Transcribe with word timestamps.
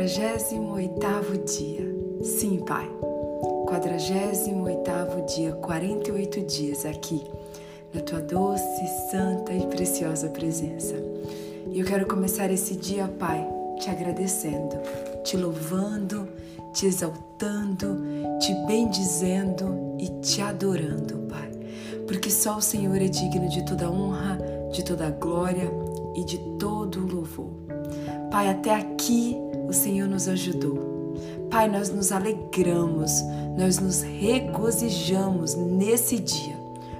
48º 0.00 1.44
dia. 1.44 2.24
Sim, 2.24 2.58
Pai. 2.60 2.88
48º 3.66 5.24
dia, 5.26 5.52
48 5.52 6.40
dias 6.42 6.86
aqui 6.86 7.22
na 7.92 8.00
tua 8.00 8.20
doce, 8.20 8.86
santa 9.10 9.52
e 9.52 9.66
preciosa 9.66 10.28
presença. 10.28 10.94
E 11.70 11.78
eu 11.78 11.86
quero 11.86 12.06
começar 12.06 12.50
esse 12.50 12.74
dia, 12.76 13.06
Pai, 13.06 13.46
te 13.78 13.90
agradecendo, 13.90 14.76
te 15.22 15.36
louvando, 15.36 16.26
te 16.72 16.86
exaltando, 16.86 18.00
te 18.40 18.54
bendizendo 18.66 19.96
e 19.98 20.08
te 20.20 20.40
adorando, 20.40 21.18
Pai. 21.28 21.50
Porque 22.06 22.30
só 22.30 22.56
o 22.56 22.62
Senhor 22.62 22.96
é 22.96 23.08
digno 23.08 23.48
de 23.48 23.64
toda 23.66 23.90
honra, 23.90 24.38
de 24.72 24.82
toda 24.82 25.10
glória 25.10 25.70
e 26.16 26.24
de 26.24 26.38
todo 26.58 27.06
louvor. 27.06 27.50
Pai, 28.30 28.48
até 28.48 28.74
aqui 28.74 29.49
o 29.70 29.72
Senhor 29.72 30.08
nos 30.08 30.26
ajudou. 30.26 31.14
Pai, 31.48 31.68
nós 31.68 31.90
nos 31.90 32.10
alegramos, 32.10 33.22
nós 33.56 33.78
nos 33.78 34.02
regozijamos 34.02 35.54
nesse 35.54 36.18
dia, 36.18 36.56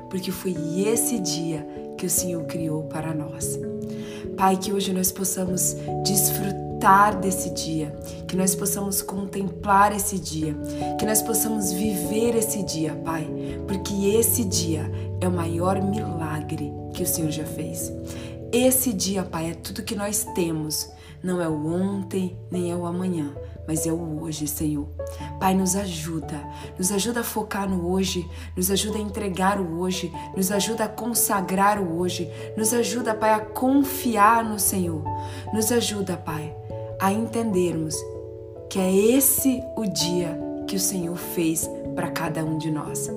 porque 0.09 0.31
foi 0.31 0.55
esse 0.87 1.19
dia 1.19 1.67
que 1.99 2.07
o 2.07 2.11
Senhor 2.11 2.45
criou 2.45 2.85
para 2.85 3.13
nós. 3.13 3.59
Pai, 4.37 4.57
que 4.57 4.73
hoje 4.73 4.93
nós 4.93 5.11
possamos 5.11 5.77
desfrutar 6.05 7.19
desse 7.19 7.51
dia, 7.51 7.93
que 8.29 8.37
nós 8.37 8.55
possamos 8.55 9.03
contemplar 9.03 9.95
esse 9.95 10.17
dia, 10.19 10.55
que 10.97 11.05
nós 11.05 11.21
possamos 11.21 11.73
viver 11.73 12.37
esse 12.37 12.63
dia, 12.63 12.95
Pai, 13.05 13.29
porque 13.67 13.93
esse 14.15 14.45
dia 14.45 14.91
é 15.21 15.27
o 15.27 15.33
maior 15.33 15.83
milagre 15.83 16.73
que 16.95 17.03
o 17.03 17.07
Senhor 17.07 17.33
já 17.33 17.45
fez. 17.45 17.93
Esse 18.53 18.93
dia, 18.93 19.25
Pai, 19.25 19.51
é 19.51 19.55
tudo 19.55 19.83
que 19.83 19.97
nós 19.97 20.25
temos, 20.35 20.89
não 21.23 21.41
é 21.41 21.49
o 21.49 21.67
ontem 21.67 22.37
nem 22.51 22.71
é 22.71 22.75
o 22.75 22.87
amanhã, 22.87 23.35
mas 23.67 23.87
é 23.87 23.93
o 23.93 24.23
hoje, 24.23 24.47
Senhor. 24.47 24.89
Pai, 25.39 25.55
nos 25.55 25.77
ajuda, 25.77 26.43
nos 26.79 26.91
ajuda 26.91 27.21
a 27.21 27.25
focar 27.25 27.69
no 27.69 27.89
hoje, 27.89 28.29
nos 28.57 28.71
ajuda 28.71 28.99
a 28.99 29.03
entregar 29.03 29.61
o 29.61 29.81
hoje, 29.81 30.13
nos 30.37 30.51
ajuda 30.51 30.85
a 30.85 30.89
consagrar 30.89 31.81
o 31.81 31.99
hoje, 31.99 32.31
nos 32.57 32.73
ajuda, 32.73 33.15
Pai, 33.15 33.33
a 33.33 33.41
confiar 33.41 34.45
no 34.45 34.59
Senhor. 34.59 35.05
Nos 35.53 35.71
ajuda, 35.71 36.17
Pai, 36.17 36.55
a 37.01 37.13
entendermos 37.13 37.97
que 38.69 38.79
é 38.79 38.95
esse 38.95 39.63
o 39.77 39.85
dia 39.85 40.39
que 40.67 40.77
o 40.77 40.81
Senhor 40.81 41.17
fez 41.17 41.69
para 41.95 42.11
cada 42.11 42.45
um 42.45 42.57
de 42.57 42.71
nós. 42.71 43.11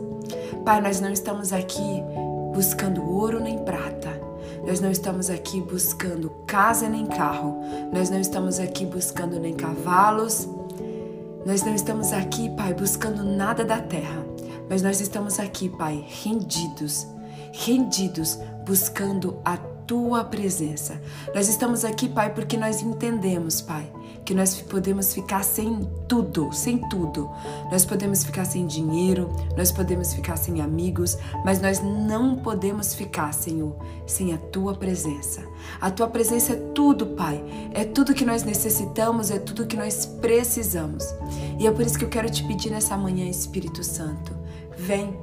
Pai, 0.65 0.81
nós 0.81 0.99
não 0.99 1.11
estamos 1.11 1.53
aqui 1.53 2.03
buscando 2.53 3.03
ouro 3.03 3.39
nem 3.39 3.59
prata. 3.59 4.12
Nós 4.65 4.79
não 4.79 4.89
estamos 4.89 5.29
aqui 5.29 5.59
buscando 5.59 6.29
casa 6.47 6.87
nem 6.87 7.05
carro. 7.05 7.61
Nós 7.91 8.09
não 8.09 8.19
estamos 8.19 8.59
aqui 8.59 8.85
buscando 8.85 9.39
nem 9.39 9.53
cavalos. 9.53 10.47
Nós 11.45 11.63
não 11.63 11.75
estamos 11.75 12.13
aqui, 12.13 12.49
Pai, 12.51 12.73
buscando 12.73 13.23
nada 13.23 13.65
da 13.65 13.81
terra. 13.81 14.25
Mas 14.69 14.81
nós 14.81 15.01
estamos 15.01 15.39
aqui, 15.39 15.67
Pai, 15.67 16.05
rendidos, 16.07 17.05
rendidos, 17.51 18.39
buscando 18.65 19.37
a 19.43 19.57
tua 19.57 20.23
presença. 20.23 21.01
Nós 21.35 21.49
estamos 21.49 21.83
aqui, 21.83 22.07
Pai, 22.07 22.33
porque 22.33 22.55
nós 22.55 22.81
entendemos, 22.81 23.61
Pai, 23.61 23.91
que 24.25 24.33
nós 24.33 24.61
podemos 24.61 25.13
ficar 25.13 25.43
sem 25.43 25.87
tudo, 26.07 26.51
sem 26.53 26.77
tudo. 26.89 27.29
Nós 27.71 27.85
podemos 27.85 28.23
ficar 28.23 28.45
sem 28.45 28.65
dinheiro, 28.65 29.29
nós 29.57 29.71
podemos 29.71 30.13
ficar 30.13 30.37
sem 30.37 30.61
amigos, 30.61 31.17
mas 31.43 31.61
nós 31.61 31.81
não 31.81 32.35
podemos 32.37 32.93
ficar, 32.93 33.33
Senhor, 33.33 33.75
sem 34.05 34.33
a 34.33 34.37
tua 34.37 34.75
presença. 34.75 35.41
A 35.79 35.91
tua 35.91 36.07
presença 36.07 36.53
é 36.53 36.55
tudo, 36.73 37.07
Pai. 37.07 37.43
É 37.73 37.83
tudo 37.83 38.13
que 38.13 38.25
nós 38.25 38.43
necessitamos, 38.43 39.31
é 39.31 39.39
tudo 39.39 39.67
que 39.67 39.77
nós 39.77 40.05
precisamos. 40.05 41.03
E 41.59 41.67
é 41.67 41.71
por 41.71 41.85
isso 41.85 41.97
que 41.97 42.05
eu 42.05 42.09
quero 42.09 42.29
te 42.29 42.43
pedir 42.43 42.69
nessa 42.69 42.97
manhã, 42.97 43.29
Espírito 43.29 43.83
Santo, 43.83 44.33
vem 44.77 45.17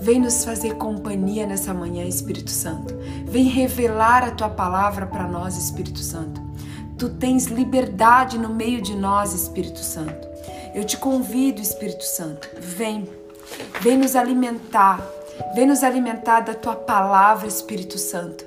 Vem 0.00 0.20
nos 0.20 0.44
fazer 0.44 0.76
companhia 0.76 1.44
nessa 1.44 1.74
manhã, 1.74 2.04
Espírito 2.04 2.52
Santo. 2.52 2.94
Vem 3.24 3.48
revelar 3.48 4.22
a 4.22 4.30
tua 4.30 4.48
palavra 4.48 5.06
para 5.06 5.26
nós, 5.26 5.56
Espírito 5.56 5.98
Santo. 5.98 6.47
Tu 6.98 7.08
tens 7.10 7.46
liberdade 7.46 8.36
no 8.38 8.48
meio 8.48 8.82
de 8.82 8.96
nós, 8.96 9.32
Espírito 9.32 9.78
Santo. 9.78 10.26
Eu 10.74 10.84
te 10.84 10.96
convido, 10.96 11.60
Espírito 11.60 12.02
Santo. 12.02 12.48
Vem. 12.58 13.08
Vem 13.80 13.96
nos 13.96 14.16
alimentar. 14.16 15.00
Vem 15.54 15.64
nos 15.64 15.84
alimentar 15.84 16.40
da 16.40 16.54
tua 16.54 16.74
palavra, 16.74 17.46
Espírito 17.46 17.96
Santo. 17.98 18.44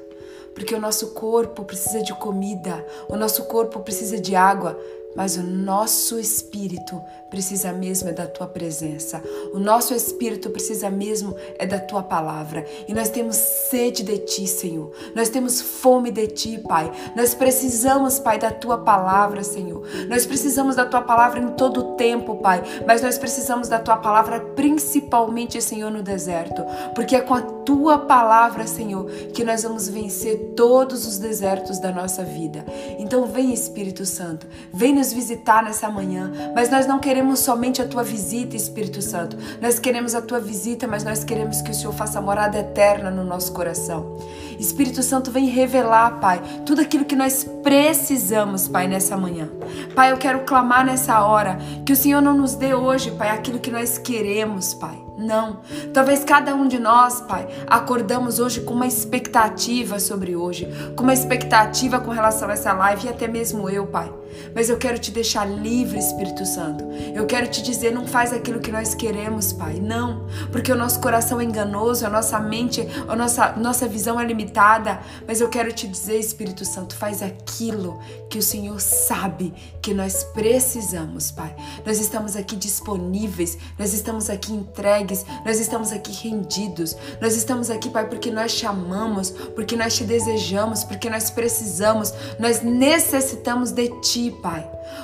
Porque 0.53 0.75
o 0.75 0.81
nosso 0.81 1.11
corpo 1.11 1.63
precisa 1.63 2.03
de 2.03 2.13
comida, 2.13 2.85
o 3.07 3.15
nosso 3.15 3.45
corpo 3.45 3.79
precisa 3.79 4.19
de 4.19 4.35
água, 4.35 4.77
mas 5.15 5.37
o 5.37 5.43
nosso 5.43 6.19
espírito 6.19 7.01
precisa 7.31 7.71
mesmo 7.71 8.09
é 8.09 8.11
da 8.11 8.27
tua 8.27 8.45
presença. 8.45 9.23
O 9.53 9.57
nosso 9.57 9.95
espírito 9.95 10.49
precisa 10.49 10.89
mesmo 10.89 11.33
é 11.57 11.65
da 11.65 11.79
tua 11.79 12.03
palavra. 12.03 12.65
E 12.87 12.93
nós 12.93 13.09
temos 13.09 13.37
sede 13.37 14.03
de 14.03 14.17
ti, 14.17 14.45
Senhor. 14.45 14.91
Nós 15.15 15.29
temos 15.29 15.61
fome 15.61 16.11
de 16.11 16.27
ti, 16.27 16.57
Pai. 16.57 16.91
Nós 17.15 17.33
precisamos, 17.33 18.19
Pai, 18.19 18.37
da 18.37 18.51
tua 18.51 18.79
palavra, 18.79 19.45
Senhor. 19.45 19.81
Nós 20.09 20.25
precisamos 20.25 20.75
da 20.75 20.85
tua 20.85 21.01
palavra 21.01 21.39
em 21.39 21.47
todo 21.53 21.79
o 21.79 21.95
tempo, 21.95 22.35
Pai. 22.35 22.61
Mas 22.85 23.01
nós 23.01 23.17
precisamos 23.17 23.69
da 23.69 23.79
tua 23.79 23.95
palavra 23.95 24.41
principalmente, 24.41 25.61
Senhor, 25.61 25.89
no 25.89 26.03
deserto. 26.03 26.65
Porque 26.93 27.15
é 27.15 27.21
com 27.21 27.33
a 27.33 27.41
tua 27.41 27.97
palavra, 27.99 28.67
Senhor, 28.67 29.05
que 29.33 29.45
nós 29.45 29.63
vamos 29.63 29.87
vencer 29.87 30.51
todos 30.53 31.07
os 31.07 31.17
desertos 31.17 31.79
da 31.79 31.93
nossa 31.93 32.25
vida. 32.25 32.65
Então 32.99 33.25
vem, 33.25 33.53
Espírito 33.53 34.05
Santo. 34.05 34.45
Vem 34.73 34.93
nos 34.93 35.13
visitar 35.13 35.63
nessa 35.63 35.89
manhã, 35.89 36.29
mas 36.53 36.69
nós 36.69 36.85
não 36.85 36.99
queremos 36.99 37.20
somente 37.35 37.81
a 37.81 37.87
tua 37.87 38.03
visita, 38.03 38.55
Espírito 38.55 39.01
Santo. 39.01 39.37
Nós 39.61 39.79
queremos 39.79 40.15
a 40.15 40.21
tua 40.21 40.39
visita, 40.39 40.87
mas 40.87 41.03
nós 41.03 41.23
queremos 41.23 41.61
que 41.61 41.71
o 41.71 41.73
Senhor 41.73 41.93
faça 41.93 42.21
morada 42.21 42.59
eterna 42.59 43.09
no 43.09 43.23
nosso 43.23 43.51
coração. 43.53 44.17
Espírito 44.59 45.01
Santo, 45.01 45.31
vem 45.31 45.47
revelar, 45.47 46.19
Pai, 46.19 46.41
tudo 46.65 46.81
aquilo 46.81 47.05
que 47.05 47.15
nós 47.15 47.43
precisamos, 47.63 48.67
Pai, 48.67 48.87
nessa 48.87 49.17
manhã. 49.17 49.49
Pai, 49.95 50.11
eu 50.11 50.17
quero 50.17 50.41
clamar 50.41 50.85
nessa 50.85 51.23
hora 51.23 51.57
que 51.85 51.93
o 51.93 51.95
Senhor 51.95 52.21
não 52.21 52.35
nos 52.35 52.55
dê 52.55 52.73
hoje, 52.73 53.11
Pai, 53.11 53.29
aquilo 53.29 53.59
que 53.59 53.71
nós 53.71 53.97
queremos, 53.97 54.73
Pai. 54.73 54.97
Não. 55.17 55.61
Talvez 55.93 56.23
cada 56.23 56.55
um 56.55 56.67
de 56.67 56.79
nós, 56.79 57.21
Pai, 57.21 57.47
acordamos 57.67 58.39
hoje 58.39 58.61
com 58.61 58.73
uma 58.73 58.87
expectativa 58.87 59.99
sobre 59.99 60.35
hoje, 60.35 60.67
com 60.95 61.03
uma 61.03 61.13
expectativa 61.13 61.99
com 61.99 62.11
relação 62.11 62.49
a 62.49 62.53
essa 62.53 62.73
live 62.73 63.07
e 63.07 63.09
até 63.09 63.27
mesmo 63.27 63.69
eu, 63.69 63.87
Pai. 63.87 64.20
Mas 64.53 64.69
eu 64.69 64.77
quero 64.77 64.99
te 64.99 65.11
deixar 65.11 65.45
livre, 65.45 65.97
Espírito 65.97 66.45
Santo. 66.45 66.83
Eu 67.13 67.25
quero 67.25 67.47
te 67.47 67.61
dizer, 67.61 67.91
não 67.91 68.07
faz 68.07 68.33
aquilo 68.33 68.59
que 68.59 68.71
nós 68.71 68.93
queremos, 68.93 69.53
Pai. 69.53 69.79
Não, 69.79 70.27
porque 70.51 70.71
o 70.71 70.75
nosso 70.75 70.99
coração 70.99 71.39
é 71.39 71.43
enganoso, 71.43 72.05
a 72.05 72.09
nossa 72.09 72.39
mente, 72.39 72.87
a 73.07 73.15
nossa, 73.15 73.53
nossa 73.53 73.87
visão 73.87 74.19
é 74.19 74.25
limitada. 74.25 74.99
Mas 75.27 75.41
eu 75.41 75.49
quero 75.49 75.71
te 75.71 75.87
dizer, 75.87 76.19
Espírito 76.19 76.65
Santo, 76.65 76.95
faz 76.95 77.21
aquilo 77.21 77.99
que 78.29 78.37
o 78.37 78.41
Senhor 78.41 78.79
sabe 78.79 79.53
que 79.81 79.93
nós 79.93 80.23
precisamos, 80.23 81.31
Pai. 81.31 81.55
Nós 81.85 81.99
estamos 81.99 82.35
aqui 82.35 82.55
disponíveis, 82.55 83.57
nós 83.77 83.93
estamos 83.93 84.29
aqui 84.29 84.53
entregues, 84.53 85.25
nós 85.45 85.59
estamos 85.59 85.91
aqui 85.91 86.11
rendidos. 86.11 86.95
Nós 87.21 87.35
estamos 87.35 87.69
aqui, 87.69 87.89
Pai, 87.89 88.07
porque 88.07 88.31
nós 88.31 88.55
te 88.55 88.65
amamos, 88.65 89.31
porque 89.55 89.75
nós 89.75 89.95
te 89.95 90.03
desejamos, 90.03 90.83
porque 90.83 91.09
nós 91.09 91.29
precisamos, 91.29 92.13
nós 92.39 92.61
necessitamos 92.61 93.71
de 93.71 93.89
Ti 94.01 94.20
ti, 94.21 94.31
Pai. 94.31 94.63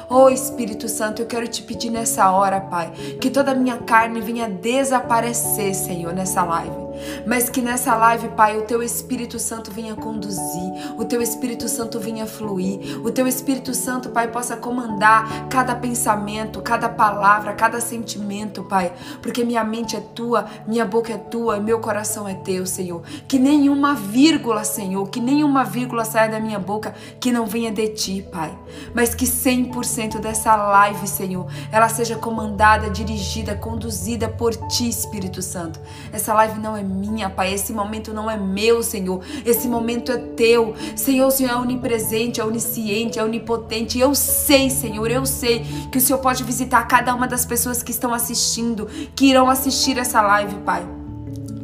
Oh 0.10 0.30
Espírito 0.30 0.88
Santo, 0.88 1.22
eu 1.22 1.26
quero 1.26 1.48
te 1.48 1.64
pedir 1.64 1.90
nessa 1.90 2.30
hora, 2.32 2.62
Pai, 2.62 2.92
que 3.20 3.32
toda 3.32 3.52
a 3.52 3.56
minha 3.56 3.78
carne 3.78 4.22
venha 4.22 4.48
desaparecer, 4.48 5.74
Senhor, 5.74 6.14
nessa 6.14 6.44
live. 6.44 6.87
Mas 7.26 7.50
que 7.50 7.62
nessa 7.62 7.96
live, 7.96 8.30
Pai, 8.30 8.58
o 8.58 8.64
teu 8.64 8.82
Espírito 8.82 9.40
Santo 9.40 9.72
venha 9.72 9.96
conduzir, 9.96 10.94
o 10.98 11.06
teu 11.06 11.22
Espírito 11.22 11.68
Santo 11.68 12.00
venha 12.00 12.26
fluir, 12.26 13.00
o 13.04 13.12
teu 13.12 13.28
Espírito 13.28 13.74
Santo, 13.74 14.10
Pai, 14.10 14.30
possa 14.30 14.56
comandar 14.56 15.48
cada 15.50 15.76
pensamento, 15.76 16.62
cada 16.62 16.90
palavra, 16.90 17.54
cada 17.54 17.80
sentimento, 17.80 18.64
Pai, 18.64 18.94
porque 19.22 19.44
minha 19.44 19.64
mente 19.64 19.96
é 19.96 20.00
tua, 20.00 20.46
minha 20.68 20.86
boca 20.86 21.14
é 21.14 21.18
tua, 21.18 21.60
meu 21.60 21.80
coração 21.80 22.28
é 22.28 22.34
teu, 22.34 22.66
Senhor. 22.66 23.02
Que 23.28 23.40
nenhuma 23.40 23.94
vírgula, 23.94 24.64
Senhor, 24.64 25.08
que 25.10 25.20
nenhuma 25.20 25.64
vírgula 25.64 26.06
saia 26.06 26.30
da 26.30 26.40
minha 26.40 26.60
boca 26.60 26.94
que 27.20 27.32
não 27.32 27.46
venha 27.46 27.72
de 27.72 27.88
ti, 27.90 28.26
Pai, 28.32 28.58
mas 28.94 29.14
que 29.14 29.26
100% 29.26 30.20
dessa 30.20 30.56
live, 30.56 31.08
Senhor, 31.08 31.48
ela 31.72 31.90
seja 31.90 32.16
comandada, 32.16 32.90
dirigida, 32.90 33.56
conduzida 33.56 34.28
por 34.28 34.56
ti, 34.68 34.88
Espírito 34.88 35.42
Santo. 35.42 35.80
Essa 36.12 36.34
live 36.34 36.60
não 36.60 36.76
é 36.76 36.84
minha, 36.88 37.30
Pai, 37.30 37.54
esse 37.54 37.74
momento 37.74 38.14
não 38.14 38.30
é 38.30 38.38
meu, 38.38 38.82
Senhor, 38.82 39.22
esse 39.46 39.68
momento 39.68 40.12
é 40.12 40.18
teu. 40.18 40.74
Senhor, 40.96 41.28
o 41.28 41.32
Senhor 41.32 41.52
é 41.52 41.56
onipresente, 41.56 42.40
é 42.40 42.46
onisciente, 42.46 43.20
é 43.20 43.24
onipotente. 43.24 44.00
Eu 44.00 44.16
sei, 44.16 44.70
Senhor, 44.70 45.10
eu 45.12 45.26
sei 45.26 45.66
que 45.92 45.98
o 45.98 46.02
Senhor 46.02 46.20
pode 46.20 46.44
visitar 46.44 46.88
cada 46.88 47.14
uma 47.14 47.28
das 47.28 47.46
pessoas 47.46 47.84
que 47.84 47.92
estão 47.92 48.14
assistindo, 48.14 48.88
que 49.16 49.26
irão 49.26 49.50
assistir 49.50 49.98
essa 49.98 50.22
live, 50.22 50.56
Pai 50.66 50.88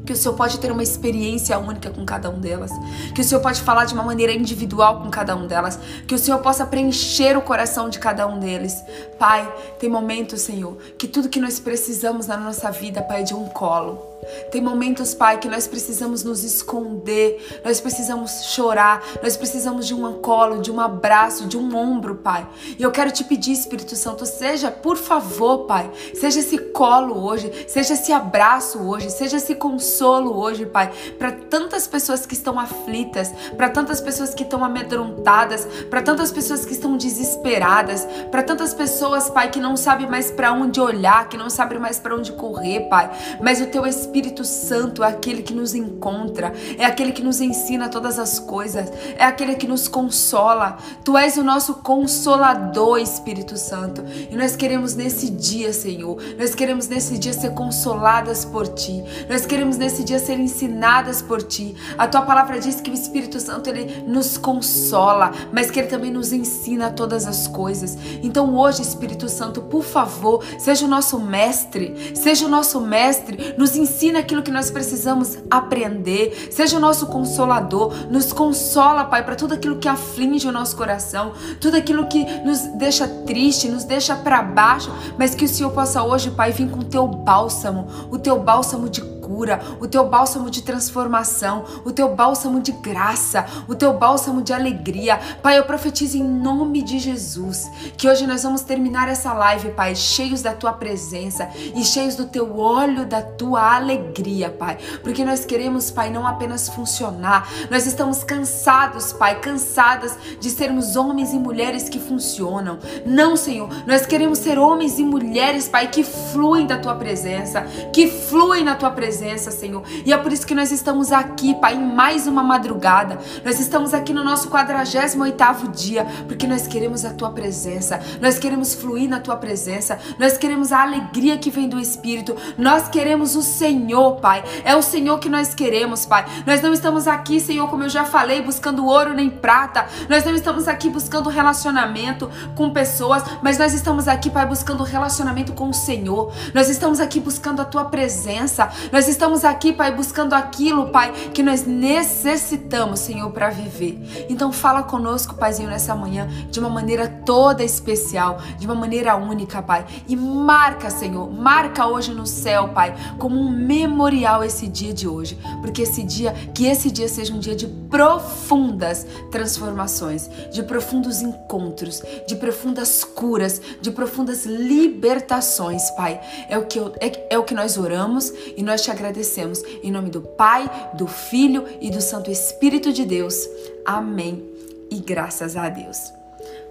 que 0.05 0.11
o 0.11 0.15
Senhor 0.15 0.33
pode 0.35 0.59
ter 0.59 0.71
uma 0.71 0.83
experiência 0.83 1.57
única 1.57 1.89
com 1.89 2.05
cada 2.05 2.29
um 2.29 2.39
delas, 2.39 2.71
que 3.15 3.21
o 3.21 3.23
Senhor 3.23 3.41
pode 3.41 3.61
falar 3.61 3.85
de 3.85 3.93
uma 3.93 4.03
maneira 4.03 4.33
individual 4.33 5.01
com 5.01 5.09
cada 5.09 5.35
um 5.35 5.47
delas, 5.47 5.79
que 6.07 6.13
o 6.13 6.19
Senhor 6.19 6.39
possa 6.39 6.65
preencher 6.65 7.37
o 7.37 7.41
coração 7.41 7.89
de 7.89 7.99
cada 7.99 8.27
um 8.27 8.39
deles. 8.39 8.83
Pai, 9.17 9.51
tem 9.79 9.89
momentos, 9.89 10.41
Senhor, 10.41 10.77
que 10.97 11.07
tudo 11.07 11.29
que 11.29 11.39
nós 11.39 11.59
precisamos 11.59 12.27
na 12.27 12.37
nossa 12.37 12.69
vida, 12.71 13.01
Pai, 13.01 13.21
é 13.21 13.23
de 13.23 13.33
um 13.33 13.47
colo. 13.47 14.12
Tem 14.51 14.61
momentos, 14.61 15.13
Pai, 15.13 15.37
que 15.37 15.47
nós 15.47 15.67
precisamos 15.67 16.23
nos 16.23 16.43
esconder, 16.43 17.61
nós 17.63 17.79
precisamos 17.79 18.45
chorar, 18.45 19.03
nós 19.21 19.37
precisamos 19.37 19.85
de 19.85 19.93
um 19.93 20.13
colo, 20.21 20.61
de 20.61 20.71
um 20.71 20.79
abraço, 20.79 21.45
de 21.45 21.57
um 21.57 21.75
ombro, 21.75 22.15
Pai. 22.15 22.47
E 22.77 22.81
eu 22.81 22.91
quero 22.91 23.11
te 23.11 23.23
pedir, 23.23 23.51
Espírito 23.51 23.95
Santo, 23.95 24.25
seja, 24.25 24.71
por 24.71 24.97
favor, 24.97 25.65
Pai, 25.65 25.89
seja 26.13 26.39
esse 26.39 26.57
colo 26.57 27.23
hoje, 27.23 27.65
seja 27.67 27.93
esse 27.93 28.11
abraço 28.11 28.79
hoje, 28.79 29.09
seja 29.09 29.37
esse 29.37 29.55
consolo 29.55 30.35
hoje, 30.35 30.65
Pai, 30.65 30.91
para 31.17 31.31
tantas 31.31 31.87
pessoas 31.87 32.25
que 32.25 32.33
estão 32.33 32.59
aflitas, 32.59 33.31
para 33.55 33.69
tantas 33.69 34.01
pessoas 34.01 34.33
que 34.33 34.43
estão 34.43 34.63
amedrontadas, 34.63 35.67
para 35.89 36.01
tantas 36.01 36.31
pessoas 36.31 36.65
que 36.65 36.73
estão 36.73 36.97
desesperadas, 36.97 38.07
para 38.31 38.43
tantas 38.43 38.73
pessoas, 38.73 39.29
Pai, 39.29 39.51
que 39.51 39.59
não 39.59 39.75
sabem 39.77 40.07
mais 40.07 40.31
para 40.31 40.51
onde 40.51 40.79
olhar, 40.79 41.27
que 41.29 41.37
não 41.37 41.49
sabem 41.49 41.79
mais 41.79 41.99
para 41.99 42.15
onde 42.15 42.31
correr, 42.31 42.87
Pai. 42.89 43.11
Mas 43.41 43.61
o 43.61 43.67
teu 43.67 43.85
Espírito 43.85 44.12
Espírito 44.13 44.45
Santo 44.45 45.03
é 45.03 45.07
aquele 45.07 45.41
que 45.41 45.55
nos 45.55 45.73
encontra, 45.73 46.53
é 46.77 46.85
aquele 46.85 47.11
que 47.11 47.23
nos 47.23 47.41
ensina 47.41 47.89
todas 47.89 48.19
as 48.19 48.37
coisas, 48.37 48.91
é 49.17 49.23
aquele 49.25 49.55
que 49.55 49.65
nos 49.65 49.87
consola. 49.87 50.77
Tu 51.03 51.17
és 51.17 51.35
o 51.35 51.43
nosso 51.43 51.73
consolador, 51.77 52.99
Espírito 52.99 53.57
Santo. 53.57 54.03
E 54.29 54.35
nós 54.35 54.55
queremos 54.55 54.93
nesse 54.93 55.31
dia, 55.31 55.73
Senhor, 55.73 56.15
nós 56.37 56.53
queremos 56.53 56.87
nesse 56.87 57.17
dia 57.17 57.33
ser 57.33 57.55
consoladas 57.55 58.45
por 58.45 58.67
Ti. 58.67 59.03
Nós 59.27 59.47
queremos 59.47 59.77
nesse 59.77 60.03
dia 60.03 60.19
ser 60.19 60.39
ensinadas 60.39 61.23
por 61.23 61.41
Ti. 61.41 61.75
A 61.97 62.07
Tua 62.07 62.21
palavra 62.21 62.59
diz 62.59 62.79
que 62.79 62.91
o 62.91 62.93
Espírito 62.93 63.39
Santo 63.39 63.67
ele 63.67 64.03
nos 64.05 64.37
consola, 64.37 65.31
mas 65.51 65.71
que 65.71 65.79
ele 65.79 65.87
também 65.87 66.11
nos 66.11 66.31
ensina 66.31 66.91
todas 66.91 67.25
as 67.25 67.47
coisas. 67.47 67.97
Então 68.21 68.55
hoje, 68.55 68.83
Espírito 68.83 69.27
Santo, 69.27 69.59
por 69.63 69.83
favor, 69.83 70.45
seja 70.59 70.85
o 70.85 70.87
nosso 70.87 71.19
mestre, 71.19 72.13
seja 72.13 72.45
o 72.45 72.49
nosso 72.49 72.79
mestre, 72.79 73.55
nos 73.57 73.75
ensina 73.75 73.92
ensina 73.93 74.19
aquilo 74.19 74.41
que 74.41 74.49
nós 74.49 74.71
precisamos 74.71 75.37
aprender, 75.49 76.49
seja 76.49 76.77
o 76.77 76.79
nosso 76.79 77.05
consolador, 77.07 77.93
nos 78.09 78.33
consola, 78.33 79.05
Pai, 79.05 79.23
para 79.23 79.35
tudo 79.35 79.53
aquilo 79.53 79.77
que 79.77 79.87
aflige 79.87 80.47
o 80.47 80.51
nosso 80.51 80.75
coração, 80.75 81.33
tudo 81.61 81.77
aquilo 81.77 82.07
que 82.07 82.25
nos 82.41 82.59
deixa 82.77 83.07
triste, 83.07 83.69
nos 83.69 83.83
deixa 83.83 84.15
para 84.15 84.41
baixo, 84.41 84.91
mas 85.17 85.35
que 85.35 85.45
o 85.45 85.47
Senhor 85.47 85.69
possa 85.71 86.01
hoje, 86.03 86.31
Pai, 86.31 86.51
vir 86.51 86.69
com 86.69 86.79
o 86.79 86.83
teu 86.83 87.07
bálsamo, 87.07 87.87
o 88.09 88.17
teu 88.17 88.39
bálsamo 88.39 88.89
de 88.89 89.12
cura, 89.33 89.59
o 89.79 89.87
teu 89.87 90.07
bálsamo 90.07 90.47
de 90.47 90.61
transformação, 90.61 91.65
o 91.83 91.91
teu 91.91 92.13
bálsamo 92.13 92.61
de 92.61 92.71
graça, 92.71 93.47
o 93.67 93.73
teu 93.73 93.91
bálsamo 93.91 94.43
de 94.43 94.53
alegria. 94.53 95.19
Pai, 95.41 95.57
eu 95.57 95.63
profetizo 95.63 96.17
em 96.17 96.23
nome 96.23 96.83
de 96.83 96.99
Jesus 96.99 97.67
que 97.97 98.07
hoje 98.07 98.27
nós 98.27 98.43
vamos 98.43 98.61
terminar 98.61 99.09
essa 99.09 99.33
live, 99.33 99.71
Pai, 99.71 99.95
cheios 99.95 100.43
da 100.43 100.53
tua 100.53 100.71
presença 100.71 101.49
e 101.73 101.83
cheios 101.83 102.15
do 102.15 102.25
teu 102.25 102.59
óleo, 102.59 103.07
da 103.07 103.23
tua 103.23 103.75
alegria, 103.75 104.51
Pai, 104.51 104.77
porque 105.01 105.25
nós 105.25 105.45
queremos, 105.45 105.89
Pai, 105.89 106.11
não 106.11 106.27
apenas 106.27 106.69
funcionar, 106.69 107.49
nós 107.71 107.87
estamos 107.87 108.23
cansados, 108.23 109.13
Pai, 109.13 109.39
cansadas 109.39 110.15
de 110.39 110.49
sermos 110.51 110.95
homens 110.95 111.33
e 111.33 111.39
mulheres 111.39 111.89
que 111.89 111.97
funcionam. 111.97 112.77
Não, 113.03 113.35
Senhor, 113.35 113.67
nós 113.87 114.05
queremos 114.05 114.37
ser 114.37 114.59
homens 114.59 114.99
e 114.99 115.03
mulheres, 115.03 115.67
Pai, 115.67 115.87
que 115.87 116.03
fluem 116.03 116.67
da 116.67 116.77
tua 116.77 116.93
presença, 116.93 117.61
que 117.91 118.07
fluem 118.07 118.63
na 118.63 118.75
tua 118.75 118.91
presença 118.91 119.22
presença, 119.23 119.51
Senhor. 119.51 119.83
E 120.05 120.11
é 120.11 120.17
por 120.17 120.33
isso 120.33 120.45
que 120.45 120.53
nós 120.53 120.69
estamos 120.71 121.11
aqui, 121.11 121.55
Pai, 121.55 121.75
em 121.75 121.95
mais 121.95 122.27
uma 122.27 122.43
madrugada. 122.43 123.17
Nós 123.45 123.57
estamos 123.57 123.93
aqui 123.93 124.11
no 124.11 124.23
nosso 124.23 124.49
48º 124.49 125.71
dia, 125.71 126.05
porque 126.27 126.45
nós 126.45 126.67
queremos 126.67 127.05
a 127.05 127.13
tua 127.13 127.31
presença. 127.31 128.01
Nós 128.21 128.37
queremos 128.37 128.73
fluir 128.73 129.09
na 129.09 129.21
tua 129.21 129.37
presença. 129.37 129.97
Nós 130.19 130.37
queremos 130.37 130.73
a 130.73 130.81
alegria 130.81 131.37
que 131.37 131.49
vem 131.49 131.69
do 131.69 131.79
Espírito. 131.79 132.35
Nós 132.57 132.89
queremos 132.89 133.35
o 133.35 133.41
Senhor, 133.41 134.17
Pai. 134.17 134.43
É 134.65 134.75
o 134.75 134.81
Senhor 134.81 135.17
que 135.19 135.29
nós 135.29 135.53
queremos, 135.53 136.05
Pai. 136.05 136.25
Nós 136.45 136.61
não 136.61 136.73
estamos 136.73 137.07
aqui, 137.07 137.39
Senhor, 137.39 137.69
como 137.69 137.83
eu 137.83 137.89
já 137.89 138.03
falei, 138.03 138.41
buscando 138.41 138.85
ouro 138.85 139.13
nem 139.13 139.29
prata. 139.29 139.85
Nós 140.09 140.25
não 140.25 140.35
estamos 140.35 140.67
aqui 140.67 140.89
buscando 140.89 141.29
relacionamento 141.29 142.29
com 142.55 142.71
pessoas, 142.71 143.23
mas 143.41 143.57
nós 143.57 143.73
estamos 143.73 144.09
aqui, 144.09 144.29
Pai, 144.29 144.45
buscando 144.45 144.83
relacionamento 144.83 145.53
com 145.53 145.69
o 145.69 145.73
Senhor. 145.73 146.33
Nós 146.53 146.67
estamos 146.67 146.99
aqui 146.99 147.21
buscando 147.21 147.61
a 147.61 147.65
tua 147.65 147.85
presença. 147.85 148.69
Nós 148.91 149.07
estamos 149.13 149.45
aqui, 149.45 149.71
Pai, 149.71 149.93
buscando 149.93 150.33
aquilo, 150.33 150.89
Pai, 150.89 151.11
que 151.33 151.43
nós 151.43 151.65
necessitamos, 151.65 152.99
Senhor, 152.99 153.29
para 153.31 153.49
viver. 153.49 154.25
Então 154.27 154.51
fala 154.51 154.83
conosco, 154.83 155.35
Paizinho, 155.35 155.69
nessa 155.69 155.95
manhã, 155.95 156.27
de 156.49 156.59
uma 156.59 156.69
maneira 156.69 157.07
toda 157.07 157.63
especial, 157.63 158.39
de 158.57 158.65
uma 158.65 158.75
maneira 158.75 159.15
única, 159.15 159.61
Pai. 159.61 159.85
E 160.07 160.15
marca, 160.15 160.89
Senhor, 160.89 161.31
marca 161.31 161.85
hoje 161.85 162.11
no 162.11 162.25
céu, 162.25 162.69
Pai, 162.69 162.95
como 163.19 163.39
um 163.39 163.49
memorial 163.49 164.43
esse 164.43 164.67
dia 164.67 164.93
de 164.93 165.07
hoje. 165.07 165.37
Porque 165.61 165.83
esse 165.83 166.03
dia, 166.03 166.33
que 166.53 166.65
esse 166.65 166.89
dia 166.89 167.07
seja 167.07 167.33
um 167.33 167.39
dia 167.39 167.55
de 167.55 167.67
profundas 167.67 169.05
transformações, 169.31 170.29
de 170.51 170.63
profundos 170.63 171.21
encontros, 171.21 172.01
de 172.27 172.35
profundas 172.35 173.03
curas, 173.03 173.61
de 173.79 173.91
profundas 173.91 174.45
libertações, 174.45 175.91
Pai. 175.91 176.19
É 176.49 176.57
o 176.57 176.65
que, 176.65 176.79
eu, 176.79 176.93
é, 176.99 177.27
é 177.35 177.37
o 177.37 177.43
que 177.43 177.53
nós 177.53 177.77
oramos 177.77 178.33
e 178.57 178.63
nós 178.63 178.81
te 178.81 178.89
agradecemos. 178.93 179.61
Em 179.83 179.91
nome 179.91 180.09
do 180.09 180.21
Pai, 180.21 180.69
do 180.93 181.07
Filho 181.07 181.65
e 181.81 181.89
do 181.89 182.01
Santo 182.01 182.31
Espírito 182.31 182.93
de 182.93 183.05
Deus. 183.05 183.47
Amém. 183.85 184.49
E 184.89 184.99
graças 184.99 185.57
a 185.57 185.67
Deus. 185.67 186.13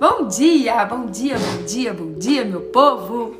Bom 0.00 0.26
dia, 0.26 0.84
bom 0.84 1.06
dia, 1.06 1.36
bom 1.38 1.64
dia, 1.64 1.92
bom 1.92 2.12
dia, 2.14 2.44
meu 2.44 2.60
povo. 2.60 3.36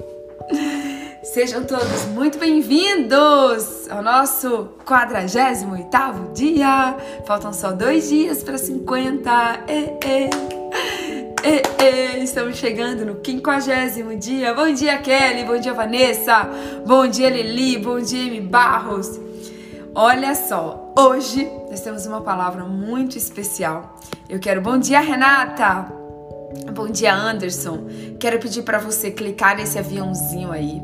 Sejam 1.22 1.64
todos 1.64 2.04
muito 2.06 2.36
bem-vindos 2.38 3.88
ao 3.88 4.02
nosso 4.02 4.68
48º 4.84 6.32
dia. 6.32 6.96
Faltam 7.24 7.52
só 7.52 7.72
dois 7.72 8.08
dias 8.08 8.42
para 8.42 8.58
50. 8.58 9.30
E, 9.68 10.51
e, 11.44 12.18
e, 12.20 12.25
estamos 12.25 12.56
chegando 12.56 13.04
no 13.04 13.16
quinquagésimo 13.16 14.16
dia. 14.16 14.54
Bom 14.54 14.72
dia, 14.72 14.99
Kelly. 14.99 15.44
Bom 15.44 15.58
dia, 15.58 15.72
Vanessa. 15.72 16.49
Bom 16.87 17.06
dia, 17.06 17.28
Lili. 17.28 17.78
Bom 17.78 18.00
dia, 18.00 18.26
M. 18.26 18.40
Barros. 18.42 19.20
Olha 19.94 20.34
só, 20.34 20.94
hoje 20.99 21.50
nós 21.68 21.80
temos 21.80 22.06
uma 22.06 22.20
palavra 22.20 22.64
muito 22.64 23.18
especial. 23.18 23.99
Eu 24.28 24.38
quero 24.38 24.61
bom 24.61 24.78
dia, 24.78 25.00
Renata. 25.00 25.92
Bom 26.72 26.88
dia, 26.88 27.14
Anderson. 27.14 27.87
Quero 28.18 28.38
pedir 28.38 28.62
para 28.62 28.78
você 28.78 29.11
clicar 29.11 29.56
nesse 29.56 29.78
aviãozinho 29.78 30.52
aí. 30.52 30.80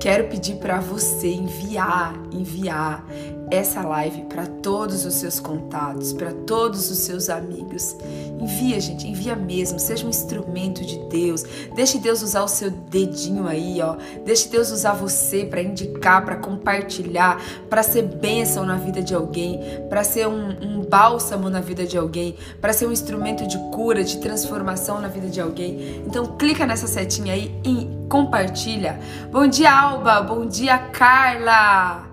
Quero 0.00 0.28
pedir 0.28 0.56
para 0.56 0.78
você 0.78 1.28
enviar, 1.28 2.14
enviar 2.32 3.04
essa 3.50 3.82
live 3.82 4.22
para 4.22 4.46
todos 4.46 5.04
os 5.04 5.14
seus 5.14 5.40
contatos, 5.40 6.12
para 6.12 6.32
todos 6.32 6.90
os 6.90 6.98
seus 6.98 7.28
amigos. 7.28 7.96
Envia, 8.40 8.80
gente, 8.80 9.06
envia 9.06 9.34
mesmo, 9.34 9.78
seja 9.78 10.06
um 10.06 10.10
instrumento 10.10 10.84
de 10.84 10.98
Deus. 11.08 11.44
Deixe 11.74 11.98
Deus 11.98 12.22
usar 12.22 12.42
o 12.42 12.48
seu 12.48 12.70
dedinho 12.70 13.46
aí, 13.46 13.80
ó. 13.80 13.96
Deixe 14.24 14.48
Deus 14.48 14.70
usar 14.70 14.94
você 14.94 15.44
para 15.44 15.62
indicar, 15.62 16.24
para 16.24 16.36
compartilhar, 16.36 17.40
para 17.68 17.82
ser 17.82 18.02
bênção 18.02 18.64
na 18.64 18.76
vida 18.76 19.02
de 19.02 19.14
alguém, 19.14 19.60
para 19.88 20.04
ser 20.04 20.28
um, 20.28 20.48
um 20.62 20.84
bálsamo 20.84 21.50
na 21.50 21.60
vida 21.60 21.84
de 21.84 21.96
alguém, 21.96 22.36
para 22.60 22.72
ser 22.72 22.86
um 22.86 22.92
instrumento 22.92 23.46
de 23.46 23.58
cura, 23.70 24.04
de 24.04 24.18
transformação 24.18 25.00
na 25.00 25.08
vida 25.08 25.28
de 25.28 25.40
alguém. 25.40 26.02
Então 26.06 26.36
clica 26.36 26.66
nessa 26.66 26.86
setinha 26.86 27.34
aí 27.34 27.54
e 27.64 27.88
compartilha. 28.08 28.98
Bom 29.30 29.46
dia, 29.46 29.70
Alba. 29.70 30.20
Bom 30.22 30.46
dia, 30.46 30.78
Carla. 30.78 32.07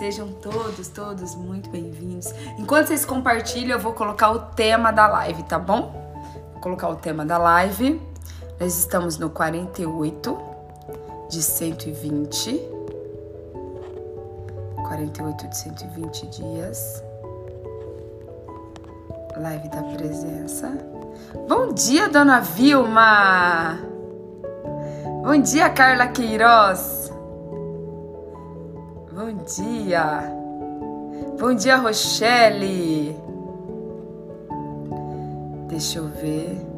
Sejam 0.00 0.32
todos, 0.32 0.88
todos 0.88 1.34
muito 1.34 1.68
bem-vindos. 1.68 2.32
Enquanto 2.58 2.86
vocês 2.86 3.04
compartilham, 3.04 3.72
eu 3.72 3.78
vou 3.78 3.92
colocar 3.92 4.30
o 4.30 4.38
tema 4.38 4.90
da 4.90 5.06
live, 5.06 5.42
tá 5.42 5.58
bom? 5.58 5.92
Vou 6.54 6.62
colocar 6.62 6.88
o 6.88 6.96
tema 6.96 7.22
da 7.22 7.36
live. 7.36 8.00
Nós 8.58 8.78
estamos 8.78 9.18
no 9.18 9.28
48 9.28 10.38
de 11.28 11.42
120. 11.42 12.62
48 14.88 15.48
de 15.48 15.56
120 15.58 16.26
dias. 16.28 17.04
Live 19.36 19.68
da 19.68 19.82
presença. 19.82 20.78
Bom 21.46 21.74
dia, 21.74 22.08
dona 22.08 22.40
Vilma! 22.40 23.78
Bom 25.22 25.36
dia, 25.42 25.68
Carla 25.68 26.06
Queiroz! 26.06 27.19
Bom 29.12 29.32
dia. 29.44 30.22
Bom 31.36 31.52
dia, 31.52 31.76
Rochelle. 31.76 33.16
Deixa 35.68 35.98
eu 35.98 36.06
ver. 36.06 36.69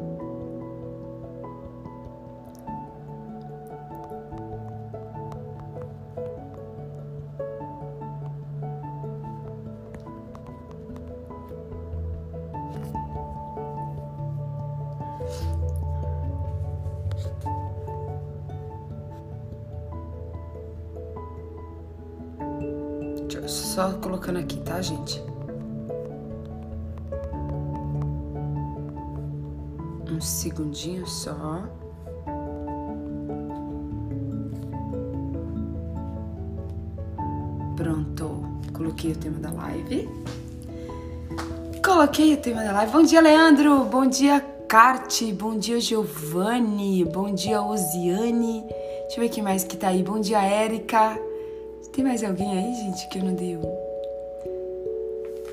Colocando 24.23 24.39
aqui, 24.39 24.57
tá, 24.61 24.81
gente? 24.81 25.21
Um 30.09 30.21
segundinho 30.21 31.05
só. 31.05 31.63
Pronto. 37.75 38.43
Coloquei 38.71 39.11
o 39.11 39.15
tema 39.17 39.39
da 39.39 39.51
live. 39.51 40.09
Coloquei 41.83 42.33
o 42.33 42.37
tema 42.37 42.63
da 42.63 42.71
live. 42.71 42.91
Bom 42.93 43.03
dia, 43.03 43.19
Leandro. 43.19 43.83
Bom 43.85 44.07
dia, 44.07 44.39
Carte. 44.69 45.33
Bom 45.33 45.57
dia, 45.57 45.81
Giovanni. 45.81 47.03
Bom 47.03 47.33
dia, 47.33 47.61
Osiane. 47.61 48.63
Deixa 49.01 49.17
eu 49.17 49.23
ver 49.23 49.29
quem 49.29 49.43
mais 49.43 49.65
que 49.65 49.75
tá 49.75 49.89
aí. 49.89 50.01
Bom 50.01 50.21
dia, 50.21 50.41
Érica. 50.41 51.19
Tem 51.91 52.05
mais 52.05 52.23
alguém 52.23 52.57
aí, 52.57 52.73
gente, 52.75 53.09
que 53.09 53.19
eu 53.19 53.25
não 53.25 53.35
dei 53.35 53.57
um? 53.57 53.82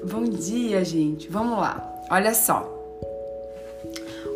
Bom 0.02 0.24
dia, 0.24 0.82
gente. 0.82 1.28
Vamos 1.28 1.58
lá. 1.58 2.02
Olha 2.10 2.32
só. 2.32 2.66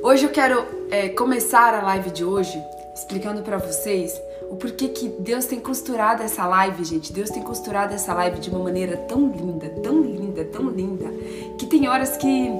Hoje 0.02 0.26
eu 0.26 0.30
quero 0.30 0.62
é, 0.90 1.08
começar 1.08 1.72
a 1.72 1.82
live 1.82 2.10
de 2.10 2.22
hoje 2.22 2.62
explicando 2.94 3.42
para 3.42 3.56
vocês 3.56 4.20
o 4.50 4.56
porquê 4.56 4.88
que 4.88 5.08
Deus 5.08 5.46
tem 5.46 5.58
costurado 5.58 6.22
essa 6.22 6.46
live, 6.46 6.84
gente. 6.84 7.12
Deus 7.12 7.30
tem 7.30 7.42
costurado 7.42 7.94
essa 7.94 8.12
live 8.12 8.40
de 8.40 8.50
uma 8.50 8.58
maneira 8.58 8.96
tão 9.08 9.26
linda, 9.26 9.70
tão 9.82 10.02
linda, 10.02 10.44
tão 10.44 10.68
linda, 10.68 11.06
que 11.58 11.66
tem 11.66 11.88
horas 11.88 12.16
que, 12.18 12.50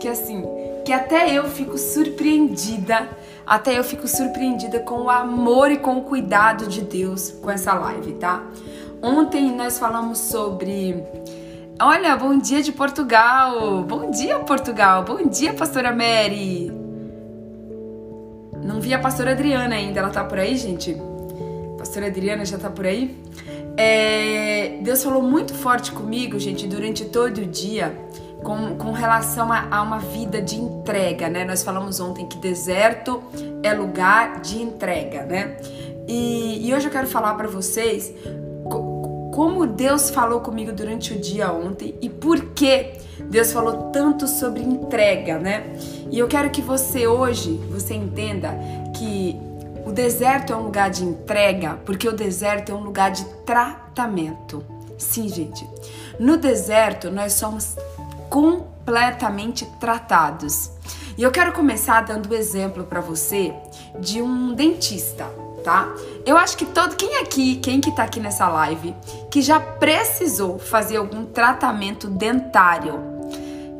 que 0.00 0.06
assim, 0.06 0.44
que 0.84 0.92
até 0.92 1.36
eu 1.36 1.48
fico 1.48 1.76
surpreendida, 1.76 3.08
até 3.44 3.76
eu 3.76 3.82
fico 3.82 4.06
surpreendida 4.06 4.78
com 4.78 5.02
o 5.02 5.10
amor 5.10 5.72
e 5.72 5.78
com 5.78 5.98
o 5.98 6.02
cuidado 6.02 6.68
de 6.68 6.80
Deus 6.80 7.32
com 7.42 7.50
essa 7.50 7.74
live, 7.74 8.12
tá? 8.14 8.46
Ontem 9.02 9.50
nós 9.50 9.80
falamos 9.80 10.18
sobre. 10.18 11.04
Olha, 11.84 12.14
bom 12.16 12.38
dia 12.38 12.62
de 12.62 12.70
Portugal! 12.70 13.82
Bom 13.82 14.08
dia, 14.08 14.38
Portugal! 14.38 15.02
Bom 15.02 15.26
dia, 15.26 15.52
pastora 15.52 15.90
Mary! 15.90 16.70
Não 18.62 18.80
vi 18.80 18.94
a 18.94 19.00
pastora 19.00 19.32
Adriana 19.32 19.74
ainda, 19.74 19.98
ela 19.98 20.10
tá 20.10 20.22
por 20.22 20.38
aí, 20.38 20.56
gente? 20.56 20.96
Pastora 21.76 22.06
Adriana 22.06 22.44
já 22.44 22.56
tá 22.56 22.70
por 22.70 22.86
aí? 22.86 23.18
É, 23.76 24.78
Deus 24.80 25.02
falou 25.02 25.22
muito 25.22 25.54
forte 25.54 25.90
comigo, 25.90 26.38
gente, 26.38 26.68
durante 26.68 27.06
todo 27.06 27.38
o 27.38 27.46
dia, 27.46 27.92
com, 28.44 28.76
com 28.76 28.92
relação 28.92 29.52
a, 29.52 29.66
a, 29.68 29.82
uma 29.82 29.98
vida 29.98 30.40
de 30.40 30.54
entrega, 30.54 31.28
né? 31.28 31.44
Nós 31.44 31.64
falamos 31.64 31.98
ontem 31.98 32.28
que 32.28 32.38
deserto 32.38 33.20
é 33.60 33.74
lugar 33.74 34.40
de 34.40 34.62
entrega, 34.62 35.24
né? 35.24 35.56
E, 36.06 36.64
e 36.64 36.72
hoje 36.72 36.86
eu 36.86 36.92
quero 36.92 37.08
falar 37.08 37.34
para 37.34 37.48
vocês 37.48 38.14
como 39.32 39.66
Deus 39.66 40.10
falou 40.10 40.40
comigo 40.40 40.72
durante 40.72 41.14
o 41.14 41.18
dia 41.18 41.50
ontem 41.50 41.96
e 42.02 42.08
por 42.08 42.50
que 42.50 42.92
Deus 43.30 43.50
falou 43.50 43.90
tanto 43.90 44.28
sobre 44.28 44.62
entrega, 44.62 45.38
né? 45.38 45.74
E 46.10 46.18
eu 46.18 46.28
quero 46.28 46.50
que 46.50 46.60
você 46.60 47.06
hoje, 47.06 47.56
você 47.70 47.94
entenda 47.94 48.54
que 48.94 49.34
o 49.86 49.90
deserto 49.90 50.52
é 50.52 50.56
um 50.56 50.64
lugar 50.64 50.90
de 50.90 51.02
entrega, 51.02 51.80
porque 51.86 52.06
o 52.06 52.12
deserto 52.12 52.72
é 52.72 52.74
um 52.74 52.84
lugar 52.84 53.10
de 53.10 53.24
tratamento. 53.46 54.62
Sim, 54.98 55.28
gente. 55.28 55.66
No 56.20 56.36
deserto 56.36 57.10
nós 57.10 57.32
somos 57.32 57.74
completamente 58.28 59.64
tratados. 59.80 60.70
E 61.16 61.22
eu 61.22 61.30
quero 61.30 61.52
começar 61.52 62.02
dando 62.02 62.30
o 62.30 62.34
exemplo 62.34 62.84
para 62.84 63.00
você 63.00 63.54
de 63.98 64.20
um 64.20 64.54
dentista 64.54 65.26
tá? 65.62 65.92
Eu 66.26 66.36
acho 66.36 66.56
que 66.56 66.66
todo 66.66 66.96
quem 66.96 67.18
aqui, 67.18 67.56
quem 67.56 67.80
que 67.80 67.94
tá 67.94 68.04
aqui 68.04 68.20
nessa 68.20 68.48
live, 68.48 68.94
que 69.30 69.40
já 69.40 69.58
precisou 69.58 70.58
fazer 70.58 70.96
algum 70.96 71.24
tratamento 71.24 72.08
dentário, 72.08 73.11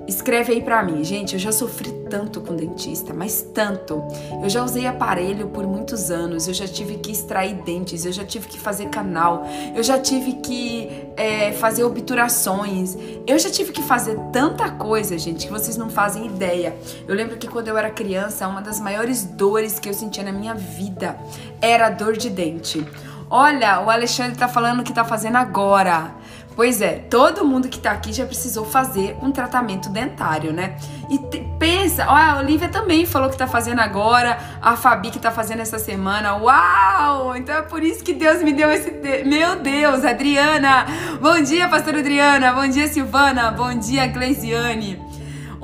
Escreve 0.07 0.53
aí 0.53 0.63
pra 0.63 0.83
mim, 0.83 1.05
gente. 1.05 1.35
Eu 1.35 1.39
já 1.39 1.53
sofri 1.53 1.91
tanto 2.11 2.41
com 2.41 2.55
dentista, 2.55 3.15
mas 3.15 3.43
tanto. 3.55 4.03
Eu 4.43 4.49
já 4.49 4.65
usei 4.65 4.87
aparelho 4.87 5.49
por 5.49 5.67
muitos 5.67 6.11
anos. 6.11 6.49
Eu 6.49 6.55
já 6.55 6.67
tive 6.67 6.97
que 6.99 7.13
extrair 7.13 7.55
dentes. 7.63 8.05
Eu 8.05 8.13
já 8.13 8.25
tive 8.25 8.49
que 8.49 8.59
fazer 8.59 8.89
canal. 8.89 9.47
Eu 9.75 9.83
já 9.83 9.99
tive 9.99 10.35
que 10.35 10.91
é, 11.17 11.53
fazer 11.53 11.85
obturações. 11.85 12.97
Eu 13.27 13.39
já 13.39 13.51
tive 13.51 13.73
que 13.73 13.83
fazer 13.83 14.19
tanta 14.33 14.71
coisa, 14.71 15.17
gente, 15.17 15.47
que 15.47 15.53
vocês 15.53 15.77
não 15.77 15.89
fazem 15.89 16.27
ideia. 16.27 16.75
Eu 17.07 17.15
lembro 17.15 17.37
que 17.37 17.47
quando 17.47 17.69
eu 17.69 17.79
era 17.79 17.91
criança, 17.91 18.47
uma 18.49 18.61
das 18.61 18.81
maiores 18.81 19.25
dores 19.25 19.79
que 19.79 19.89
eu 19.89 19.95
sentia 19.95 20.25
na 20.25 20.33
minha 20.33 20.55
vida 20.55 21.17
era 21.61 21.87
a 21.87 21.91
dor 21.91 22.17
de 22.17 22.29
dente. 22.29 22.85
Olha, 23.31 23.81
o 23.81 23.89
Alexandre 23.89 24.37
tá 24.37 24.47
falando 24.47 24.83
que 24.83 24.93
tá 24.93 25.05
fazendo 25.05 25.37
agora. 25.37 26.15
Pois 26.55 26.83
é, 26.83 26.99
todo 27.09 27.45
mundo 27.45 27.69
que 27.69 27.79
tá 27.79 27.93
aqui 27.93 28.13
já 28.13 28.27
precisou 28.27 28.65
fazer 28.65 29.17
um 29.23 29.33
tratamento 29.33 29.89
dentário, 29.89 30.53
né? 30.53 30.77
E 31.09 31.19
te, 31.19 31.41
pensa, 31.59 32.07
ó, 32.07 32.15
a 32.15 32.39
Olivia 32.39 32.69
também 32.69 33.07
falou 33.07 33.31
que 33.31 33.39
tá 33.39 33.47
fazendo 33.47 33.81
agora, 33.81 34.39
a 34.61 34.77
Fabi 34.77 35.11
que 35.11 35.19
tá 35.19 35.31
fazendo 35.31 35.61
essa 35.61 35.79
semana. 35.79 36.37
Uau! 36.37 37.35
Então 37.37 37.55
é 37.55 37.63
por 37.63 37.83
isso 37.83 38.05
que 38.05 38.13
Deus 38.13 38.43
me 38.43 38.53
deu 38.53 38.71
esse. 38.71 38.91
Meu 39.25 39.57
Deus, 39.57 40.05
Adriana! 40.05 40.87
Bom 41.21 41.41
dia, 41.43 41.69
pastora 41.69 42.01
Adriana! 42.01 42.53
Bom 42.53 42.69
dia, 42.69 42.87
Silvana! 42.87 43.51
Bom 43.51 43.75
dia, 43.79 44.07
Gleisiane! 44.07 45.01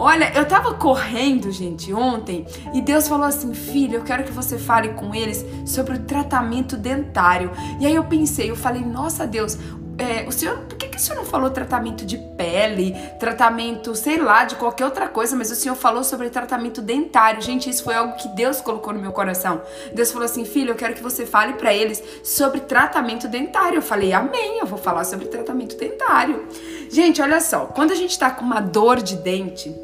Olha, 0.00 0.32
eu 0.32 0.46
tava 0.46 0.74
correndo, 0.74 1.50
gente, 1.50 1.92
ontem, 1.92 2.46
e 2.72 2.80
Deus 2.80 3.08
falou 3.08 3.26
assim: 3.26 3.52
filha, 3.52 3.96
eu 3.96 4.04
quero 4.04 4.22
que 4.22 4.30
você 4.30 4.56
fale 4.56 4.90
com 4.90 5.12
eles 5.12 5.44
sobre 5.66 5.96
o 5.96 5.98
tratamento 5.98 6.76
dentário. 6.76 7.50
E 7.80 7.86
aí 7.86 7.96
eu 7.96 8.04
pensei, 8.04 8.48
eu 8.48 8.54
falei, 8.54 8.84
nossa 8.84 9.26
Deus, 9.26 9.58
é, 9.98 10.24
o 10.28 10.32
senhor, 10.32 10.58
por 10.58 10.78
que, 10.78 10.88
que 10.88 10.96
o 10.96 11.00
senhor 11.00 11.16
não 11.18 11.24
falou 11.24 11.50
tratamento 11.50 12.06
de 12.06 12.16
pele, 12.16 12.94
tratamento, 13.18 13.96
sei 13.96 14.16
lá, 14.16 14.44
de 14.44 14.54
qualquer 14.54 14.84
outra 14.84 15.08
coisa, 15.08 15.34
mas 15.34 15.50
o 15.50 15.56
senhor 15.56 15.74
falou 15.74 16.04
sobre 16.04 16.30
tratamento 16.30 16.80
dentário? 16.80 17.42
Gente, 17.42 17.68
isso 17.68 17.82
foi 17.82 17.94
algo 17.94 18.16
que 18.16 18.28
Deus 18.28 18.60
colocou 18.60 18.92
no 18.92 19.00
meu 19.00 19.10
coração. 19.10 19.60
Deus 19.92 20.12
falou 20.12 20.24
assim, 20.24 20.44
filho, 20.44 20.70
eu 20.70 20.76
quero 20.76 20.94
que 20.94 21.02
você 21.02 21.26
fale 21.26 21.54
para 21.54 21.74
eles 21.74 22.02
sobre 22.22 22.60
tratamento 22.60 23.26
dentário. 23.26 23.78
Eu 23.78 23.82
falei, 23.82 24.12
amém, 24.12 24.60
eu 24.60 24.66
vou 24.66 24.78
falar 24.78 25.02
sobre 25.02 25.26
tratamento 25.26 25.76
dentário. 25.76 26.46
Gente, 26.88 27.20
olha 27.20 27.40
só, 27.40 27.66
quando 27.66 27.90
a 27.90 27.96
gente 27.96 28.16
tá 28.16 28.30
com 28.30 28.44
uma 28.44 28.60
dor 28.60 29.02
de 29.02 29.16
dente, 29.16 29.74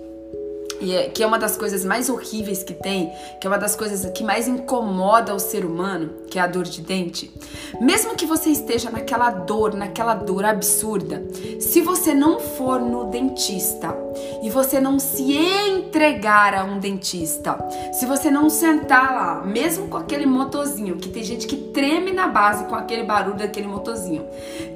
e 0.84 0.94
é, 0.94 1.08
que 1.08 1.22
é 1.22 1.26
uma 1.26 1.38
das 1.38 1.56
coisas 1.56 1.84
mais 1.84 2.10
horríveis 2.10 2.62
que 2.62 2.74
tem, 2.74 3.10
que 3.40 3.46
é 3.46 3.50
uma 3.50 3.58
das 3.58 3.74
coisas 3.74 4.04
que 4.12 4.22
mais 4.22 4.46
incomoda 4.46 5.34
o 5.34 5.38
ser 5.38 5.64
humano, 5.64 6.10
que 6.30 6.38
é 6.38 6.42
a 6.42 6.46
dor 6.46 6.64
de 6.64 6.82
dente. 6.82 7.32
Mesmo 7.80 8.14
que 8.14 8.26
você 8.26 8.50
esteja 8.50 8.90
naquela 8.90 9.30
dor, 9.30 9.74
naquela 9.74 10.14
dor 10.14 10.44
absurda, 10.44 11.24
se 11.58 11.80
você 11.80 12.12
não 12.12 12.38
for 12.38 12.80
no 12.80 13.06
dentista 13.06 13.96
e 14.42 14.50
você 14.50 14.78
não 14.78 14.98
se 14.98 15.36
entregar 15.36 16.54
a 16.54 16.64
um 16.64 16.78
dentista, 16.78 17.58
se 17.92 18.04
você 18.04 18.30
não 18.30 18.50
sentar 18.50 19.14
lá, 19.14 19.42
mesmo 19.44 19.88
com 19.88 19.96
aquele 19.96 20.26
motorzinho, 20.26 20.96
que 20.96 21.08
tem 21.08 21.24
gente 21.24 21.46
que 21.46 21.56
treme 21.56 22.12
na 22.12 22.28
base 22.28 22.64
com 22.64 22.74
aquele 22.74 23.04
barulho 23.04 23.38
daquele 23.38 23.66
motorzinho, 23.66 24.26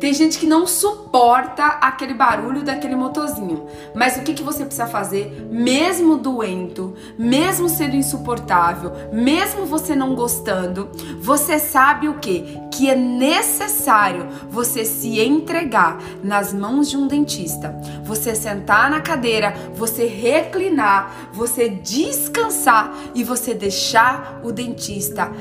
tem 0.01 0.15
gente 0.15 0.39
que 0.39 0.47
não 0.47 0.67
suporta 0.67 1.65
aquele 1.65 2.15
barulho 2.15 2.63
daquele 2.63 2.97
motorzinho, 2.97 3.67
mas 3.95 4.17
o 4.17 4.23
que, 4.23 4.33
que 4.33 4.43
você 4.43 4.65
precisa 4.65 4.87
fazer? 4.87 5.49
Mesmo 5.51 5.98
mesmo 5.99 6.17
doendo, 6.17 6.95
mesmo 7.19 7.69
sendo 7.69 7.97
insuportável, 7.97 8.93
mesmo 9.13 9.67
você 9.67 9.97
não 9.97 10.15
gostando, 10.15 10.89
você 11.21 11.59
sabe 11.59 12.09
o 12.09 12.19
que? 12.19 12.59
que 12.79 12.89
é 12.89 12.95
necessário 12.95 14.29
você 14.49 14.85
se 14.85 15.19
entregar 15.19 15.99
nas 16.23 16.53
mãos 16.53 16.89
de 16.89 16.97
um 16.97 17.09
dentista, 17.09 17.75
você 18.05 18.37
sentar 18.37 18.89
na 18.89 19.01
cadeira, 19.01 19.53
você 19.75 20.07
reclinar, 20.07 21.31
você 21.33 21.69
descansar 21.69 22.95
e 23.17 23.25
você 23.25 23.53
deixar 23.53 24.41
o 24.45 24.53
dentista. 24.53 25.33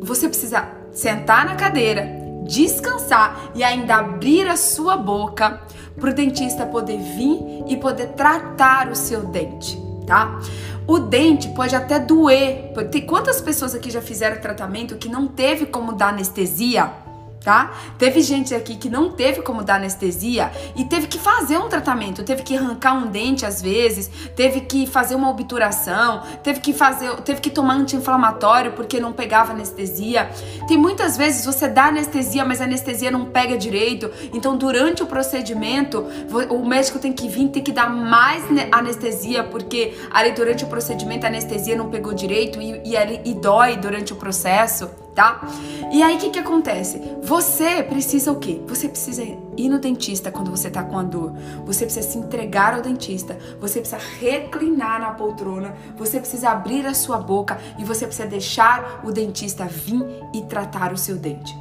Você 0.00 0.28
precisa 0.28 0.68
sentar 0.92 1.44
na 1.44 1.56
cadeira, 1.56 2.06
descansar 2.46 3.50
e 3.56 3.64
ainda 3.64 3.96
abrir 3.96 4.46
a 4.48 4.56
sua 4.56 4.96
boca 4.96 5.60
para 5.98 6.10
o 6.10 6.14
dentista 6.14 6.64
poder 6.66 6.98
vir 6.98 7.64
e 7.66 7.76
poder 7.76 8.08
tratar 8.08 8.88
o 8.88 8.94
seu 8.94 9.26
dente, 9.26 9.76
tá? 10.06 10.40
O 10.86 10.98
dente 10.98 11.48
pode 11.48 11.74
até 11.74 11.98
doer. 11.98 12.72
Tem 12.90 13.02
quantas 13.02 13.40
pessoas 13.40 13.74
aqui 13.74 13.90
já 13.90 14.00
fizeram 14.00 14.40
tratamento 14.40 14.96
que 14.96 15.08
não 15.08 15.26
teve 15.26 15.66
como 15.66 15.92
dar 15.92 16.08
anestesia? 16.08 17.05
Tá? 17.46 17.74
Teve 17.96 18.22
gente 18.22 18.52
aqui 18.52 18.74
que 18.74 18.90
não 18.90 19.12
teve 19.12 19.40
como 19.40 19.62
dar 19.62 19.76
anestesia 19.76 20.50
e 20.74 20.84
teve 20.84 21.06
que 21.06 21.16
fazer 21.16 21.56
um 21.58 21.68
tratamento, 21.68 22.24
teve 22.24 22.42
que 22.42 22.56
arrancar 22.56 22.94
um 22.94 23.06
dente 23.06 23.46
às 23.46 23.62
vezes, 23.62 24.10
teve 24.34 24.62
que 24.62 24.84
fazer 24.84 25.14
uma 25.14 25.30
obturação, 25.30 26.24
teve 26.42 26.58
que 26.58 26.72
fazer, 26.72 27.08
teve 27.20 27.40
que 27.40 27.48
tomar 27.48 27.74
anti-inflamatório 27.74 28.72
porque 28.72 28.98
não 28.98 29.12
pegava 29.12 29.52
anestesia. 29.52 30.28
Tem 30.66 30.76
muitas 30.76 31.16
vezes 31.16 31.46
você 31.46 31.68
dá 31.68 31.84
anestesia, 31.84 32.44
mas 32.44 32.60
a 32.60 32.64
anestesia 32.64 33.12
não 33.12 33.26
pega 33.26 33.56
direito. 33.56 34.10
Então, 34.32 34.56
durante 34.56 35.04
o 35.04 35.06
procedimento, 35.06 36.04
o 36.50 36.66
médico 36.66 36.98
tem 36.98 37.12
que 37.12 37.28
vir, 37.28 37.50
tem 37.50 37.62
que 37.62 37.70
dar 37.70 37.88
mais 37.88 38.42
anestesia 38.72 39.44
porque 39.44 39.96
ali 40.10 40.32
durante 40.32 40.64
o 40.64 40.66
procedimento 40.66 41.24
a 41.24 41.28
anestesia 41.28 41.76
não 41.76 41.90
pegou 41.90 42.12
direito 42.12 42.60
e, 42.60 42.72
e, 42.84 42.96
e 43.24 43.34
dói 43.34 43.76
durante 43.76 44.12
o 44.12 44.16
processo 44.16 45.05
tá? 45.16 45.40
E 45.90 46.02
aí 46.02 46.16
o 46.16 46.18
que 46.18 46.30
que 46.30 46.38
acontece? 46.38 47.00
Você 47.22 47.82
precisa 47.82 48.30
o 48.30 48.38
quê? 48.38 48.60
Você 48.68 48.86
precisa 48.86 49.24
ir 49.24 49.68
no 49.68 49.78
dentista 49.78 50.30
quando 50.30 50.50
você 50.50 50.70
tá 50.70 50.84
com 50.84 50.98
a 50.98 51.02
dor. 51.02 51.32
Você 51.64 51.86
precisa 51.86 52.06
se 52.06 52.18
entregar 52.18 52.74
ao 52.74 52.82
dentista. 52.82 53.36
Você 53.58 53.80
precisa 53.80 54.00
reclinar 54.20 55.00
na 55.00 55.12
poltrona. 55.12 55.74
Você 55.96 56.20
precisa 56.20 56.50
abrir 56.50 56.86
a 56.86 56.92
sua 56.92 57.16
boca 57.16 57.58
e 57.78 57.84
você 57.84 58.06
precisa 58.06 58.28
deixar 58.28 59.00
o 59.02 59.10
dentista 59.10 59.64
vir 59.64 60.04
e 60.34 60.42
tratar 60.42 60.92
o 60.92 60.98
seu 60.98 61.16
dente. 61.16 61.56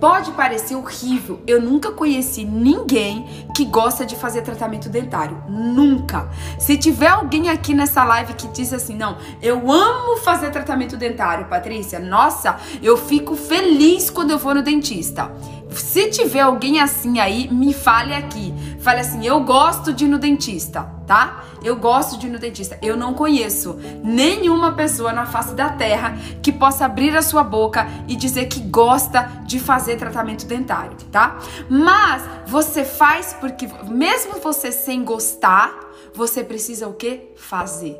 Pode 0.00 0.30
parecer 0.32 0.74
horrível. 0.74 1.42
Eu 1.46 1.60
nunca 1.60 1.92
conheci 1.92 2.42
ninguém 2.42 3.46
que 3.54 3.66
gosta 3.66 4.06
de 4.06 4.16
fazer 4.16 4.40
tratamento 4.40 4.88
dentário. 4.88 5.42
Nunca. 5.46 6.30
Se 6.58 6.78
tiver 6.78 7.08
alguém 7.08 7.50
aqui 7.50 7.74
nessa 7.74 8.02
live 8.02 8.32
que 8.32 8.48
diz 8.48 8.72
assim, 8.72 8.96
não, 8.96 9.18
eu 9.42 9.70
amo 9.70 10.16
fazer 10.16 10.50
tratamento 10.50 10.96
dentário, 10.96 11.44
Patrícia. 11.46 11.98
Nossa, 11.98 12.56
eu 12.82 12.96
fico 12.96 13.36
feliz 13.36 14.08
quando 14.08 14.30
eu 14.30 14.38
vou 14.38 14.54
no 14.54 14.62
dentista. 14.62 15.30
Se 15.70 16.08
tiver 16.08 16.40
alguém 16.40 16.80
assim 16.80 17.20
aí, 17.20 17.48
me 17.52 17.72
fale 17.72 18.14
aqui. 18.14 18.54
Fale 18.80 19.00
assim: 19.00 19.24
eu 19.26 19.40
gosto 19.40 19.92
de 19.92 20.04
ir 20.04 20.08
no 20.08 20.18
dentista, 20.18 20.82
tá? 21.06 21.44
Eu 21.62 21.76
gosto 21.76 22.18
de 22.18 22.26
ir 22.26 22.30
no 22.30 22.38
dentista. 22.38 22.78
Eu 22.82 22.96
não 22.96 23.14
conheço 23.14 23.78
nenhuma 24.02 24.72
pessoa 24.72 25.12
na 25.12 25.26
face 25.26 25.54
da 25.54 25.70
terra 25.70 26.16
que 26.42 26.50
possa 26.50 26.86
abrir 26.86 27.16
a 27.16 27.22
sua 27.22 27.44
boca 27.44 27.86
e 28.08 28.16
dizer 28.16 28.46
que 28.46 28.60
gosta 28.60 29.22
de 29.44 29.58
fazer 29.58 29.96
tratamento 29.96 30.46
dentário, 30.46 30.96
tá? 31.12 31.38
Mas 31.68 32.22
você 32.46 32.84
faz 32.84 33.34
porque, 33.34 33.68
mesmo 33.88 34.40
você 34.40 34.72
sem 34.72 35.04
gostar, 35.04 35.72
você 36.14 36.42
precisa 36.42 36.88
o 36.88 36.94
que? 36.94 37.32
Fazer. 37.36 37.98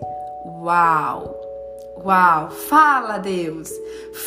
Uau! 0.62 1.49
Uau, 2.02 2.50
fala 2.50 3.18
Deus, 3.18 3.70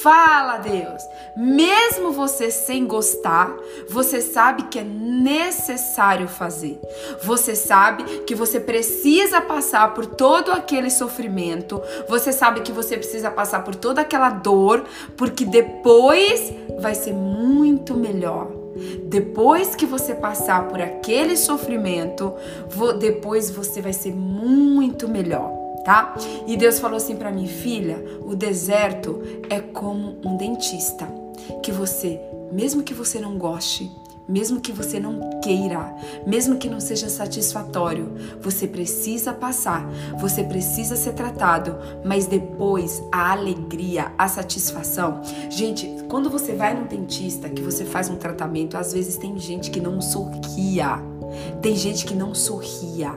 fala 0.03 0.57
Deus. 0.57 1.01
Mesmo 1.35 2.11
você 2.11 2.51
sem 2.51 2.85
gostar, 2.85 3.51
você 3.89 4.21
sabe 4.21 4.63
que 4.63 4.77
é 4.77 4.83
necessário 4.83 6.27
fazer. 6.27 6.79
Você 7.23 7.55
sabe 7.55 8.03
que 8.27 8.35
você 8.35 8.59
precisa 8.59 9.41
passar 9.41 9.95
por 9.95 10.05
todo 10.05 10.51
aquele 10.51 10.91
sofrimento. 10.91 11.81
Você 12.07 12.31
sabe 12.31 12.61
que 12.61 12.71
você 12.71 12.95
precisa 12.95 13.31
passar 13.31 13.63
por 13.63 13.73
toda 13.73 14.01
aquela 14.01 14.29
dor, 14.29 14.83
porque 15.17 15.43
depois 15.43 16.53
vai 16.79 16.93
ser 16.93 17.13
muito 17.13 17.95
melhor. 17.95 18.51
Depois 19.05 19.75
que 19.75 19.87
você 19.87 20.13
passar 20.13 20.67
por 20.67 20.79
aquele 20.79 21.35
sofrimento, 21.35 22.33
depois 22.99 23.49
você 23.49 23.81
vai 23.81 23.93
ser 23.93 24.13
muito 24.13 25.07
melhor 25.07 25.62
tá? 25.83 26.15
E 26.47 26.55
Deus 26.57 26.79
falou 26.79 26.97
assim 26.97 27.15
para 27.15 27.31
mim, 27.31 27.47
filha, 27.47 28.03
o 28.25 28.35
deserto 28.35 29.21
é 29.49 29.59
como 29.59 30.17
um 30.25 30.37
dentista, 30.37 31.07
que 31.61 31.71
você, 31.71 32.19
mesmo 32.51 32.83
que 32.83 32.93
você 32.93 33.19
não 33.19 33.37
goste, 33.37 33.91
mesmo 34.27 34.61
que 34.61 34.71
você 34.71 34.99
não 34.99 35.41
queira, 35.41 35.93
mesmo 36.25 36.57
que 36.57 36.69
não 36.69 36.79
seja 36.79 37.09
satisfatório, 37.09 38.13
você 38.41 38.67
precisa 38.67 39.33
passar, 39.33 39.85
você 40.17 40.43
precisa 40.43 40.95
ser 40.95 41.13
tratado, 41.13 41.75
mas 42.05 42.25
depois 42.25 43.03
a 43.11 43.31
alegria, 43.31 44.13
a 44.17 44.27
satisfação. 44.27 45.21
Gente, 45.49 45.89
quando 46.07 46.29
você 46.29 46.53
vai 46.53 46.73
no 46.73 46.87
dentista, 46.87 47.49
que 47.49 47.61
você 47.61 47.83
faz 47.83 48.09
um 48.09 48.15
tratamento, 48.15 48.77
às 48.77 48.93
vezes 48.93 49.17
tem 49.17 49.37
gente 49.37 49.69
que 49.69 49.81
não 49.81 50.01
sorria. 50.01 50.99
Tem 51.61 51.75
gente 51.75 52.05
que 52.05 52.13
não 52.13 52.33
sorria. 52.33 53.11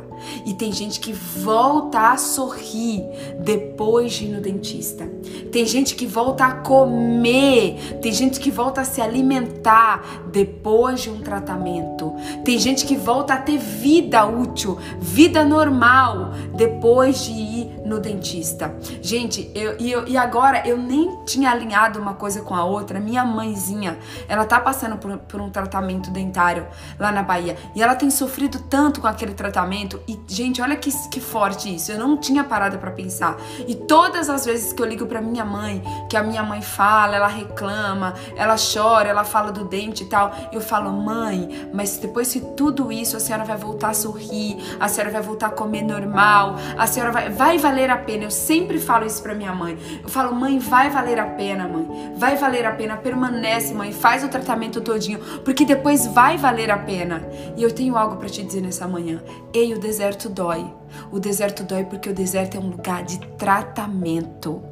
E 0.44 0.54
tem 0.54 0.72
gente 0.72 1.00
que 1.00 1.12
volta 1.12 2.12
a 2.12 2.16
sorrir 2.16 3.02
depois 3.40 4.12
de 4.12 4.26
ir 4.26 4.28
no 4.28 4.40
dentista. 4.40 5.08
Tem 5.50 5.64
gente 5.66 5.94
que 5.94 6.06
volta 6.06 6.44
a 6.44 6.52
comer. 6.52 7.98
Tem 8.02 8.12
gente 8.12 8.38
que 8.38 8.50
volta 8.50 8.82
a 8.82 8.84
se 8.84 9.00
alimentar 9.00 10.02
depois 10.30 11.00
de 11.00 11.10
um 11.10 11.20
tratamento. 11.20 12.14
Tem 12.44 12.58
gente 12.58 12.84
que 12.84 12.96
volta 12.96 13.34
a 13.34 13.38
ter 13.38 13.58
vida 13.58 14.24
útil, 14.26 14.78
vida 14.98 15.44
normal 15.44 16.32
depois 16.54 17.24
de 17.24 17.32
ir 17.32 17.76
no 17.86 18.00
dentista. 18.00 18.74
Gente, 19.00 19.50
eu, 19.54 19.76
e, 19.78 19.90
eu, 19.90 20.06
e 20.06 20.16
agora 20.16 20.66
eu 20.66 20.76
nem 20.76 21.24
tinha 21.24 21.50
alinhado 21.50 22.00
uma 22.00 22.14
coisa 22.14 22.42
com 22.42 22.54
a 22.54 22.64
outra. 22.64 23.00
Minha 23.00 23.24
mãezinha, 23.24 23.98
ela 24.28 24.44
tá 24.44 24.60
passando 24.60 24.96
por, 24.96 25.16
por 25.18 25.40
um 25.40 25.50
tratamento 25.50 26.10
dentário 26.10 26.66
lá 26.98 27.12
na 27.12 27.22
Bahia. 27.22 27.56
E 27.74 27.82
ela 27.82 27.94
tem 27.94 28.10
sofrido 28.10 28.58
tanto 28.68 29.00
com 29.00 29.06
aquele 29.06 29.34
tratamento. 29.34 30.00
E, 30.06 30.15
gente, 30.26 30.60
olha 30.60 30.76
que, 30.76 30.90
que 31.08 31.20
forte 31.20 31.74
isso. 31.74 31.92
Eu 31.92 31.98
não 31.98 32.16
tinha 32.16 32.44
parado 32.44 32.78
para 32.78 32.90
pensar. 32.90 33.36
E 33.66 33.74
todas 33.74 34.28
as 34.28 34.44
vezes 34.44 34.72
que 34.72 34.82
eu 34.82 34.86
ligo 34.86 35.06
para 35.06 35.20
minha 35.20 35.44
mãe, 35.44 35.82
que 36.08 36.16
a 36.16 36.22
minha 36.22 36.42
mãe 36.42 36.62
fala, 36.62 37.16
ela 37.16 37.28
reclama, 37.28 38.14
ela 38.36 38.56
chora, 38.56 39.08
ela 39.08 39.24
fala 39.24 39.52
do 39.52 39.64
dente 39.64 40.04
e 40.04 40.06
tal, 40.06 40.34
eu 40.52 40.60
falo, 40.60 40.92
mãe, 40.92 41.68
mas 41.72 41.98
depois 41.98 42.32
de 42.32 42.40
tudo 42.40 42.90
isso, 42.92 43.16
a 43.16 43.20
senhora 43.20 43.44
vai 43.44 43.56
voltar 43.56 43.90
a 43.90 43.94
sorrir, 43.94 44.56
a 44.80 44.88
senhora 44.88 45.10
vai 45.10 45.22
voltar 45.22 45.48
a 45.48 45.50
comer 45.50 45.82
normal, 45.82 46.56
a 46.76 46.86
senhora 46.86 47.12
vai, 47.12 47.30
vai 47.30 47.58
valer 47.58 47.90
a 47.90 47.96
pena. 47.96 48.24
Eu 48.24 48.30
sempre 48.30 48.78
falo 48.78 49.06
isso 49.06 49.22
para 49.22 49.34
minha 49.34 49.54
mãe. 49.54 49.78
Eu 50.02 50.08
falo, 50.08 50.34
mãe, 50.34 50.58
vai 50.58 50.90
valer 50.90 51.18
a 51.18 51.26
pena, 51.26 51.68
mãe. 51.68 52.14
Vai 52.16 52.36
valer 52.36 52.66
a 52.66 52.72
pena. 52.72 52.96
Permanece, 52.96 53.74
mãe. 53.74 53.92
Faz 53.92 54.24
o 54.24 54.28
tratamento 54.28 54.80
todinho, 54.80 55.18
porque 55.44 55.64
depois 55.64 56.06
vai 56.06 56.36
valer 56.36 56.70
a 56.70 56.78
pena. 56.78 57.22
E 57.56 57.62
eu 57.62 57.72
tenho 57.72 57.96
algo 57.96 58.16
para 58.16 58.28
te 58.28 58.42
dizer 58.42 58.60
nessa 58.60 58.86
manhã. 58.86 59.22
Ei, 59.52 59.72
o 59.72 59.78
deserto 59.96 60.28
dói. 60.28 60.70
O 61.10 61.18
deserto 61.18 61.64
dói 61.64 61.84
porque 61.84 62.10
o 62.10 62.14
deserto 62.14 62.58
é 62.58 62.60
um 62.60 62.68
lugar 62.68 63.02
de 63.02 63.18
tratamento. 63.38 64.62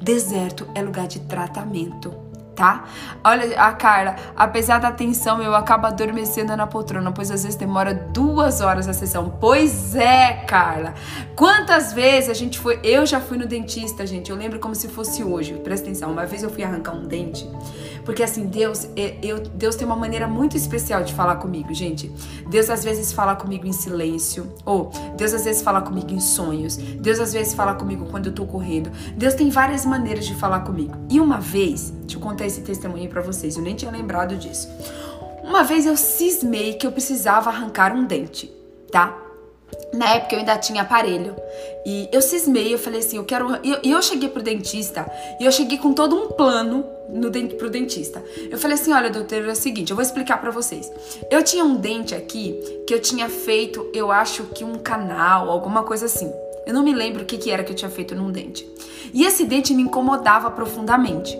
Deserto 0.00 0.68
é 0.72 0.80
lugar 0.80 1.08
de 1.08 1.18
tratamento 1.20 2.27
tá? 2.58 2.86
Olha 3.22 3.60
a 3.62 3.72
Carla, 3.72 4.16
apesar 4.36 4.78
da 4.78 4.90
tensão, 4.90 5.40
eu 5.40 5.54
acabo 5.54 5.86
adormecendo 5.86 6.56
na 6.56 6.66
poltrona, 6.66 7.12
pois 7.12 7.30
às 7.30 7.44
vezes 7.44 7.56
demora 7.56 7.94
duas 7.94 8.60
horas 8.60 8.88
a 8.88 8.92
sessão. 8.92 9.32
Pois 9.40 9.94
é, 9.94 10.44
Carla. 10.44 10.94
Quantas 11.36 11.92
vezes 11.92 12.28
a 12.28 12.34
gente 12.34 12.58
foi. 12.58 12.80
Eu 12.82 13.06
já 13.06 13.20
fui 13.20 13.38
no 13.38 13.46
dentista, 13.46 14.04
gente. 14.04 14.30
Eu 14.30 14.36
lembro 14.36 14.58
como 14.58 14.74
se 14.74 14.88
fosse 14.88 15.22
hoje. 15.22 15.54
Presta 15.54 15.86
atenção. 15.86 16.10
Uma 16.10 16.26
vez 16.26 16.42
eu 16.42 16.50
fui 16.50 16.64
arrancar 16.64 16.96
um 16.96 17.06
dente. 17.06 17.48
Porque 18.04 18.22
assim, 18.22 18.46
Deus, 18.46 18.88
eu, 19.22 19.38
Deus 19.38 19.76
tem 19.76 19.86
uma 19.86 19.94
maneira 19.94 20.26
muito 20.26 20.56
especial 20.56 21.04
de 21.04 21.12
falar 21.12 21.36
comigo, 21.36 21.72
gente. 21.72 22.10
Deus 22.48 22.70
às 22.70 22.82
vezes 22.82 23.12
fala 23.12 23.36
comigo 23.36 23.66
em 23.66 23.72
silêncio. 23.72 24.52
Ou 24.64 24.90
Deus 25.16 25.32
às 25.32 25.44
vezes 25.44 25.62
fala 25.62 25.80
comigo 25.80 26.10
em 26.10 26.18
sonhos. 26.18 26.76
Deus 26.76 27.20
às 27.20 27.32
vezes 27.32 27.54
fala 27.54 27.74
comigo 27.74 28.06
quando 28.06 28.26
eu 28.26 28.32
tô 28.32 28.46
correndo. 28.46 28.90
Deus 29.16 29.34
tem 29.34 29.48
várias 29.48 29.86
maneiras 29.86 30.26
de 30.26 30.34
falar 30.34 30.60
comigo. 30.60 30.94
E 31.08 31.20
uma 31.20 31.38
vez, 31.38 31.92
eu 32.18 32.20
contar 32.20 32.46
esse 32.48 32.62
testemunho 32.62 33.08
para 33.08 33.20
vocês, 33.20 33.56
eu 33.56 33.62
nem 33.62 33.74
tinha 33.74 33.90
lembrado 33.90 34.36
disso. 34.36 34.68
Uma 35.42 35.62
vez 35.62 35.86
eu 35.86 35.96
cismei 35.96 36.74
que 36.74 36.86
eu 36.86 36.92
precisava 36.92 37.48
arrancar 37.48 37.94
um 37.94 38.04
dente, 38.04 38.52
tá? 38.90 39.16
Na 39.94 40.14
época 40.14 40.34
eu 40.34 40.40
ainda 40.40 40.56
tinha 40.58 40.82
aparelho. 40.82 41.34
E 41.86 42.08
eu 42.12 42.20
cismei, 42.20 42.74
eu 42.74 42.78
falei 42.78 43.00
assim, 43.00 43.16
eu 43.16 43.24
quero. 43.24 43.58
E 43.62 43.70
eu, 43.70 43.78
eu, 43.82 44.02
cheguei 44.02 44.28
pro 44.28 44.42
dentista 44.42 45.10
e 45.40 45.44
eu 45.44 45.52
cheguei 45.52 45.78
com 45.78 45.92
todo 45.92 46.14
um 46.14 46.28
plano 46.28 46.84
no 47.08 47.30
dente, 47.30 47.54
pro 47.54 47.70
dentista. 47.70 48.22
Eu 48.50 48.58
falei 48.58 48.76
assim: 48.76 48.92
olha, 48.92 49.10
doutor, 49.10 49.44
é 49.44 49.50
o 49.50 49.56
seguinte, 49.56 49.90
eu 49.90 49.96
vou 49.96 50.02
explicar 50.02 50.38
para 50.38 50.50
vocês. 50.50 50.90
Eu 51.30 51.42
tinha 51.42 51.64
um 51.64 51.76
dente 51.76 52.14
aqui 52.14 52.60
que 52.86 52.92
eu 52.92 53.00
tinha 53.00 53.28
feito, 53.28 53.90
eu 53.94 54.10
acho 54.10 54.44
que 54.44 54.64
um 54.64 54.74
canal, 54.74 55.50
alguma 55.50 55.82
coisa 55.82 56.06
assim. 56.06 56.30
Eu 56.68 56.74
não 56.74 56.82
me 56.82 56.92
lembro 56.92 57.22
o 57.22 57.24
que, 57.24 57.38
que 57.38 57.50
era 57.50 57.64
que 57.64 57.72
eu 57.72 57.74
tinha 57.74 57.90
feito 57.90 58.14
num 58.14 58.30
dente. 58.30 58.68
E 59.14 59.24
esse 59.24 59.42
dente 59.46 59.72
me 59.72 59.82
incomodava 59.84 60.50
profundamente. 60.50 61.34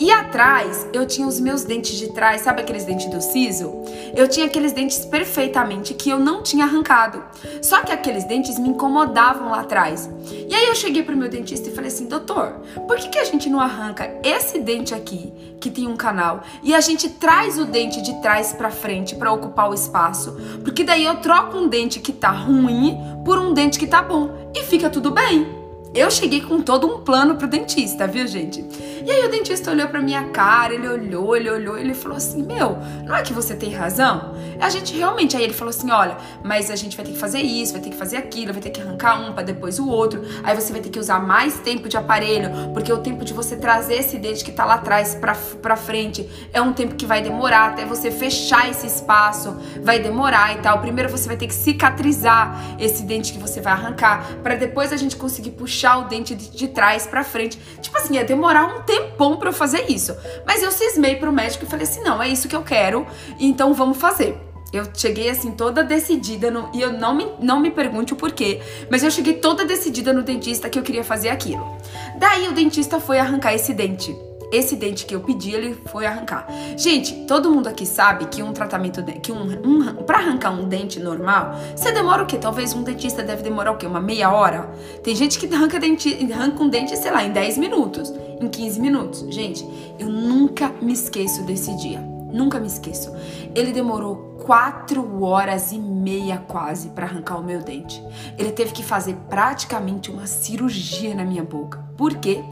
E 0.00 0.10
atrás, 0.10 0.86
eu 0.94 1.06
tinha 1.06 1.26
os 1.26 1.38
meus 1.38 1.64
dentes 1.64 1.98
de 1.98 2.14
trás, 2.14 2.40
sabe 2.40 2.62
aqueles 2.62 2.86
dentes 2.86 3.10
do 3.10 3.20
siso? 3.20 3.70
Eu 4.16 4.26
tinha 4.26 4.46
aqueles 4.46 4.72
dentes 4.72 5.04
perfeitamente 5.04 5.92
que 5.92 6.08
eu 6.08 6.18
não 6.18 6.42
tinha 6.42 6.64
arrancado. 6.64 7.22
Só 7.60 7.82
que 7.82 7.92
aqueles 7.92 8.24
dentes 8.24 8.58
me 8.58 8.70
incomodavam 8.70 9.50
lá 9.50 9.60
atrás. 9.60 10.08
E 10.48 10.54
aí 10.54 10.66
eu 10.66 10.74
cheguei 10.74 11.02
pro 11.02 11.14
meu 11.14 11.28
dentista 11.28 11.68
e 11.68 11.74
falei 11.74 11.88
assim: 11.88 12.06
doutor, 12.06 12.52
por 12.88 12.96
que, 12.96 13.10
que 13.10 13.18
a 13.18 13.24
gente 13.24 13.50
não 13.50 13.60
arranca 13.60 14.10
esse 14.24 14.58
dente 14.60 14.94
aqui, 14.94 15.30
que 15.60 15.70
tem 15.70 15.86
um 15.86 15.96
canal, 15.96 16.42
e 16.62 16.74
a 16.74 16.80
gente 16.80 17.06
traz 17.06 17.58
o 17.58 17.66
dente 17.66 18.00
de 18.00 18.18
trás 18.22 18.54
para 18.54 18.70
frente 18.70 19.14
para 19.14 19.30
ocupar 19.30 19.68
o 19.68 19.74
espaço? 19.74 20.34
Porque 20.64 20.82
daí 20.82 21.04
eu 21.04 21.16
troco 21.16 21.58
um 21.58 21.68
dente 21.68 22.00
que 22.00 22.12
tá 22.12 22.30
ruim 22.30 22.96
por 23.26 23.38
um 23.38 23.52
dente 23.52 23.78
que 23.78 23.86
tá 23.86 24.00
bom 24.00 24.50
e 24.54 24.62
fica 24.70 24.88
tudo 24.88 25.10
bem. 25.10 25.59
Eu 25.92 26.08
cheguei 26.08 26.40
com 26.40 26.62
todo 26.62 26.86
um 26.86 27.00
plano 27.00 27.34
pro 27.34 27.48
dentista, 27.48 28.06
viu, 28.06 28.24
gente? 28.24 28.64
E 29.04 29.10
aí 29.10 29.24
o 29.24 29.28
dentista 29.28 29.72
olhou 29.72 29.88
pra 29.88 30.00
minha 30.00 30.28
cara, 30.28 30.72
ele 30.72 30.86
olhou, 30.86 31.36
ele 31.36 31.50
olhou, 31.50 31.76
ele 31.76 31.94
falou 31.94 32.16
assim: 32.16 32.44
Meu, 32.44 32.78
não 33.04 33.16
é 33.16 33.22
que 33.22 33.32
você 33.32 33.56
tem 33.56 33.72
razão? 33.72 34.36
A 34.60 34.70
gente 34.70 34.96
realmente. 34.96 35.36
Aí 35.36 35.42
ele 35.42 35.52
falou 35.52 35.70
assim: 35.70 35.90
Olha, 35.90 36.16
mas 36.44 36.70
a 36.70 36.76
gente 36.76 36.96
vai 36.96 37.04
ter 37.04 37.12
que 37.12 37.18
fazer 37.18 37.40
isso, 37.40 37.72
vai 37.72 37.82
ter 37.82 37.90
que 37.90 37.96
fazer 37.96 38.18
aquilo, 38.18 38.52
vai 38.52 38.62
ter 38.62 38.70
que 38.70 38.80
arrancar 38.80 39.20
um 39.20 39.32
para 39.32 39.42
depois 39.42 39.80
o 39.80 39.88
outro. 39.88 40.22
Aí 40.44 40.54
você 40.54 40.70
vai 40.70 40.80
ter 40.80 40.90
que 40.90 40.98
usar 40.98 41.18
mais 41.18 41.58
tempo 41.58 41.88
de 41.88 41.96
aparelho, 41.96 42.50
porque 42.72 42.92
o 42.92 42.98
tempo 42.98 43.24
de 43.24 43.32
você 43.32 43.56
trazer 43.56 43.94
esse 43.94 44.16
dente 44.16 44.44
que 44.44 44.52
tá 44.52 44.64
lá 44.64 44.74
atrás 44.74 45.16
pra, 45.16 45.34
pra 45.60 45.74
frente 45.74 46.28
é 46.52 46.62
um 46.62 46.72
tempo 46.72 46.94
que 46.94 47.04
vai 47.04 47.20
demorar 47.20 47.70
até 47.70 47.84
você 47.84 48.12
fechar 48.12 48.70
esse 48.70 48.86
espaço, 48.86 49.56
vai 49.82 49.98
demorar 49.98 50.54
e 50.54 50.58
tal. 50.58 50.78
Primeiro 50.78 51.10
você 51.10 51.26
vai 51.26 51.36
ter 51.36 51.48
que 51.48 51.54
cicatrizar 51.54 52.76
esse 52.78 53.02
dente 53.02 53.32
que 53.32 53.40
você 53.40 53.60
vai 53.60 53.72
arrancar, 53.72 54.36
para 54.40 54.54
depois 54.54 54.92
a 54.92 54.96
gente 54.96 55.16
conseguir 55.16 55.50
puxar 55.50 55.79
puxar 55.80 55.98
o 55.98 56.04
dente 56.04 56.34
de, 56.34 56.68
trás 56.68 57.06
para 57.06 57.24
frente. 57.24 57.58
Tipo 57.80 57.96
assim, 57.96 58.14
ia 58.14 58.24
demorar 58.24 58.66
um 58.66 58.82
tempão 58.82 59.36
para 59.36 59.48
eu 59.48 59.52
fazer 59.52 59.90
isso. 59.90 60.14
Mas 60.46 60.62
eu 60.62 60.70
cismei 60.70 61.16
pro 61.16 61.32
médico 61.32 61.64
e 61.64 61.68
falei 61.68 61.84
assim: 61.84 62.02
não, 62.02 62.22
é 62.22 62.28
isso 62.28 62.48
que 62.48 62.54
eu 62.56 62.62
quero, 62.62 63.06
então 63.38 63.72
vamos 63.72 63.96
fazer. 63.96 64.36
Eu 64.72 64.84
cheguei 64.94 65.28
assim 65.28 65.50
toda 65.50 65.82
decidida 65.82 66.48
no, 66.48 66.70
e 66.72 66.80
eu 66.80 66.92
não 66.92 67.14
me, 67.14 67.26
não 67.40 67.58
me 67.58 67.72
pergunte 67.72 68.12
o 68.12 68.16
porquê, 68.16 68.60
mas 68.88 69.02
eu 69.02 69.10
cheguei 69.10 69.34
toda 69.34 69.64
decidida 69.64 70.12
no 70.12 70.22
dentista 70.22 70.68
que 70.68 70.78
eu 70.78 70.82
queria 70.82 71.02
fazer 71.02 71.30
aquilo. 71.30 71.76
Daí 72.18 72.46
o 72.46 72.52
dentista 72.52 73.00
foi 73.00 73.18
arrancar 73.18 73.52
esse 73.52 73.74
dente 73.74 74.14
esse 74.52 74.76
dente 74.76 75.06
que 75.06 75.14
eu 75.14 75.20
pedi, 75.20 75.52
ele 75.52 75.74
foi 75.86 76.06
arrancar. 76.06 76.46
Gente, 76.76 77.24
todo 77.26 77.50
mundo 77.50 77.68
aqui 77.68 77.86
sabe 77.86 78.26
que 78.26 78.42
um 78.42 78.52
tratamento, 78.52 79.02
de, 79.02 79.12
que 79.12 79.30
um, 79.30 79.42
um 79.64 79.94
para 80.04 80.18
arrancar 80.18 80.50
um 80.50 80.68
dente 80.68 80.98
normal, 80.98 81.54
você 81.74 81.92
demora 81.92 82.22
o 82.22 82.26
quê? 82.26 82.36
Talvez 82.36 82.74
um 82.74 82.82
dentista 82.82 83.22
deve 83.22 83.42
demorar 83.42 83.72
o 83.72 83.76
quê? 83.76 83.86
Uma 83.86 84.00
meia 84.00 84.30
hora? 84.32 84.70
Tem 85.02 85.14
gente 85.14 85.38
que 85.38 85.52
arranca, 85.54 85.78
dente, 85.78 86.32
arranca 86.32 86.62
um 86.62 86.68
dente, 86.68 86.96
sei 86.96 87.10
lá, 87.10 87.22
em 87.22 87.32
10 87.32 87.58
minutos, 87.58 88.12
em 88.40 88.48
15 88.48 88.80
minutos. 88.80 89.26
Gente, 89.30 89.66
eu 89.98 90.08
nunca 90.08 90.72
me 90.80 90.92
esqueço 90.92 91.42
desse 91.44 91.76
dia. 91.76 92.00
Nunca 92.32 92.60
me 92.60 92.66
esqueço. 92.66 93.12
Ele 93.54 93.72
demorou 93.72 94.30
quatro 94.44 95.22
horas 95.22 95.72
e 95.72 95.78
meia 95.78 96.38
quase 96.38 96.90
para 96.90 97.06
arrancar 97.06 97.38
o 97.38 97.42
meu 97.42 97.60
dente. 97.60 98.02
Ele 98.38 98.52
teve 98.52 98.72
que 98.72 98.82
fazer 98.82 99.16
praticamente 99.28 100.10
uma 100.10 100.26
cirurgia 100.26 101.14
na 101.14 101.24
minha 101.24 101.42
boca. 101.42 101.84
Por 101.96 102.14
quê? 102.16 102.42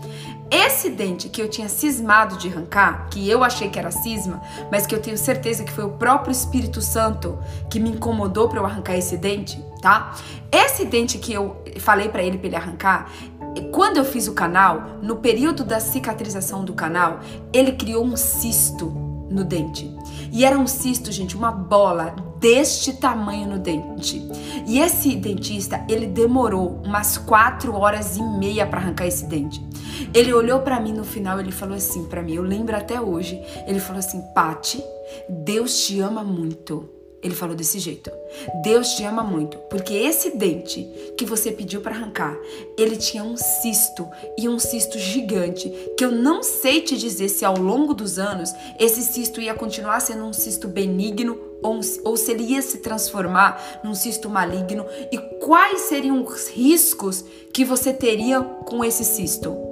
Esse 0.50 0.88
dente 0.88 1.28
que 1.28 1.42
eu 1.42 1.48
tinha 1.48 1.68
cismado 1.68 2.38
de 2.38 2.48
arrancar, 2.48 3.08
que 3.10 3.28
eu 3.28 3.44
achei 3.44 3.68
que 3.68 3.78
era 3.78 3.90
cisma, 3.90 4.40
mas 4.70 4.86
que 4.86 4.94
eu 4.94 5.00
tenho 5.00 5.18
certeza 5.18 5.62
que 5.62 5.72
foi 5.72 5.84
o 5.84 5.90
próprio 5.90 6.32
Espírito 6.32 6.80
Santo 6.80 7.38
que 7.68 7.78
me 7.78 7.90
incomodou 7.90 8.48
para 8.48 8.58
eu 8.58 8.64
arrancar 8.64 8.96
esse 8.96 9.16
dente, 9.18 9.62
tá? 9.82 10.14
Esse 10.50 10.86
dente 10.86 11.18
que 11.18 11.32
eu 11.32 11.62
falei 11.78 12.08
para 12.08 12.22
ele 12.22 12.38
para 12.38 12.46
ele 12.46 12.56
arrancar, 12.56 13.10
quando 13.72 13.98
eu 13.98 14.04
fiz 14.04 14.26
o 14.26 14.32
canal, 14.32 14.98
no 15.02 15.16
período 15.16 15.64
da 15.64 15.80
cicatrização 15.80 16.64
do 16.64 16.72
canal, 16.72 17.20
ele 17.52 17.72
criou 17.72 18.04
um 18.04 18.16
cisto 18.16 18.86
no 19.30 19.44
dente. 19.44 19.94
E 20.32 20.44
era 20.44 20.58
um 20.58 20.66
cisto, 20.66 21.12
gente, 21.12 21.36
uma 21.36 21.50
bola 21.50 22.14
deste 22.38 22.94
tamanho 22.94 23.48
no 23.48 23.58
dente. 23.58 24.22
E 24.66 24.78
esse 24.80 25.14
dentista, 25.16 25.84
ele 25.88 26.06
demorou 26.06 26.80
umas 26.84 27.18
quatro 27.18 27.74
horas 27.74 28.16
e 28.16 28.22
meia 28.22 28.66
para 28.66 28.80
arrancar 28.80 29.06
esse 29.06 29.26
dente. 29.26 29.62
Ele 30.14 30.32
olhou 30.32 30.60
para 30.60 30.80
mim 30.80 30.92
no 30.92 31.04
final, 31.04 31.40
ele 31.40 31.52
falou 31.52 31.76
assim 31.76 32.04
para 32.06 32.22
mim, 32.22 32.34
eu 32.34 32.42
lembro 32.42 32.76
até 32.76 33.00
hoje. 33.00 33.40
Ele 33.66 33.80
falou 33.80 33.98
assim: 33.98 34.22
"Pati, 34.34 34.82
Deus 35.28 35.86
te 35.86 36.00
ama 36.00 36.22
muito. 36.22 36.97
Ele 37.22 37.34
falou 37.34 37.56
desse 37.56 37.78
jeito. 37.78 38.10
Deus 38.62 38.90
te 38.90 39.02
ama 39.04 39.24
muito, 39.24 39.58
porque 39.70 39.92
esse 39.92 40.36
dente 40.36 40.84
que 41.16 41.24
você 41.24 41.50
pediu 41.50 41.80
para 41.80 41.94
arrancar, 41.94 42.38
ele 42.76 42.96
tinha 42.96 43.24
um 43.24 43.36
cisto 43.36 44.08
e 44.38 44.48
um 44.48 44.58
cisto 44.58 44.98
gigante, 44.98 45.68
que 45.96 46.04
eu 46.04 46.12
não 46.12 46.42
sei 46.42 46.80
te 46.80 46.96
dizer 46.96 47.28
se 47.28 47.44
ao 47.44 47.58
longo 47.58 47.92
dos 47.92 48.18
anos 48.18 48.52
esse 48.78 49.02
cisto 49.02 49.40
ia 49.40 49.54
continuar 49.54 50.00
sendo 50.00 50.24
um 50.24 50.32
cisto 50.32 50.68
benigno 50.68 51.38
ou, 51.60 51.80
ou 52.04 52.16
se 52.16 52.30
ele 52.30 52.44
ia 52.44 52.62
se 52.62 52.78
transformar 52.78 53.80
num 53.82 53.94
cisto 53.94 54.30
maligno 54.30 54.86
e 55.10 55.18
quais 55.40 55.82
seriam 55.82 56.22
os 56.22 56.48
riscos 56.48 57.24
que 57.52 57.64
você 57.64 57.92
teria 57.92 58.40
com 58.40 58.84
esse 58.84 59.04
cisto. 59.04 59.67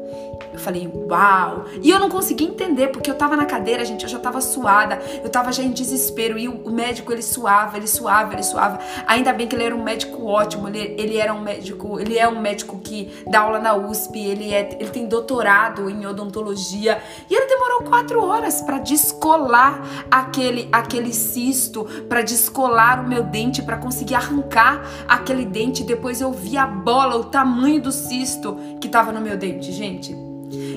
Eu 0.52 0.58
falei, 0.58 0.90
uau! 0.94 1.66
E 1.82 1.90
eu 1.90 1.98
não 1.98 2.08
consegui 2.08 2.44
entender, 2.44 2.88
porque 2.88 3.10
eu 3.10 3.14
tava 3.14 3.36
na 3.36 3.44
cadeira, 3.44 3.84
gente, 3.84 4.04
eu 4.04 4.08
já 4.08 4.18
tava 4.18 4.40
suada, 4.40 4.98
eu 5.22 5.28
tava 5.28 5.52
já 5.52 5.62
em 5.62 5.70
desespero. 5.70 6.38
E 6.38 6.48
o, 6.48 6.70
médico, 6.70 7.12
ele 7.12 7.22
suava, 7.22 7.76
ele 7.76 7.86
suava, 7.86 8.32
ele 8.32 8.42
suava. 8.42 8.78
Ainda 9.06 9.32
bem 9.32 9.46
que 9.46 9.54
ele 9.54 9.64
era 9.64 9.74
um 9.74 9.82
médico 9.82 10.24
ótimo, 10.24 10.68
ele, 10.68 10.94
ele 10.98 11.18
era 11.18 11.32
um 11.34 11.40
médico, 11.40 12.00
ele 12.00 12.18
é 12.18 12.26
um 12.28 12.40
médico 12.40 12.78
que 12.78 13.12
dá 13.30 13.40
aula 13.40 13.58
na 13.58 13.74
USP, 13.74 14.18
ele, 14.18 14.52
é, 14.52 14.76
ele 14.80 14.90
tem 14.90 15.06
doutorado 15.06 15.90
em 15.90 16.06
odontologia. 16.06 17.02
E 17.28 17.34
ele 17.34 17.46
demorou 17.46 17.82
quatro 17.82 18.24
horas 18.24 18.62
para 18.62 18.78
descolar 18.78 20.06
aquele, 20.10 20.68
aquele 20.72 21.12
cisto, 21.12 21.84
para 22.08 22.22
descolar 22.22 23.04
o 23.04 23.08
meu 23.08 23.22
dente, 23.22 23.62
para 23.62 23.76
conseguir 23.76 24.14
arrancar 24.14 24.82
aquele 25.06 25.44
dente. 25.44 25.84
Depois 25.84 26.20
eu 26.20 26.32
vi 26.32 26.56
a 26.56 26.66
bola, 26.66 27.16
o 27.16 27.24
tamanho 27.24 27.80
do 27.80 27.92
cisto 27.92 28.56
que 28.80 28.88
tava 28.88 29.12
no 29.12 29.20
meu 29.20 29.36
dente, 29.36 29.70
gente. 29.70 30.25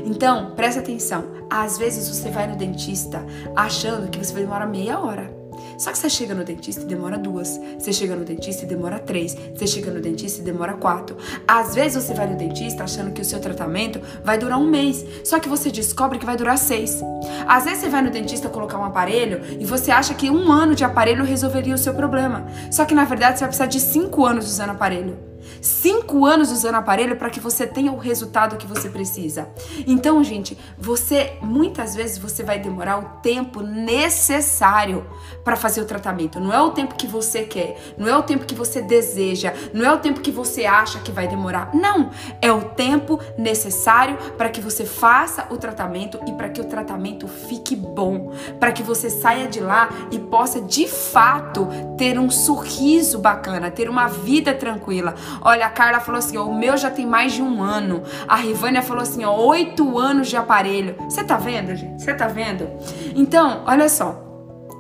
Então, 0.10 0.54
presta 0.56 0.80
atenção. 0.80 1.24
Às 1.48 1.78
vezes 1.78 2.10
você 2.10 2.32
vai 2.32 2.48
no 2.48 2.56
dentista 2.56 3.24
achando 3.56 4.10
que 4.10 4.18
você 4.18 4.34
vai 4.34 4.42
demorar 4.42 4.66
meia 4.66 5.00
hora. 5.00 5.38
Só 5.78 5.92
que 5.92 6.00
você 6.00 6.10
chega 6.10 6.34
no 6.34 6.44
dentista 6.44 6.82
e 6.82 6.86
demora 6.86 7.16
duas. 7.16 7.60
Você 7.78 7.94
chega 7.94 8.16
no 8.16 8.26
dentista 8.26 8.66
e 8.66 8.68
demora 8.68 8.98
três. 8.98 9.38
Você 9.56 9.68
chega 9.68 9.92
no 9.92 10.02
dentista 10.02 10.42
e 10.42 10.44
demora 10.44 10.74
quatro. 10.74 11.16
Às 11.48 11.76
vezes 11.76 12.04
você 12.04 12.16
vai 12.16 12.26
no 12.26 12.36
dentista 12.36 12.84
achando 12.84 13.12
que 13.12 13.22
o 13.22 13.26
seu 13.26 13.40
tratamento 13.40 14.02
vai 14.24 14.36
durar 14.36 14.58
um 14.58 14.68
mês. 14.68 15.06
Só 15.24 15.40
que 15.40 15.48
você 15.48 15.70
descobre 15.70 16.18
que 16.18 16.26
vai 16.26 16.36
durar 16.36 16.58
seis. 16.58 17.00
Às 17.48 17.66
vezes 17.66 17.82
você 17.82 17.90
vai 17.90 18.02
no 18.02 18.10
dentista 18.10 18.50
colocar 18.50 18.80
um 18.80 18.86
aparelho 18.86 19.42
e 19.60 19.66
você 19.66 19.92
acha 19.92 20.16
que 20.16 20.32
um 20.32 20.52
ano 20.52 20.74
de 20.74 20.84
aparelho 20.84 21.24
resolveria 21.24 21.76
o 21.76 21.78
seu 21.78 21.94
problema. 21.94 22.48
Só 22.72 22.84
que 22.84 22.96
na 22.96 23.06
verdade 23.06 23.38
você 23.38 23.42
vai 23.42 23.50
precisar 23.50 23.68
de 23.68 23.80
cinco 23.80 24.26
anos 24.26 24.48
usando 24.48 24.72
aparelho 24.72 25.29
cinco 25.62 26.26
anos 26.26 26.52
usando 26.52 26.76
aparelho 26.76 27.16
para 27.16 27.30
que 27.30 27.40
você 27.40 27.66
tenha 27.66 27.92
o 27.92 27.98
resultado 27.98 28.58
que 28.58 28.68
você 28.68 28.90
precisa. 28.90 29.50
Então, 29.88 30.24
gente, 30.24 30.58
você 30.78 31.38
muitas 31.42 31.96
vezes 31.96 32.18
você 32.18 32.44
vai 32.44 32.60
demorar 32.60 32.98
o 32.98 33.22
tempo 33.22 33.62
necessário 33.62 35.06
para 35.44 35.56
fazer 35.56 35.82
o 35.82 35.86
tratamento. 35.86 36.40
Não 36.40 36.54
é 36.54 36.62
o 36.62 36.72
tempo 36.72 36.96
que 36.96 37.08
você 37.08 37.44
quer, 37.44 37.78
não 37.98 38.08
é 38.08 38.18
o 38.18 38.24
tempo 38.24 38.46
que 38.46 38.56
você 38.56 38.82
deseja, 38.82 39.54
não 39.74 39.86
é 39.86 39.94
o 39.94 40.00
tempo 40.00 40.22
que 40.22 40.32
você 40.32 40.66
acha 40.66 41.00
que 41.00 41.12
vai 41.12 41.28
demorar. 41.28 41.72
Não, 41.74 42.12
é 42.42 42.52
o 42.52 42.62
tempo 42.62 43.20
necessário 43.38 44.18
para 44.38 44.50
que 44.50 44.62
você 44.62 44.86
faça 44.86 45.48
o 45.50 45.58
tratamento 45.58 46.20
e 46.28 46.34
para 46.34 46.50
que 46.50 46.62
o 46.62 46.66
tratamento 46.66 47.28
fique 47.28 47.76
bom, 47.76 48.32
para 48.60 48.72
que 48.72 48.84
você 48.84 49.10
saia 49.10 49.48
de 49.48 49.60
lá 49.60 49.90
e 50.12 50.20
possa 50.20 50.62
de 50.62 50.88
fato 50.88 51.68
ter 51.98 52.20
um 52.20 52.30
sorriso 52.30 53.20
bacana, 53.20 53.72
ter 53.72 53.90
uma 53.90 54.08
vida 54.08 54.54
tranquila. 54.54 55.16
Olha, 55.50 55.66
a 55.66 55.70
Carla 55.72 56.00
falou 56.00 56.20
assim: 56.20 56.38
ó, 56.38 56.46
o 56.46 56.54
meu 56.54 56.78
já 56.78 56.92
tem 56.92 57.08
mais 57.08 57.34
de 57.34 57.42
um 57.42 57.64
ano. 57.64 58.04
A 58.28 58.36
Rivânia 58.36 58.84
falou 58.84 59.02
assim: 59.02 59.26
ó, 59.26 59.36
oito 59.48 59.98
anos 59.98 60.28
de 60.28 60.38
aparelho. 60.38 60.96
Você 61.10 61.24
tá 61.24 61.38
vendo, 61.38 61.76
gente? 61.76 62.04
Você 62.04 62.14
tá 62.14 62.28
vendo? 62.28 62.70
Então, 63.16 63.64
olha 63.66 63.90
só. 63.90 64.24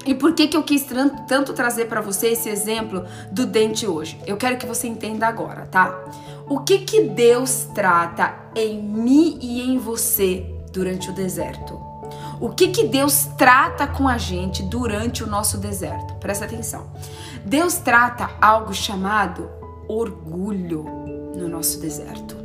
E 0.05 0.13
por 0.13 0.33
que, 0.33 0.47
que 0.47 0.55
eu 0.55 0.61
quis 0.61 0.85
tanto 1.27 1.53
trazer 1.53 1.85
para 1.85 2.01
você 2.01 2.27
esse 2.27 2.49
exemplo 2.49 3.03
do 3.31 3.47
dente 3.47 3.87
hoje? 3.87 4.21
Eu 4.27 4.37
quero 4.37 4.57
que 4.57 4.65
você 4.67 4.87
entenda 4.87 5.25
agora, 5.25 5.65
tá? 5.65 6.03
O 6.47 6.59
que 6.59 6.79
que 6.79 7.01
Deus 7.01 7.67
trata 7.73 8.35
em 8.55 8.79
mim 8.79 9.39
e 9.41 9.63
em 9.63 9.79
você 9.79 10.45
durante 10.71 11.09
o 11.09 11.13
deserto? 11.13 11.81
O 12.39 12.49
que 12.49 12.67
que 12.67 12.83
Deus 12.83 13.27
trata 13.39 13.87
com 13.87 14.07
a 14.07 14.19
gente 14.19 14.61
durante 14.61 15.23
o 15.23 15.27
nosso 15.27 15.57
deserto? 15.57 16.13
Presta 16.19 16.45
atenção. 16.45 16.91
Deus 17.43 17.77
trata 17.77 18.29
algo 18.39 18.71
chamado 18.71 19.58
orgulho 19.89 20.85
no 21.35 21.49
nosso 21.49 21.79
deserto, 21.79 22.35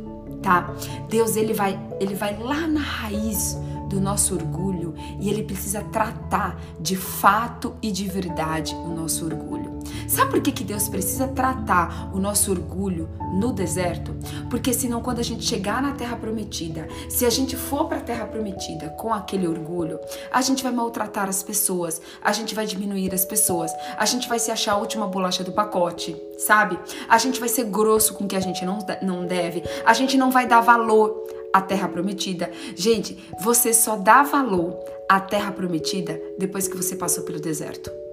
tá? 0.41 0.73
Deus 1.07 1.35
ele 1.35 1.53
vai, 1.53 1.79
ele 1.99 2.15
vai 2.15 2.37
lá 2.37 2.67
na 2.67 2.81
raiz 2.81 3.57
do 3.87 4.01
nosso 4.01 4.33
orgulho 4.33 4.93
e 5.19 5.29
ele 5.29 5.43
precisa 5.43 5.81
tratar 5.83 6.59
de 6.79 6.95
fato 6.95 7.75
e 7.81 7.91
de 7.91 8.07
verdade 8.07 8.73
o 8.73 8.89
nosso 8.89 9.25
orgulho. 9.25 9.64
Sabe 10.07 10.31
por 10.31 10.41
que, 10.41 10.51
que 10.51 10.63
Deus 10.63 10.87
precisa 10.87 11.27
tratar 11.27 12.11
o 12.13 12.19
nosso 12.19 12.51
orgulho 12.51 13.09
no 13.33 13.51
deserto? 13.51 14.15
Porque 14.49 14.73
senão 14.73 15.01
quando 15.01 15.19
a 15.19 15.23
gente 15.23 15.43
chegar 15.43 15.81
na 15.81 15.93
terra 15.93 16.15
prometida, 16.15 16.87
se 17.09 17.25
a 17.25 17.29
gente 17.29 17.55
for 17.55 17.87
para 17.87 17.97
a 17.97 18.01
terra 18.01 18.25
prometida 18.25 18.89
com 18.89 19.13
aquele 19.13 19.47
orgulho, 19.47 19.99
a 20.31 20.41
gente 20.41 20.63
vai 20.63 20.71
maltratar 20.71 21.27
as 21.27 21.41
pessoas, 21.41 22.01
a 22.23 22.31
gente 22.31 22.53
vai 22.53 22.65
diminuir 22.65 23.13
as 23.13 23.25
pessoas, 23.25 23.71
a 23.97 24.05
gente 24.05 24.27
vai 24.29 24.39
se 24.39 24.51
achar 24.51 24.73
a 24.73 24.77
última 24.77 25.07
bolacha 25.07 25.43
do 25.43 25.51
pacote, 25.51 26.15
sabe? 26.37 26.77
A 27.09 27.17
gente 27.17 27.39
vai 27.39 27.49
ser 27.49 27.65
grosso 27.65 28.13
com 28.13 28.25
o 28.25 28.27
que 28.27 28.35
a 28.35 28.39
gente 28.39 28.65
não, 28.65 28.79
não 29.01 29.25
deve, 29.25 29.63
a 29.85 29.93
gente 29.93 30.17
não 30.17 30.31
vai 30.31 30.47
dar 30.47 30.61
valor 30.61 31.25
à 31.53 31.61
terra 31.61 31.87
prometida. 31.87 32.51
Gente, 32.75 33.17
você 33.39 33.73
só 33.73 33.95
dá 33.95 34.23
valor 34.23 34.77
à 35.07 35.19
terra 35.19 35.51
prometida 35.51 36.19
depois 36.37 36.67
que 36.67 36.75
você 36.75 36.95
passou 36.95 37.23
pelo 37.23 37.39
deserto. 37.39 38.04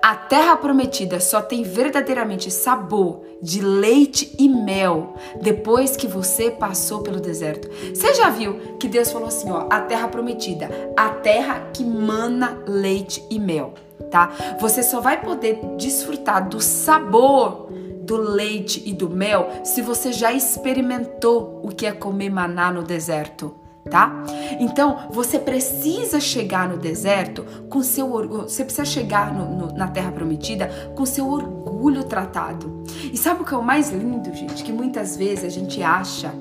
A 0.00 0.14
terra 0.14 0.56
prometida 0.56 1.20
só 1.20 1.40
tem 1.40 1.62
verdadeiramente 1.62 2.50
sabor 2.50 3.22
de 3.42 3.60
leite 3.60 4.34
e 4.38 4.48
mel 4.48 5.14
depois 5.40 5.96
que 5.96 6.06
você 6.06 6.50
passou 6.50 7.02
pelo 7.02 7.20
deserto. 7.20 7.68
Você 7.94 8.14
já 8.14 8.30
viu 8.30 8.76
que 8.78 8.88
Deus 8.88 9.10
falou 9.10 9.28
assim, 9.28 9.50
ó, 9.50 9.66
a 9.70 9.80
terra 9.80 10.08
prometida, 10.08 10.68
a 10.96 11.08
terra 11.10 11.68
que 11.72 11.84
mana 11.84 12.62
leite 12.66 13.24
e 13.30 13.38
mel, 13.38 13.74
tá? 14.10 14.30
Você 14.60 14.82
só 14.82 15.00
vai 15.00 15.20
poder 15.20 15.60
desfrutar 15.76 16.48
do 16.48 16.60
sabor 16.60 17.68
do 18.02 18.16
leite 18.16 18.82
e 18.86 18.92
do 18.92 19.10
mel 19.10 19.50
se 19.64 19.82
você 19.82 20.12
já 20.12 20.32
experimentou 20.32 21.60
o 21.62 21.68
que 21.68 21.86
é 21.86 21.92
comer 21.92 22.30
maná 22.30 22.72
no 22.72 22.82
deserto 22.82 23.54
tá? 23.88 24.24
Então, 24.60 25.08
você 25.10 25.38
precisa 25.38 26.20
chegar 26.20 26.68
no 26.68 26.76
deserto 26.76 27.44
com 27.68 27.82
seu 27.82 28.12
orgulho, 28.12 28.42
você 28.42 28.64
precisa 28.64 28.84
chegar 28.84 29.32
no, 29.32 29.66
no, 29.66 29.72
na 29.74 29.88
terra 29.88 30.12
prometida 30.12 30.92
com 30.94 31.04
seu 31.04 31.28
orgulho 31.28 32.04
tratado. 32.04 32.84
E 33.12 33.16
sabe 33.16 33.42
o 33.42 33.44
que 33.44 33.54
é 33.54 33.56
o 33.56 33.62
mais 33.62 33.90
lindo, 33.90 34.34
gente? 34.34 34.62
Que 34.62 34.72
muitas 34.72 35.16
vezes 35.16 35.44
a 35.44 35.48
gente 35.48 35.82
acha 35.82 36.32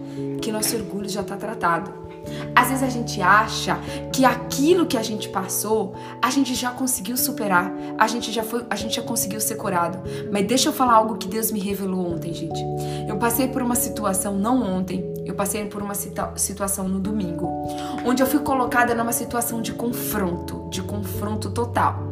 que 0.41 0.51
nosso 0.51 0.75
orgulho 0.75 1.09
já 1.09 1.21
está 1.21 1.35
tratado. 1.35 2.07
Às 2.55 2.69
vezes 2.69 2.83
a 2.83 2.89
gente 2.89 3.21
acha 3.21 3.79
que 4.11 4.25
aquilo 4.25 4.85
que 4.85 4.97
a 4.97 5.03
gente 5.03 5.29
passou, 5.29 5.93
a 6.21 6.29
gente 6.29 6.55
já 6.55 6.71
conseguiu 6.71 7.15
superar, 7.15 7.71
a 7.97 8.07
gente 8.07 8.31
já 8.31 8.43
foi, 8.43 8.65
a 8.69 8.75
gente 8.75 8.95
já 8.95 9.01
conseguiu 9.01 9.39
ser 9.39 9.55
curado. 9.55 9.99
Mas 10.31 10.45
deixa 10.45 10.69
eu 10.69 10.73
falar 10.73 10.93
algo 10.93 11.17
que 11.17 11.27
Deus 11.27 11.51
me 11.51 11.59
revelou 11.59 12.13
ontem, 12.13 12.33
gente. 12.33 12.59
Eu 13.07 13.17
passei 13.17 13.47
por 13.47 13.61
uma 13.61 13.75
situação 13.75 14.37
não 14.37 14.61
ontem, 14.61 15.05
eu 15.27 15.35
passei 15.35 15.65
por 15.65 15.81
uma 15.81 15.93
situação 15.93 16.87
no 16.87 16.99
domingo, 16.99 17.47
onde 18.05 18.23
eu 18.23 18.27
fui 18.27 18.39
colocada 18.39 18.95
numa 18.95 19.11
situação 19.11 19.61
de 19.61 19.73
confronto, 19.73 20.67
de 20.69 20.81
confronto 20.81 21.51
total. 21.51 22.07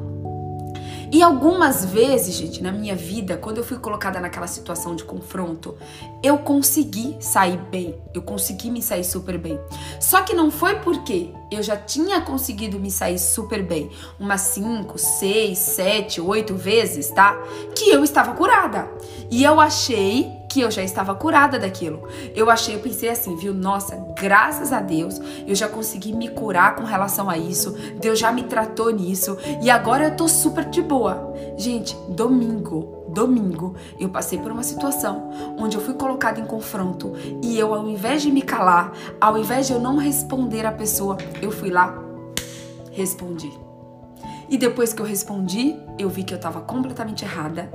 E 1.12 1.21
algumas 1.21 1.86
vezes, 1.86 2.36
gente, 2.36 2.62
na 2.62 2.71
minha 2.73 2.95
vida, 2.95 3.38
quando 3.38 3.60
eu 3.60 3.63
fui 3.63 3.78
colocada 3.78 4.19
naquela 4.19 4.47
situação 4.47 4.95
de 4.95 5.04
confronto, 5.04 5.78
eu 6.21 6.39
consegui 6.39 7.15
sair 7.21 7.58
bem, 7.71 7.95
eu 8.13 8.21
consegui 8.21 8.69
me 8.69 8.82
sair 8.82 9.04
super 9.04 9.38
bem. 9.38 9.58
Só 10.01 10.23
que 10.23 10.34
não 10.34 10.51
foi 10.51 10.80
porque 10.80 11.32
eu 11.49 11.63
já 11.63 11.78
tinha 11.78 12.19
conseguido 12.19 12.80
me 12.80 12.91
sair 12.91 13.19
super 13.19 13.63
bem, 13.63 13.89
umas 14.19 14.41
5, 14.41 14.97
6, 14.97 15.58
7, 15.58 16.21
8 16.21 16.56
vezes, 16.56 17.10
tá? 17.12 17.38
Que 17.73 17.91
eu 17.91 18.04
estava 18.04 18.34
curada. 18.34 18.89
E 19.32 19.43
eu 19.43 19.62
achei 19.62 20.30
que 20.55 20.61
eu 20.61 20.71
já 20.71 20.81
estava 20.81 21.13
curada 21.13 21.59
daquilo. 21.59 22.07
Eu 22.33 22.49
achei, 22.49 22.75
eu 22.75 22.79
pensei 22.79 23.09
assim, 23.09 23.35
viu? 23.35 23.53
Nossa, 23.53 23.97
graças 24.17 24.71
a 24.71 24.79
Deus, 24.79 25.19
eu 25.45 25.53
já 25.53 25.67
consegui 25.67 26.13
me 26.13 26.29
curar 26.29 26.77
com 26.77 26.85
relação 26.85 27.29
a 27.29 27.37
isso. 27.37 27.75
Deus 27.99 28.17
já 28.17 28.31
me 28.31 28.43
tratou 28.43 28.89
nisso 28.89 29.37
e 29.61 29.69
agora 29.69 30.05
eu 30.05 30.15
tô 30.15 30.29
super 30.29 30.63
de 30.69 30.81
boa. 30.81 31.35
Gente, 31.57 31.93
domingo, 32.07 33.03
domingo, 33.09 33.75
eu 33.99 34.07
passei 34.07 34.39
por 34.39 34.49
uma 34.49 34.63
situação 34.63 35.29
onde 35.59 35.75
eu 35.75 35.81
fui 35.81 35.95
colocada 35.95 36.39
em 36.39 36.45
confronto 36.45 37.11
e 37.43 37.59
eu, 37.59 37.73
ao 37.73 37.89
invés 37.89 38.21
de 38.21 38.31
me 38.31 38.41
calar, 38.41 38.93
ao 39.19 39.37
invés 39.37 39.67
de 39.67 39.73
eu 39.73 39.79
não 39.81 39.97
responder 39.97 40.65
a 40.65 40.71
pessoa, 40.71 41.17
eu 41.41 41.51
fui 41.51 41.69
lá, 41.69 42.01
respondi. 42.93 43.64
E 44.49 44.58
depois 44.58 44.93
que 44.93 45.01
eu 45.01 45.05
respondi, 45.05 45.75
eu 45.97 46.10
vi 46.10 46.23
que 46.23 46.34
eu 46.34 46.38
estava 46.38 46.62
completamente 46.62 47.23
errada 47.23 47.69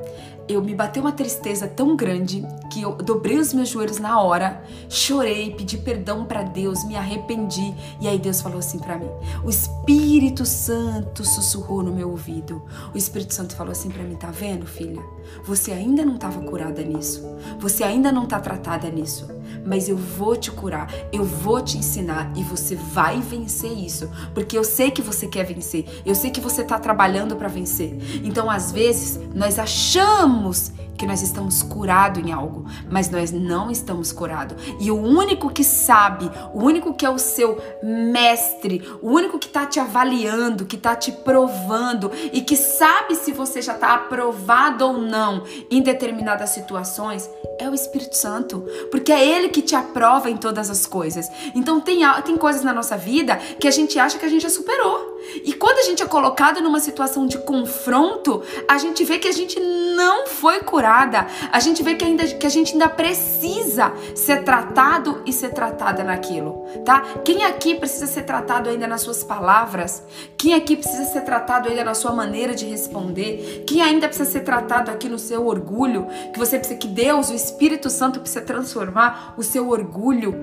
eu 0.52 0.60
me 0.60 0.74
bateu 0.74 1.02
uma 1.02 1.12
tristeza 1.12 1.68
tão 1.68 1.94
grande 1.94 2.44
que 2.72 2.82
eu 2.82 2.92
dobrei 2.96 3.38
os 3.38 3.54
meus 3.54 3.68
joelhos 3.68 3.98
na 3.98 4.20
hora, 4.20 4.62
chorei, 4.88 5.54
pedi 5.54 5.78
perdão 5.78 6.24
para 6.24 6.42
Deus, 6.42 6.84
me 6.84 6.96
arrependi. 6.96 7.72
E 8.00 8.08
aí 8.08 8.18
Deus 8.18 8.40
falou 8.40 8.58
assim 8.58 8.78
para 8.78 8.98
mim: 8.98 9.08
"O 9.44 9.48
Espírito 9.48 10.44
Santo 10.44 11.24
sussurrou 11.24 11.84
no 11.84 11.92
meu 11.92 12.10
ouvido. 12.10 12.62
O 12.92 12.98
Espírito 12.98 13.32
Santo 13.32 13.54
falou 13.54 13.70
assim 13.70 13.90
para 13.90 14.02
mim: 14.02 14.16
"Tá 14.16 14.30
vendo, 14.30 14.66
filha? 14.66 15.00
Você 15.44 15.70
ainda 15.70 16.04
não 16.04 16.16
estava 16.16 16.40
curada 16.40 16.82
nisso. 16.82 17.24
Você 17.60 17.84
ainda 17.84 18.10
não 18.10 18.26
tá 18.26 18.40
tratada 18.40 18.90
nisso, 18.90 19.28
mas 19.64 19.88
eu 19.88 19.96
vou 19.96 20.36
te 20.36 20.50
curar, 20.50 20.92
eu 21.12 21.24
vou 21.24 21.60
te 21.62 21.78
ensinar 21.78 22.32
e 22.36 22.42
você 22.42 22.74
vai 22.76 23.20
vencer 23.20 23.72
isso, 23.72 24.10
porque 24.34 24.56
eu 24.56 24.64
sei 24.64 24.90
que 24.90 25.02
você 25.02 25.26
quer 25.26 25.44
vencer. 25.44 25.84
Eu 26.04 26.14
sei 26.14 26.30
que 26.30 26.40
você 26.40 26.64
tá 26.64 26.78
trabalhando 26.78 27.36
para 27.36 27.48
vencer. 27.48 27.96
Então, 28.24 28.50
às 28.50 28.72
vezes, 28.72 29.20
nós 29.34 29.58
achamos 29.58 30.72
que 31.00 31.06
nós 31.06 31.22
estamos 31.22 31.62
curados 31.62 32.22
em 32.22 32.30
algo, 32.30 32.66
mas 32.90 33.08
nós 33.08 33.32
não 33.32 33.70
estamos 33.70 34.12
curados. 34.12 34.54
E 34.78 34.90
o 34.90 34.96
único 34.96 35.48
que 35.48 35.64
sabe, 35.64 36.30
o 36.52 36.62
único 36.62 36.92
que 36.92 37.06
é 37.06 37.10
o 37.10 37.18
seu 37.18 37.58
mestre, 37.82 38.86
o 39.00 39.08
único 39.08 39.38
que 39.38 39.46
está 39.46 39.64
te 39.64 39.80
avaliando, 39.80 40.66
que 40.66 40.76
está 40.76 40.94
te 40.94 41.10
provando 41.10 42.12
e 42.34 42.42
que 42.42 42.54
sabe 42.54 43.14
se 43.14 43.32
você 43.32 43.62
já 43.62 43.72
está 43.72 43.94
aprovado 43.94 44.84
ou 44.84 44.98
não 44.98 45.42
em 45.70 45.80
determinadas 45.80 46.50
situações, 46.50 47.30
é 47.58 47.66
o 47.66 47.74
Espírito 47.74 48.14
Santo, 48.14 48.66
porque 48.90 49.10
é 49.10 49.26
Ele 49.26 49.48
que 49.48 49.62
te 49.62 49.74
aprova 49.74 50.30
em 50.30 50.36
todas 50.36 50.68
as 50.68 50.86
coisas. 50.86 51.30
Então 51.54 51.80
tem, 51.80 52.00
tem 52.26 52.36
coisas 52.36 52.62
na 52.62 52.74
nossa 52.74 52.98
vida 52.98 53.36
que 53.58 53.66
a 53.66 53.70
gente 53.70 53.98
acha 53.98 54.18
que 54.18 54.26
a 54.26 54.28
gente 54.28 54.42
já 54.42 54.50
superou. 54.50 55.18
E 55.44 55.52
quando 55.52 55.78
a 55.78 55.82
gente 55.82 56.02
é 56.02 56.06
colocado 56.06 56.60
numa 56.60 56.80
situação 56.80 57.26
de 57.26 57.38
confronto, 57.38 58.42
a 58.68 58.78
gente 58.78 59.04
vê 59.04 59.18
que 59.18 59.28
a 59.28 59.32
gente 59.32 59.58
não 59.60 60.26
foi 60.26 60.60
curada. 60.90 61.26
A 61.52 61.60
gente 61.60 61.82
vê 61.82 61.94
que, 61.94 62.04
ainda, 62.04 62.26
que 62.26 62.46
a 62.46 62.50
gente 62.50 62.72
ainda 62.72 62.88
precisa 62.88 63.92
ser 64.14 64.42
tratado 64.42 65.22
e 65.24 65.32
ser 65.32 65.50
tratada 65.50 66.02
naquilo, 66.02 66.64
tá? 66.84 67.02
Quem 67.24 67.44
aqui 67.44 67.76
precisa 67.76 68.06
ser 68.06 68.22
tratado 68.22 68.68
ainda 68.68 68.88
nas 68.88 69.02
suas 69.02 69.22
palavras? 69.22 70.02
Quem 70.36 70.54
aqui 70.54 70.76
precisa 70.76 71.04
ser 71.04 71.20
tratado 71.20 71.68
ainda 71.68 71.84
na 71.84 71.94
sua 71.94 72.12
maneira 72.12 72.54
de 72.54 72.66
responder? 72.66 73.64
Quem 73.66 73.80
ainda 73.80 74.08
precisa 74.08 74.28
ser 74.28 74.40
tratado 74.40 74.90
aqui 74.90 75.08
no 75.08 75.18
seu 75.18 75.46
orgulho? 75.46 76.06
Que 76.32 76.38
você 76.38 76.58
precisa 76.58 76.78
que 76.78 76.88
Deus, 76.88 77.30
o 77.30 77.34
Espírito 77.34 77.88
Santo 77.88 78.18
precisa 78.18 78.44
transformar 78.44 79.34
o 79.36 79.42
seu 79.42 79.68
orgulho 79.68 80.34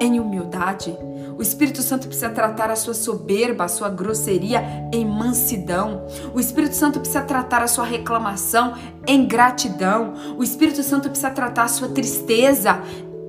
em 0.00 0.20
humildade? 0.20 0.96
O 1.36 1.42
Espírito 1.42 1.82
Santo 1.82 2.06
precisa 2.06 2.30
tratar 2.30 2.70
a 2.70 2.76
sua 2.76 2.94
soberba, 2.94 3.64
a 3.64 3.68
sua 3.68 3.88
grosseria 3.88 4.62
em 4.92 5.04
mansidão. 5.04 6.06
O 6.32 6.40
Espírito 6.40 6.74
Santo 6.74 7.00
precisa 7.00 7.22
tratar 7.22 7.62
a 7.62 7.68
sua 7.68 7.84
reclamação 7.84 8.74
em 9.06 9.26
gratidão. 9.26 10.14
O 10.36 10.42
Espírito 10.42 10.82
Santo 10.82 11.08
precisa 11.08 11.30
tratar 11.30 11.64
a 11.64 11.68
sua 11.68 11.88
tristeza 11.88 12.80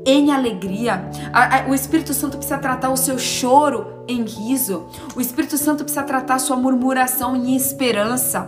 em 0.05 0.31
alegria. 0.31 1.09
O 1.67 1.73
Espírito 1.73 2.13
Santo 2.13 2.37
precisa 2.37 2.59
tratar 2.59 2.91
o 2.91 2.97
seu 2.97 3.17
choro 3.17 3.87
em 4.07 4.23
riso. 4.23 4.85
O 5.15 5.21
Espírito 5.21 5.57
Santo 5.57 5.83
precisa 5.83 6.03
tratar 6.03 6.35
a 6.35 6.39
sua 6.39 6.55
murmuração 6.55 7.35
em 7.35 7.55
esperança. 7.55 8.47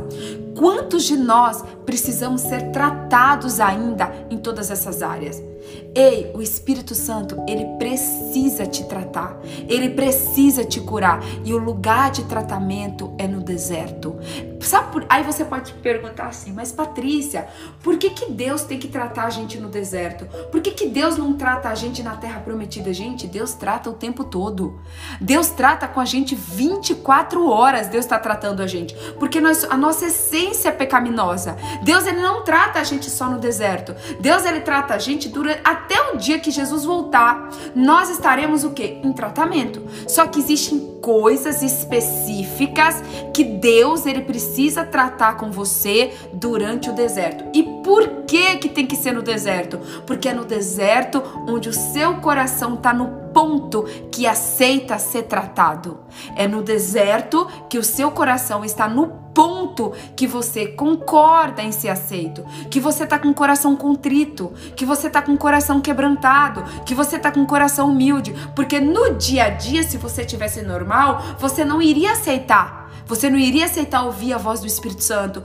Quantos 0.56 1.04
de 1.04 1.18
nós 1.18 1.64
precisamos 1.86 2.42
ser 2.42 2.72
tratados 2.72 3.60
ainda 3.60 4.12
em 4.30 4.38
todas 4.38 4.70
essas 4.70 5.02
áreas? 5.02 5.42
Ei, 5.96 6.32
o 6.36 6.42
Espírito 6.42 6.94
Santo, 6.94 7.44
ele 7.48 7.66
precisa 7.80 8.66
te 8.66 8.84
tratar, 8.84 9.38
ele 9.68 9.90
precisa 9.90 10.64
te 10.64 10.80
curar 10.80 11.22
e 11.44 11.54
o 11.54 11.58
lugar 11.58 12.12
de 12.12 12.24
tratamento 12.26 13.14
é 13.18 13.28
no 13.28 13.42
deserto. 13.42 14.16
Sabe 14.62 14.92
por... 14.92 15.06
Aí 15.10 15.24
você 15.24 15.46
pode 15.46 15.74
perguntar 15.74 16.28
assim, 16.28 16.52
mas 16.52 16.72
Patrícia, 16.72 17.48
por 17.82 17.98
que, 17.98 18.10
que 18.10 18.32
Deus 18.32 18.64
tem 18.64 18.78
que 18.78 18.88
tratar 18.88 19.26
a 19.26 19.30
gente 19.30 19.58
no 19.58 19.70
deserto? 19.70 20.26
Por 20.52 20.62
que, 20.62 20.72
que 20.72 20.88
Deus 20.88 21.18
não 21.18 21.34
trata 21.34 21.70
a 21.70 21.76
gente 21.76 22.04
na 22.04 22.16
terra 22.16 22.42
prometida? 22.42 22.94
Gente, 22.94 23.28
Deus 23.28 23.54
trata 23.54 23.90
o 23.90 23.94
tempo 23.94 24.24
todo. 24.24 24.80
Deus 25.22 25.50
trata 25.50 25.88
com 25.88 26.00
a 26.00 26.06
gente 26.06 26.36
24 26.36 27.50
horas, 27.50 27.88
Deus 27.88 28.06
está 28.06 28.20
tratando 28.20 28.62
a 28.62 28.68
gente, 28.68 28.96
porque 29.20 29.40
nós, 29.40 29.64
a 29.64 29.78
nossa 29.78 30.06
essência 30.06 30.70
é 30.70 30.72
pecaminosa. 30.72 31.56
Deus 31.84 32.06
ele 32.06 32.22
não 32.22 32.44
trata 32.44 32.80
a 32.80 32.84
gente 32.84 33.10
só 33.10 33.30
no 33.30 33.40
deserto. 33.40 33.96
Deus 34.20 34.46
ele 34.46 34.62
trata 34.62 34.94
a 34.94 35.00
gente 35.00 35.30
durante 35.30 35.62
até 35.78 36.12
o 36.12 36.18
dia 36.18 36.40
que 36.40 36.50
Jesus 36.50 36.84
voltar, 36.84 37.50
nós 37.76 38.10
estaremos 38.10 38.64
o 38.64 38.72
quê? 38.72 39.00
Em 39.04 39.14
tratamento. 39.14 39.82
Só 40.08 40.26
que 40.26 40.40
existem 40.40 40.98
coisas 41.02 41.62
específicas 41.62 43.02
que 43.34 43.44
Deus 43.44 44.06
ele 44.06 44.22
precisa 44.22 44.84
tratar 44.84 45.38
com 45.38 45.52
você 45.52 46.14
durante 46.34 46.90
o 46.90 46.94
deserto. 46.94 47.46
E 47.54 47.64
por 47.84 48.24
que 48.26 48.58
que 48.58 48.70
tem 48.70 48.86
que 48.86 48.96
ser 48.96 49.14
no 49.14 49.22
deserto? 49.22 49.80
Porque 50.06 50.30
é 50.30 50.34
no 50.34 50.44
deserto 50.44 51.22
onde 51.48 51.70
o 51.70 51.74
seu 51.74 52.16
coração 52.16 52.74
está 52.74 52.94
no 52.94 53.27
ponto 53.38 53.84
que 54.12 54.26
aceita 54.26 54.98
ser 54.98 55.24
tratado. 55.24 56.00
É 56.36 56.48
no 56.48 56.64
deserto 56.64 57.48
que 57.70 57.78
o 57.78 57.84
seu 57.84 58.10
coração 58.10 58.66
está 58.66 58.88
no 58.88 59.06
ponto 59.32 59.94
que 60.16 60.26
você 60.26 60.66
concorda 60.66 61.62
em 61.62 61.72
ser 61.72 61.90
aceito, 61.90 62.44
que 62.72 62.80
você 62.80 63.06
tá 63.06 63.20
com 63.20 63.28
o 63.28 63.36
coração 63.36 63.76
contrito, 63.76 64.52
que 64.76 64.84
você 64.84 65.08
tá 65.08 65.22
com 65.22 65.34
o 65.34 65.38
coração 65.38 65.80
quebrantado, 65.80 66.64
que 66.84 66.96
você 66.96 67.20
tá 67.20 67.32
com 67.32 67.42
o 67.44 67.46
coração 67.46 67.92
humilde, 67.92 68.34
porque 68.56 68.80
no 68.80 69.14
dia 69.14 69.44
a 69.44 69.50
dia, 69.52 69.84
se 69.84 69.98
você 69.98 70.26
tivesse 70.26 70.64
normal, 70.64 71.22
você 71.38 71.64
não 71.64 71.80
iria 71.80 72.14
aceitar 72.14 72.87
você 73.08 73.30
não 73.30 73.38
iria 73.38 73.66
aceitar 73.66 74.04
ouvir 74.04 74.34
a 74.34 74.38
voz 74.38 74.60
do 74.60 74.68
Espírito 74.68 75.04
Santo. 75.04 75.42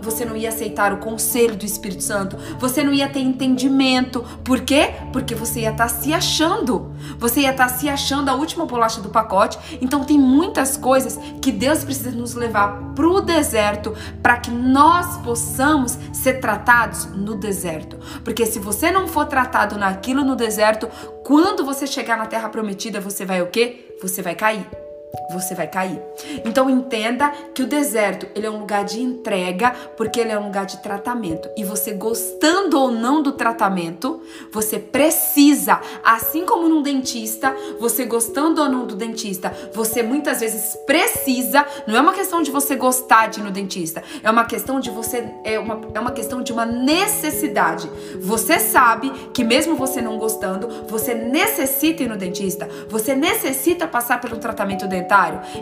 Você 0.00 0.24
não 0.24 0.36
ia 0.36 0.48
aceitar 0.48 0.92
o 0.92 0.98
conselho 0.98 1.54
do 1.56 1.64
Espírito 1.64 2.02
Santo. 2.02 2.36
Você 2.58 2.82
não 2.82 2.92
ia 2.92 3.08
ter 3.08 3.20
entendimento. 3.20 4.22
Por 4.42 4.62
quê? 4.62 4.94
Porque 5.12 5.34
você 5.34 5.60
ia 5.60 5.70
estar 5.70 5.88
tá 5.88 5.88
se 5.88 6.12
achando. 6.12 6.92
Você 7.18 7.40
ia 7.40 7.50
estar 7.50 7.68
tá 7.68 7.74
se 7.74 7.88
achando 7.88 8.28
a 8.28 8.34
última 8.34 8.64
bolacha 8.64 9.00
do 9.00 9.10
pacote. 9.10 9.58
Então 9.80 10.04
tem 10.04 10.18
muitas 10.18 10.76
coisas 10.76 11.18
que 11.40 11.52
Deus 11.52 11.84
precisa 11.84 12.10
nos 12.10 12.34
levar 12.34 12.92
para 12.94 13.06
o 13.06 13.20
deserto 13.20 13.94
para 14.22 14.38
que 14.38 14.50
nós 14.50 15.18
possamos 15.18 15.98
ser 16.12 16.40
tratados 16.40 17.06
no 17.06 17.36
deserto. 17.36 17.98
Porque 18.24 18.46
se 18.46 18.58
você 18.58 18.90
não 18.90 19.06
for 19.06 19.26
tratado 19.26 19.78
naquilo 19.78 20.24
no 20.24 20.34
deserto, 20.34 20.88
quando 21.24 21.64
você 21.64 21.86
chegar 21.86 22.16
na 22.16 22.26
terra 22.26 22.48
prometida, 22.48 23.00
você 23.00 23.24
vai 23.24 23.42
o 23.42 23.48
quê? 23.48 23.96
Você 24.00 24.22
vai 24.22 24.34
cair 24.34 24.66
você 25.32 25.54
vai 25.54 25.66
cair. 25.66 26.00
Então 26.44 26.68
entenda 26.68 27.30
que 27.54 27.62
o 27.62 27.66
deserto, 27.66 28.26
ele 28.34 28.46
é 28.46 28.50
um 28.50 28.58
lugar 28.58 28.84
de 28.84 29.00
entrega, 29.00 29.70
porque 29.96 30.20
ele 30.20 30.30
é 30.30 30.38
um 30.38 30.46
lugar 30.46 30.66
de 30.66 30.78
tratamento. 30.82 31.48
E 31.56 31.64
você 31.64 31.92
gostando 31.92 32.78
ou 32.78 32.90
não 32.90 33.22
do 33.22 33.32
tratamento, 33.32 34.20
você 34.52 34.78
precisa, 34.78 35.80
assim 36.04 36.44
como 36.44 36.68
num 36.68 36.82
dentista, 36.82 37.54
você 37.78 38.04
gostando 38.04 38.62
ou 38.62 38.68
não 38.68 38.86
do 38.86 38.94
dentista, 38.94 39.52
você 39.72 40.02
muitas 40.02 40.40
vezes 40.40 40.76
precisa, 40.86 41.66
não 41.86 41.96
é 41.96 42.00
uma 42.00 42.12
questão 42.12 42.42
de 42.42 42.50
você 42.50 42.76
gostar 42.76 43.28
de 43.28 43.40
ir 43.40 43.42
no 43.42 43.50
dentista, 43.50 44.02
é 44.22 44.30
uma 44.30 44.44
questão 44.44 44.80
de 44.80 44.90
você 44.90 45.32
é 45.44 45.58
uma, 45.58 45.80
é 45.94 46.00
uma 46.00 46.12
questão 46.12 46.42
de 46.42 46.52
uma 46.52 46.64
necessidade. 46.64 47.88
Você 48.20 48.58
sabe 48.58 49.10
que 49.32 49.44
mesmo 49.44 49.76
você 49.76 50.00
não 50.00 50.18
gostando, 50.18 50.86
você 50.88 51.14
necessita 51.14 52.02
ir 52.02 52.08
no 52.08 52.16
dentista, 52.16 52.68
você 52.88 53.14
necessita 53.14 53.86
passar 53.86 54.20
pelo 54.20 54.36
tratamento 54.36 54.86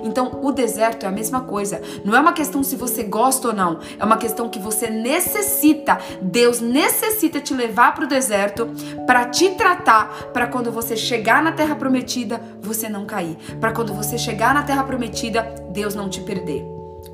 então, 0.02 0.40
o 0.42 0.52
deserto 0.52 1.04
é 1.04 1.08
a 1.08 1.12
mesma 1.12 1.42
coisa. 1.42 1.80
Não 2.04 2.14
é 2.14 2.20
uma 2.20 2.32
questão 2.32 2.62
se 2.62 2.76
você 2.76 3.02
gosta 3.02 3.48
ou 3.48 3.54
não, 3.54 3.80
é 3.98 4.04
uma 4.04 4.16
questão 4.16 4.48
que 4.48 4.58
você 4.58 4.88
necessita. 4.90 5.98
Deus 6.20 6.60
necessita 6.60 7.40
te 7.40 7.54
levar 7.54 7.94
para 7.94 8.04
o 8.04 8.08
deserto 8.08 8.70
para 9.06 9.26
te 9.26 9.50
tratar, 9.50 10.30
para 10.32 10.46
quando 10.46 10.70
você 10.70 10.96
chegar 10.96 11.42
na 11.42 11.52
terra 11.52 11.74
prometida, 11.74 12.40
você 12.60 12.88
não 12.88 13.06
cair. 13.06 13.36
Para 13.60 13.72
quando 13.72 13.92
você 13.94 14.18
chegar 14.18 14.54
na 14.54 14.62
terra 14.62 14.84
prometida, 14.84 15.42
Deus 15.70 15.94
não 15.94 16.08
te 16.08 16.20
perder. 16.20 16.64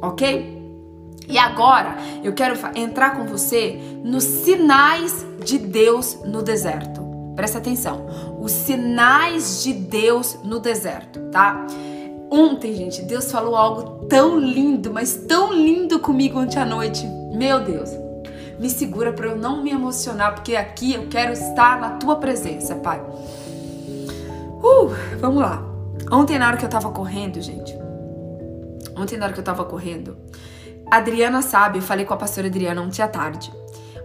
OK? 0.00 0.56
E 1.28 1.38
agora 1.38 1.96
eu 2.22 2.32
quero 2.32 2.56
entrar 2.74 3.16
com 3.16 3.26
você 3.26 3.80
nos 4.04 4.24
sinais 4.24 5.26
de 5.44 5.58
Deus 5.58 6.18
no 6.24 6.42
deserto. 6.42 7.04
Presta 7.34 7.58
atenção. 7.58 8.06
Os 8.40 8.52
sinais 8.52 9.62
de 9.62 9.72
Deus 9.72 10.38
no 10.44 10.60
deserto, 10.60 11.20
tá? 11.30 11.66
Ontem, 12.30 12.74
gente, 12.74 13.02
Deus 13.02 13.30
falou 13.30 13.54
algo 13.54 14.06
tão 14.06 14.38
lindo, 14.38 14.92
mas 14.92 15.14
tão 15.14 15.52
lindo 15.52 15.98
comigo 15.98 16.40
ontem 16.40 16.58
à 16.58 16.64
noite. 16.64 17.06
Meu 17.32 17.60
Deus, 17.60 17.90
me 18.58 18.68
segura 18.68 19.12
para 19.12 19.26
eu 19.26 19.36
não 19.36 19.62
me 19.62 19.70
emocionar, 19.70 20.34
porque 20.34 20.56
aqui 20.56 20.94
eu 20.94 21.06
quero 21.08 21.32
estar 21.32 21.80
na 21.80 21.90
tua 21.90 22.16
presença, 22.16 22.74
Pai. 22.74 23.00
Uh, 24.62 24.90
vamos 25.20 25.42
lá. 25.42 25.62
Ontem, 26.10 26.38
na 26.38 26.48
hora 26.48 26.56
que 26.56 26.64
eu 26.64 26.68
tava 26.68 26.90
correndo, 26.90 27.40
gente, 27.40 27.76
ontem, 28.96 29.16
na 29.16 29.26
hora 29.26 29.34
que 29.34 29.40
eu 29.40 29.44
tava 29.44 29.64
correndo, 29.64 30.16
Adriana 30.90 31.42
sabe, 31.42 31.78
eu 31.78 31.82
falei 31.82 32.04
com 32.04 32.14
a 32.14 32.16
pastora 32.16 32.46
Adriana 32.46 32.80
ontem 32.80 33.02
à 33.02 33.08
tarde. 33.08 33.52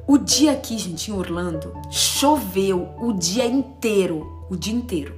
O 0.07 0.17
dia 0.17 0.51
aqui, 0.51 0.77
gente, 0.77 1.11
em 1.11 1.13
Orlando, 1.13 1.73
choveu 1.89 2.89
o 2.99 3.13
dia 3.13 3.45
inteiro, 3.45 4.45
o 4.49 4.55
dia 4.55 4.73
inteiro. 4.73 5.15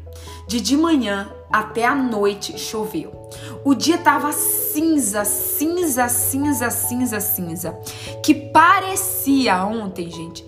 De 0.48 0.60
de 0.60 0.78
manhã 0.78 1.32
até 1.52 1.86
a 1.86 1.96
noite 1.96 2.58
choveu. 2.60 3.30
O 3.64 3.74
dia 3.74 3.98
tava 3.98 4.32
cinza, 4.32 5.24
cinza, 5.24 6.08
cinza, 6.10 6.70
cinza, 6.70 7.20
cinza. 7.20 7.80
Que 8.24 8.34
parecia 8.34 9.66
ontem, 9.66 10.10
gente, 10.12 10.46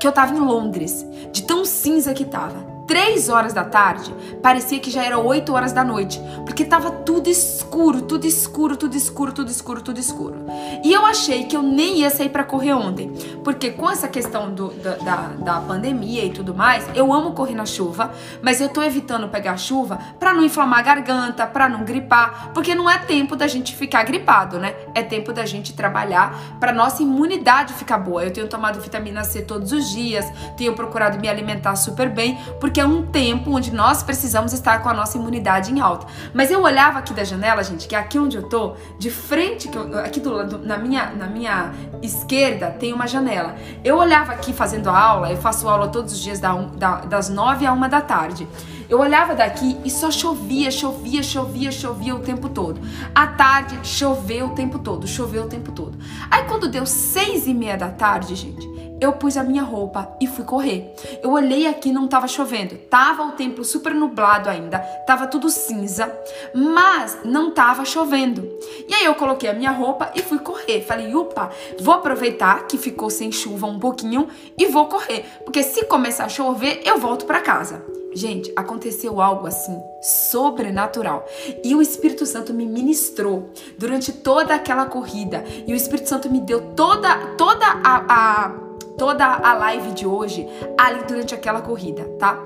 que 0.00 0.06
eu 0.06 0.12
tava 0.12 0.34
em 0.34 0.40
Londres, 0.40 1.04
de 1.32 1.42
tão 1.42 1.64
cinza 1.64 2.14
que 2.14 2.24
tava. 2.24 2.67
3 2.88 3.28
horas 3.28 3.52
da 3.52 3.64
tarde, 3.64 4.14
parecia 4.42 4.80
que 4.80 4.90
já 4.90 5.04
era 5.04 5.18
8 5.18 5.52
horas 5.52 5.72
da 5.74 5.84
noite, 5.84 6.18
porque 6.46 6.64
tava 6.64 6.90
tudo 6.90 7.28
escuro, 7.28 8.00
tudo 8.00 8.26
escuro, 8.26 8.78
tudo 8.78 8.96
escuro, 8.96 9.30
tudo 9.30 9.50
escuro, 9.50 9.82
tudo 9.82 10.00
escuro. 10.00 10.46
E 10.82 10.90
eu 10.90 11.04
achei 11.04 11.44
que 11.44 11.54
eu 11.54 11.62
nem 11.62 11.98
ia 11.98 12.08
sair 12.08 12.30
para 12.30 12.42
correr 12.42 12.72
ontem, 12.72 13.12
porque 13.44 13.70
com 13.70 13.90
essa 13.90 14.08
questão 14.08 14.54
do, 14.54 14.68
da, 14.70 14.94
da, 14.96 15.16
da, 15.16 15.60
pandemia 15.60 16.24
e 16.24 16.30
tudo 16.30 16.54
mais, 16.54 16.88
eu 16.94 17.12
amo 17.12 17.32
correr 17.32 17.54
na 17.54 17.66
chuva, 17.66 18.10
mas 18.40 18.58
eu 18.58 18.70
tô 18.70 18.82
evitando 18.82 19.28
pegar 19.28 19.58
chuva 19.58 19.98
para 20.18 20.32
não 20.32 20.42
inflamar 20.42 20.78
a 20.78 20.82
garganta, 20.82 21.46
para 21.46 21.68
não 21.68 21.84
gripar, 21.84 22.52
porque 22.54 22.74
não 22.74 22.88
é 22.88 22.96
tempo 22.96 23.36
da 23.36 23.46
gente 23.46 23.76
ficar 23.76 24.02
gripado, 24.04 24.58
né? 24.58 24.74
É 24.94 25.02
tempo 25.02 25.30
da 25.30 25.44
gente 25.44 25.74
trabalhar 25.74 26.56
para 26.58 26.72
nossa 26.72 27.02
imunidade 27.02 27.74
ficar 27.74 27.98
boa. 27.98 28.24
Eu 28.24 28.32
tenho 28.32 28.48
tomado 28.48 28.80
vitamina 28.80 29.24
C 29.24 29.42
todos 29.42 29.72
os 29.72 29.90
dias, 29.90 30.24
tenho 30.56 30.72
procurado 30.74 31.20
me 31.20 31.28
alimentar 31.28 31.76
super 31.76 32.08
bem, 32.08 32.38
porque 32.58 32.77
porque 32.78 32.80
é 32.80 32.86
um 32.86 33.02
tempo 33.06 33.50
onde 33.50 33.72
nós 33.72 34.04
precisamos 34.04 34.52
estar 34.52 34.82
com 34.82 34.88
a 34.88 34.94
nossa 34.94 35.18
imunidade 35.18 35.72
em 35.72 35.80
alta. 35.80 36.06
Mas 36.32 36.48
eu 36.48 36.62
olhava 36.62 37.00
aqui 37.00 37.12
da 37.12 37.24
janela, 37.24 37.64
gente, 37.64 37.88
que 37.88 37.96
aqui 37.96 38.18
onde 38.20 38.36
eu 38.36 38.44
tô, 38.44 38.74
de 38.96 39.10
frente, 39.10 39.66
que 39.66 39.76
aqui 39.98 40.20
do 40.20 40.30
lado, 40.30 40.60
na 40.62 40.78
minha, 40.78 41.10
na 41.10 41.26
minha 41.26 41.72
esquerda 42.00 42.70
tem 42.70 42.92
uma 42.92 43.08
janela. 43.08 43.56
Eu 43.82 43.96
olhava 43.96 44.30
aqui 44.30 44.52
fazendo 44.52 44.88
a 44.88 44.96
aula, 44.96 45.30
eu 45.32 45.36
faço 45.38 45.68
aula 45.68 45.88
todos 45.88 46.12
os 46.12 46.20
dias 46.20 46.38
da, 46.38 46.52
da, 46.54 47.00
das 47.00 47.28
nove 47.28 47.66
a 47.66 47.72
uma 47.72 47.88
da 47.88 48.00
tarde. 48.00 48.46
Eu 48.88 49.00
olhava 49.00 49.34
daqui 49.34 49.76
e 49.84 49.90
só 49.90 50.08
chovia, 50.10 50.70
chovia, 50.70 51.22
chovia, 51.22 51.72
chovia 51.72 52.14
o 52.14 52.20
tempo 52.20 52.48
todo. 52.48 52.80
À 53.12 53.26
tarde, 53.26 53.76
choveu 53.82 54.46
o 54.46 54.50
tempo 54.50 54.78
todo, 54.78 55.06
choveu 55.08 55.44
o 55.44 55.48
tempo 55.48 55.72
todo. 55.72 55.98
Aí 56.30 56.44
quando 56.44 56.68
deu 56.68 56.86
seis 56.86 57.48
e 57.48 57.52
meia 57.52 57.76
da 57.76 57.88
tarde, 57.88 58.36
gente, 58.36 58.77
eu 59.00 59.12
pus 59.12 59.36
a 59.36 59.42
minha 59.42 59.62
roupa 59.62 60.16
e 60.20 60.26
fui 60.26 60.44
correr. 60.44 60.94
Eu 61.22 61.30
olhei 61.30 61.66
aqui, 61.66 61.92
não 61.92 62.08
tava 62.08 62.26
chovendo. 62.26 62.76
Tava 62.90 63.24
o 63.24 63.32
tempo 63.32 63.64
super 63.64 63.94
nublado 63.94 64.48
ainda, 64.48 64.78
tava 65.06 65.26
tudo 65.26 65.48
cinza, 65.50 66.12
mas 66.54 67.18
não 67.24 67.50
tava 67.50 67.84
chovendo. 67.84 68.48
E 68.88 68.94
aí 68.94 69.04
eu 69.04 69.14
coloquei 69.14 69.48
a 69.48 69.54
minha 69.54 69.70
roupa 69.70 70.10
e 70.14 70.22
fui 70.22 70.38
correr. 70.38 70.82
Falei, 70.82 71.14
upa, 71.14 71.50
vou 71.80 71.94
aproveitar 71.94 72.66
que 72.66 72.78
ficou 72.78 73.10
sem 73.10 73.30
chuva 73.30 73.66
um 73.66 73.78
pouquinho 73.78 74.28
e 74.56 74.66
vou 74.66 74.86
correr, 74.86 75.24
porque 75.44 75.62
se 75.62 75.84
começar 75.84 76.24
a 76.24 76.28
chover, 76.28 76.82
eu 76.84 76.98
volto 76.98 77.26
para 77.26 77.40
casa. 77.40 77.82
Gente, 78.14 78.52
aconteceu 78.56 79.20
algo 79.20 79.46
assim 79.46 79.80
sobrenatural. 80.02 81.26
E 81.62 81.74
o 81.74 81.82
Espírito 81.82 82.24
Santo 82.24 82.54
me 82.54 82.66
ministrou 82.66 83.50
durante 83.78 84.12
toda 84.12 84.54
aquela 84.54 84.86
corrida. 84.86 85.44
E 85.66 85.72
o 85.72 85.76
Espírito 85.76 86.08
Santo 86.08 86.30
me 86.30 86.40
deu 86.40 86.72
toda 86.74 87.16
toda 87.36 87.66
a, 87.66 88.04
a 88.08 88.67
toda 88.98 89.24
a 89.24 89.54
live 89.54 89.92
de 89.92 90.06
hoje 90.06 90.46
ali 90.76 91.04
durante 91.04 91.34
aquela 91.34 91.62
corrida, 91.62 92.04
tá? 92.18 92.44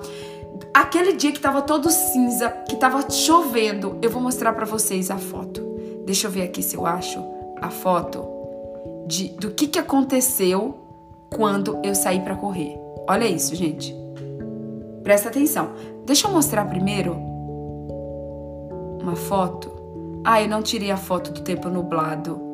Aquele 0.72 1.14
dia 1.14 1.32
que 1.32 1.40
tava 1.40 1.62
todo 1.62 1.90
cinza, 1.90 2.50
que 2.68 2.76
tava 2.76 3.10
chovendo, 3.10 3.98
eu 4.00 4.10
vou 4.10 4.22
mostrar 4.22 4.52
para 4.52 4.64
vocês 4.64 5.10
a 5.10 5.16
foto. 5.16 5.60
Deixa 6.04 6.26
eu 6.26 6.30
ver 6.30 6.42
aqui 6.42 6.62
se 6.62 6.76
eu 6.76 6.86
acho 6.86 7.22
a 7.60 7.70
foto 7.70 8.24
de 9.06 9.28
do 9.28 9.50
que 9.50 9.66
que 9.66 9.78
aconteceu 9.78 10.76
quando 11.30 11.80
eu 11.82 11.94
saí 11.94 12.20
para 12.20 12.36
correr. 12.36 12.78
Olha 13.08 13.26
isso, 13.26 13.54
gente. 13.54 13.94
Presta 15.02 15.28
atenção. 15.28 15.72
Deixa 16.04 16.28
eu 16.28 16.32
mostrar 16.32 16.64
primeiro 16.66 17.14
uma 19.00 19.16
foto. 19.16 19.70
Ah, 20.24 20.40
eu 20.40 20.48
não 20.48 20.62
tirei 20.62 20.90
a 20.90 20.96
foto 20.96 21.32
do 21.32 21.40
tempo 21.40 21.68
nublado. 21.68 22.51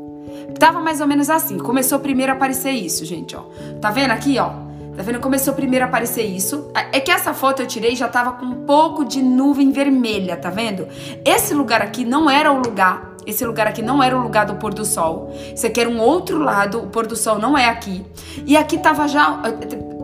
Tava 0.58 0.80
mais 0.80 1.00
ou 1.00 1.06
menos 1.06 1.30
assim. 1.30 1.58
Começou 1.58 1.98
primeiro 1.98 2.32
a 2.32 2.34
aparecer 2.34 2.70
isso, 2.70 3.04
gente, 3.04 3.36
ó. 3.36 3.42
Tá 3.80 3.90
vendo 3.90 4.10
aqui, 4.10 4.38
ó? 4.38 4.50
Tá 4.96 5.04
vendo? 5.04 5.20
Começou 5.20 5.54
primeiro 5.54 5.84
a 5.84 5.88
aparecer 5.88 6.24
isso. 6.24 6.72
É 6.92 6.98
que 6.98 7.10
essa 7.10 7.32
foto 7.32 7.62
eu 7.62 7.66
tirei 7.66 7.94
já 7.94 8.08
tava 8.08 8.32
com 8.32 8.44
um 8.44 8.66
pouco 8.66 9.04
de 9.04 9.22
nuvem 9.22 9.70
vermelha, 9.70 10.36
tá 10.36 10.50
vendo? 10.50 10.88
Esse 11.24 11.54
lugar 11.54 11.80
aqui 11.80 12.04
não 12.04 12.28
era 12.28 12.50
o 12.50 12.58
lugar. 12.58 13.14
Esse 13.24 13.44
lugar 13.44 13.68
aqui 13.68 13.80
não 13.80 14.02
era 14.02 14.18
o 14.18 14.20
lugar 14.20 14.46
do 14.46 14.56
pôr 14.56 14.74
do 14.74 14.84
sol. 14.84 15.32
Isso 15.54 15.64
aqui 15.66 15.80
era 15.80 15.88
um 15.88 16.00
outro 16.00 16.38
lado. 16.38 16.78
O 16.80 16.86
pôr 16.88 17.06
do 17.06 17.14
sol 17.14 17.38
não 17.38 17.56
é 17.56 17.68
aqui. 17.68 18.04
E 18.44 18.56
aqui 18.56 18.76
tava 18.76 19.06
já. 19.06 19.40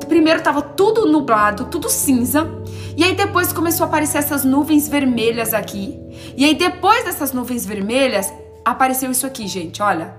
Primeiro 0.07 0.43
tava 0.43 0.63
tudo 0.63 1.07
nublado, 1.07 1.65
tudo 1.65 1.89
cinza. 1.89 2.49
E 2.97 3.03
aí 3.03 3.17
depois 3.17 3.53
começou 3.53 3.87
a 3.87 3.89
aparecer 3.89 4.19
essas 4.19 4.45
nuvens 4.45 4.89
vermelhas 4.89 5.53
aqui. 5.53 5.99
E 6.37 6.45
aí 6.45 6.55
depois 6.55 7.03
dessas 7.05 7.33
nuvens 7.33 7.67
vermelhas, 7.67 8.33
apareceu 8.65 9.11
isso 9.11 9.27
aqui, 9.27 9.47
gente, 9.47 9.83
olha. 9.83 10.15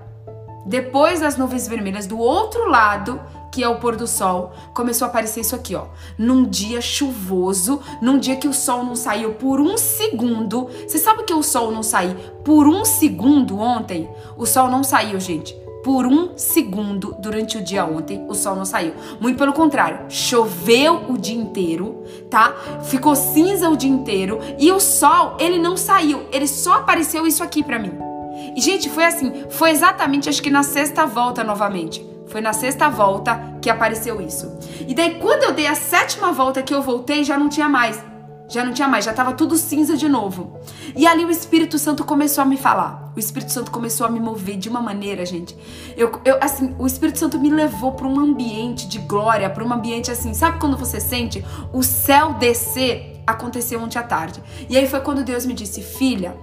Depois 0.64 1.20
das 1.20 1.36
nuvens 1.36 1.68
vermelhas 1.68 2.06
do 2.06 2.18
outro 2.18 2.68
lado, 2.68 3.20
que 3.52 3.62
é 3.62 3.68
o 3.68 3.76
pôr 3.76 3.96
do 3.96 4.06
sol, 4.06 4.52
começou 4.74 5.06
a 5.06 5.08
aparecer 5.08 5.40
isso 5.40 5.54
aqui, 5.54 5.74
ó. 5.74 5.86
Num 6.18 6.44
dia 6.44 6.80
chuvoso, 6.80 7.80
num 8.02 8.18
dia 8.18 8.36
que 8.36 8.48
o 8.48 8.52
sol 8.52 8.84
não 8.84 8.94
saiu 8.96 9.34
por 9.34 9.60
um 9.60 9.78
segundo. 9.78 10.68
Você 10.86 10.98
sabe 10.98 11.22
que 11.22 11.32
o 11.32 11.42
sol 11.42 11.70
não 11.70 11.82
saiu 11.82 12.14
por 12.44 12.66
um 12.66 12.84
segundo 12.84 13.58
ontem? 13.58 14.10
O 14.36 14.44
sol 14.44 14.68
não 14.68 14.84
saiu, 14.84 15.18
gente 15.20 15.56
por 15.86 16.04
um 16.04 16.36
segundo 16.36 17.14
durante 17.20 17.58
o 17.58 17.62
dia 17.62 17.84
ontem, 17.84 18.26
o 18.28 18.34
sol 18.34 18.56
não 18.56 18.64
saiu. 18.64 18.92
Muito 19.20 19.38
pelo 19.38 19.52
contrário, 19.52 20.00
choveu 20.08 21.04
o 21.08 21.16
dia 21.16 21.36
inteiro, 21.36 22.02
tá? 22.28 22.56
Ficou 22.82 23.14
cinza 23.14 23.70
o 23.70 23.76
dia 23.76 23.88
inteiro 23.88 24.40
e 24.58 24.72
o 24.72 24.80
sol, 24.80 25.36
ele 25.38 25.60
não 25.60 25.76
saiu, 25.76 26.26
ele 26.32 26.48
só 26.48 26.72
apareceu 26.72 27.24
isso 27.24 27.40
aqui 27.40 27.62
para 27.62 27.78
mim. 27.78 28.15
E 28.54 28.60
gente, 28.60 28.88
foi 28.88 29.04
assim, 29.04 29.32
foi 29.50 29.70
exatamente 29.70 30.28
acho 30.28 30.42
que 30.42 30.50
na 30.50 30.62
sexta 30.62 31.06
volta 31.06 31.42
novamente. 31.42 32.04
Foi 32.28 32.40
na 32.40 32.52
sexta 32.52 32.88
volta 32.88 33.40
que 33.62 33.70
apareceu 33.70 34.20
isso. 34.20 34.58
E 34.86 34.94
daí 34.94 35.18
quando 35.18 35.44
eu 35.44 35.52
dei 35.52 35.66
a 35.66 35.74
sétima 35.74 36.32
volta 36.32 36.62
que 36.62 36.74
eu 36.74 36.82
voltei, 36.82 37.24
já 37.24 37.38
não 37.38 37.48
tinha 37.48 37.68
mais. 37.68 38.02
Já 38.48 38.64
não 38.64 38.72
tinha 38.72 38.86
mais, 38.86 39.04
já 39.04 39.10
estava 39.10 39.32
tudo 39.32 39.56
cinza 39.56 39.96
de 39.96 40.08
novo. 40.08 40.60
E 40.94 41.06
ali 41.06 41.24
o 41.24 41.30
Espírito 41.30 41.78
Santo 41.78 42.04
começou 42.04 42.42
a 42.42 42.44
me 42.44 42.56
falar. 42.56 43.12
O 43.16 43.18
Espírito 43.18 43.50
Santo 43.50 43.70
começou 43.70 44.06
a 44.06 44.10
me 44.10 44.20
mover 44.20 44.56
de 44.56 44.68
uma 44.68 44.80
maneira, 44.80 45.26
gente. 45.26 45.56
Eu, 45.96 46.12
eu 46.24 46.38
assim, 46.40 46.74
o 46.78 46.86
Espírito 46.86 47.18
Santo 47.18 47.40
me 47.40 47.50
levou 47.50 47.92
para 47.92 48.06
um 48.06 48.20
ambiente 48.20 48.86
de 48.86 48.98
glória, 48.98 49.50
para 49.50 49.64
um 49.64 49.72
ambiente 49.72 50.10
assim, 50.12 50.32
sabe 50.32 50.60
quando 50.60 50.76
você 50.76 51.00
sente 51.00 51.44
o 51.72 51.82
céu 51.82 52.34
descer? 52.34 53.20
Aconteceu 53.26 53.80
ontem 53.80 53.98
à 53.98 54.02
tarde. 54.04 54.40
E 54.68 54.76
aí 54.76 54.86
foi 54.86 55.00
quando 55.00 55.24
Deus 55.24 55.44
me 55.44 55.52
disse: 55.52 55.82
"Filha, 55.82 56.36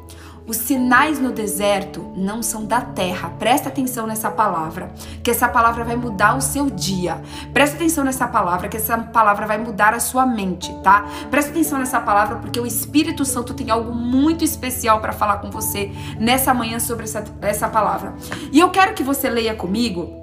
os 0.45 0.57
sinais 0.57 1.19
no 1.19 1.31
deserto 1.31 2.11
não 2.15 2.43
são 2.43 2.65
da 2.65 2.81
terra. 2.81 3.29
Presta 3.39 3.69
atenção 3.69 4.05
nessa 4.05 4.29
palavra, 4.29 4.91
que 5.23 5.31
essa 5.31 5.47
palavra 5.47 5.83
vai 5.83 5.95
mudar 5.95 6.35
o 6.35 6.41
seu 6.41 6.69
dia. 6.69 7.21
Presta 7.53 7.75
atenção 7.75 8.03
nessa 8.03 8.27
palavra, 8.27 8.67
que 8.67 8.77
essa 8.77 8.97
palavra 8.97 9.45
vai 9.45 9.57
mudar 9.57 9.93
a 9.93 9.99
sua 9.99 10.25
mente, 10.25 10.73
tá? 10.83 11.05
Presta 11.29 11.51
atenção 11.51 11.79
nessa 11.79 11.99
palavra, 11.99 12.37
porque 12.37 12.59
o 12.59 12.65
Espírito 12.65 13.23
Santo 13.25 13.53
tem 13.53 13.69
algo 13.69 13.93
muito 13.93 14.43
especial 14.43 14.99
para 14.99 15.13
falar 15.13 15.37
com 15.37 15.49
você 15.49 15.91
nessa 16.19 16.53
manhã 16.53 16.79
sobre 16.79 17.05
essa, 17.05 17.23
essa 17.41 17.67
palavra. 17.69 18.13
E 18.51 18.59
eu 18.59 18.69
quero 18.69 18.93
que 18.93 19.03
você 19.03 19.29
leia 19.29 19.55
comigo. 19.55 20.22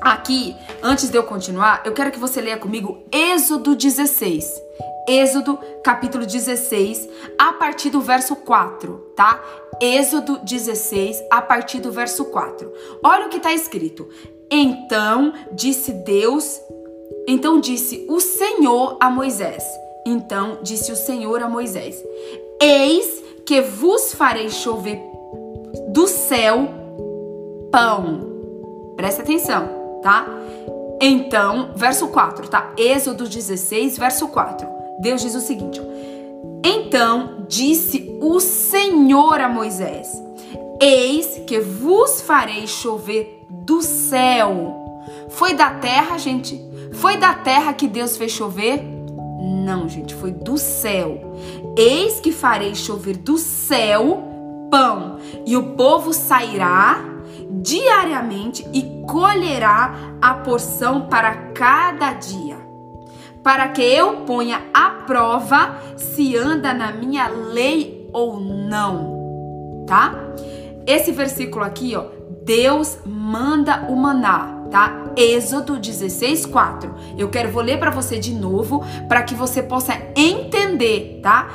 Aqui, 0.00 0.56
antes 0.82 1.10
de 1.10 1.16
eu 1.16 1.24
continuar, 1.24 1.82
eu 1.84 1.92
quero 1.92 2.10
que 2.10 2.18
você 2.18 2.40
leia 2.40 2.56
comigo 2.56 3.02
Êxodo 3.12 3.74
16. 3.74 4.70
Êxodo 5.08 5.58
capítulo 5.82 6.24
16, 6.24 7.08
a 7.38 7.52
partir 7.52 7.90
do 7.90 8.00
verso 8.00 8.36
4, 8.36 9.12
tá? 9.16 9.42
Êxodo 9.80 10.38
16, 10.38 11.24
a 11.30 11.42
partir 11.42 11.80
do 11.80 11.90
verso 11.90 12.26
4. 12.26 12.72
Olha 13.02 13.26
o 13.26 13.28
que 13.28 13.38
está 13.38 13.52
escrito. 13.52 14.08
Então 14.50 15.32
disse 15.52 15.92
Deus, 15.92 16.60
então 17.26 17.60
disse 17.60 18.06
o 18.08 18.20
Senhor 18.20 18.96
a 19.00 19.10
Moisés. 19.10 19.64
Então 20.06 20.58
disse 20.62 20.92
o 20.92 20.96
Senhor 20.96 21.42
a 21.42 21.48
Moisés: 21.48 22.02
Eis 22.60 23.22
que 23.44 23.60
vos 23.60 24.14
farei 24.14 24.48
chover 24.50 25.00
do 25.88 26.06
céu 26.06 26.68
pão. 27.70 28.28
Presta 28.96 29.22
atenção, 29.22 29.68
tá? 30.02 30.26
Então, 31.00 31.70
verso 31.74 32.08
4, 32.08 32.48
tá? 32.48 32.72
Êxodo 32.76 33.28
16, 33.28 33.96
verso 33.96 34.28
4. 34.28 34.68
Deus 35.00 35.22
diz 35.22 35.34
o 35.34 35.40
seguinte: 35.40 35.80
Então 36.64 37.46
disse 37.48 38.18
o 38.20 38.38
Senhor 38.38 39.40
a 39.40 39.48
Moisés: 39.48 40.08
Eis 40.80 41.40
que 41.46 41.58
vos 41.60 42.20
farei 42.20 42.66
chover 42.66 43.46
do 43.48 43.80
céu. 43.82 44.76
Foi 45.30 45.54
da 45.54 45.70
terra, 45.70 46.18
gente? 46.18 46.60
Foi 46.92 47.16
da 47.16 47.34
terra 47.34 47.72
que 47.72 47.88
Deus 47.88 48.16
fez 48.16 48.32
chover? 48.32 48.82
Não, 49.64 49.88
gente, 49.88 50.14
foi 50.14 50.32
do 50.32 50.58
céu. 50.58 51.34
Eis 51.76 52.20
que 52.20 52.32
farei 52.32 52.74
chover 52.74 53.16
do 53.16 53.38
céu 53.38 54.30
pão, 54.70 55.18
e 55.44 55.56
o 55.56 55.74
povo 55.74 56.12
sairá 56.12 57.09
diariamente 57.50 58.66
e 58.72 59.04
colherá 59.06 59.94
a 60.20 60.34
porção 60.34 61.02
para 61.02 61.34
cada 61.52 62.12
dia 62.12 62.70
para 63.42 63.68
que 63.68 63.82
eu 63.82 64.18
ponha 64.26 64.62
à 64.72 64.90
prova 65.06 65.78
se 65.96 66.36
anda 66.36 66.74
na 66.74 66.92
minha 66.92 67.28
lei 67.28 68.08
ou 68.12 68.38
não, 68.38 69.84
tá? 69.86 70.14
Esse 70.86 71.12
versículo 71.12 71.64
aqui, 71.64 71.96
ó, 71.96 72.04
Deus 72.42 72.98
manda 73.06 73.86
o 73.88 73.96
maná, 73.96 74.59
tá? 74.70 75.12
Êxodo 75.16 75.78
16, 75.78 76.46
4. 76.46 76.94
Eu 77.18 77.28
quero, 77.28 77.50
vou 77.50 77.62
ler 77.62 77.78
para 77.78 77.90
você 77.90 78.18
de 78.18 78.32
novo, 78.32 78.84
para 79.08 79.22
que 79.22 79.34
você 79.34 79.62
possa 79.62 79.94
entender, 80.16 81.20
tá? 81.22 81.50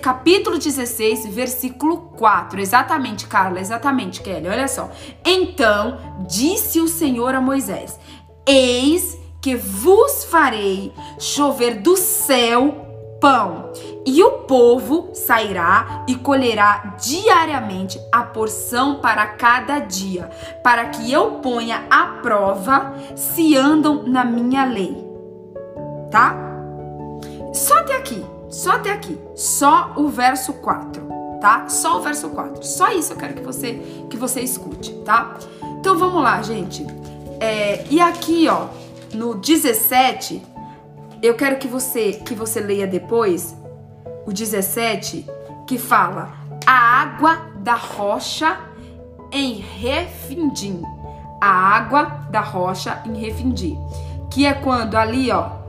Capítulo 0.00 0.58
16, 0.58 1.26
versículo 1.28 1.98
4. 2.16 2.60
Exatamente, 2.60 3.26
Carla, 3.26 3.60
exatamente, 3.60 4.20
Kelly, 4.20 4.48
olha 4.48 4.68
só. 4.68 4.90
Então, 5.24 5.98
disse 6.28 6.80
o 6.80 6.88
Senhor 6.88 7.34
a 7.34 7.40
Moisés: 7.40 7.98
Eis 8.46 9.18
que 9.40 9.56
vos 9.56 10.24
farei 10.24 10.92
chover 11.18 11.80
do 11.80 11.96
céu 11.96 12.82
pão, 13.22 13.72
e 14.04 14.22
o 14.22 14.30
povo 14.40 15.10
sairá 15.14 16.04
e 16.08 16.16
colherá 16.16 16.96
diariamente 17.00 18.00
a 18.10 18.22
porção 18.22 18.96
para 18.96 19.26
cada 19.26 19.78
dia, 19.78 20.28
para 20.62 20.86
que 20.86 21.10
eu 21.10 21.32
ponha 21.42 21.86
à 21.88 22.18
prova 22.20 22.94
se 23.14 23.56
andam 23.56 24.02
na 24.04 24.24
minha 24.24 24.64
lei. 24.64 24.96
Tá? 26.10 26.36
Só 27.52 27.78
até 27.78 27.96
aqui, 27.96 28.24
só 28.48 28.72
até 28.72 28.90
aqui, 28.90 29.18
só 29.34 29.92
o 29.96 30.08
verso 30.08 30.54
4, 30.54 31.02
tá? 31.40 31.68
Só 31.68 31.98
o 31.98 32.02
verso 32.02 32.28
4. 32.30 32.64
Só 32.64 32.90
isso 32.90 33.12
eu 33.12 33.16
quero 33.16 33.34
que 33.34 33.42
você 33.42 34.06
que 34.10 34.16
você 34.16 34.40
escute, 34.40 34.92
tá? 35.04 35.36
Então 35.78 35.96
vamos 35.96 36.22
lá, 36.22 36.42
gente. 36.42 36.86
É, 37.40 37.84
e 37.90 38.00
aqui, 38.00 38.48
ó, 38.48 38.66
no 39.14 39.34
17, 39.34 40.42
eu 41.22 41.34
quero 41.34 41.58
que 41.58 41.68
você 41.68 42.12
que 42.12 42.34
você 42.34 42.60
leia 42.60 42.86
depois 42.86 43.61
o 44.26 44.32
17, 44.32 45.26
que 45.66 45.78
fala: 45.78 46.32
a 46.66 46.72
água 46.72 47.50
da 47.56 47.74
rocha 47.74 48.58
em 49.30 49.54
Refindim. 49.54 50.82
A 51.40 51.48
água 51.48 52.04
da 52.30 52.40
rocha 52.40 53.02
em 53.04 53.14
Refindim, 53.14 53.76
que 54.30 54.46
é 54.46 54.52
quando 54.52 54.96
ali, 54.96 55.30
ó, 55.30 55.62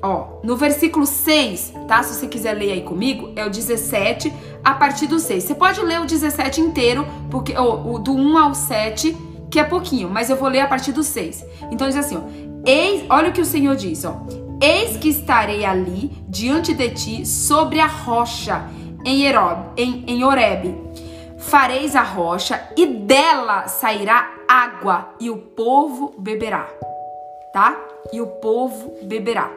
Ó, 0.00 0.38
no 0.44 0.56
versículo 0.56 1.04
6, 1.04 1.74
tá? 1.88 2.02
Se 2.04 2.14
você 2.14 2.28
quiser 2.28 2.52
ler 2.52 2.72
aí 2.72 2.82
comigo, 2.82 3.32
é 3.34 3.44
o 3.44 3.50
17 3.50 4.32
a 4.62 4.72
partir 4.74 5.08
do 5.08 5.18
6. 5.18 5.42
Você 5.42 5.54
pode 5.56 5.80
ler 5.80 6.00
o 6.00 6.06
17 6.06 6.60
inteiro, 6.60 7.04
porque 7.28 7.52
ó, 7.56 7.84
o 7.84 7.98
do 7.98 8.14
1 8.14 8.38
ao 8.38 8.54
7 8.54 9.16
que 9.50 9.58
é 9.58 9.64
pouquinho, 9.64 10.08
mas 10.10 10.28
eu 10.30 10.36
vou 10.36 10.48
ler 10.48 10.60
a 10.60 10.66
partir 10.66 10.92
do 10.92 11.02
6. 11.02 11.44
Então 11.70 11.88
diz 11.88 11.96
assim, 11.96 12.16
ó, 12.16 12.20
Eis, 12.64 13.04
olha 13.08 13.30
o 13.30 13.32
que 13.32 13.40
o 13.40 13.46
Senhor 13.46 13.74
diz, 13.74 14.04
ó. 14.04 14.20
Eis 14.60 14.96
que 14.96 15.08
estarei 15.08 15.64
ali 15.64 16.10
diante 16.28 16.74
de 16.74 16.90
ti 16.90 17.26
sobre 17.26 17.78
a 17.78 17.86
rocha 17.86 18.68
em, 19.04 19.24
Herob, 19.24 19.72
em, 19.76 20.04
em 20.06 20.24
Oreb. 20.24 20.76
Fareis 21.38 21.94
a 21.94 22.02
rocha 22.02 22.68
e 22.76 22.84
dela 22.86 23.68
sairá 23.68 24.34
água 24.48 25.14
e 25.20 25.30
o 25.30 25.38
povo 25.38 26.14
beberá. 26.18 26.68
Tá? 27.52 27.80
E 28.12 28.20
o 28.20 28.26
povo 28.26 28.96
beberá 29.02 29.50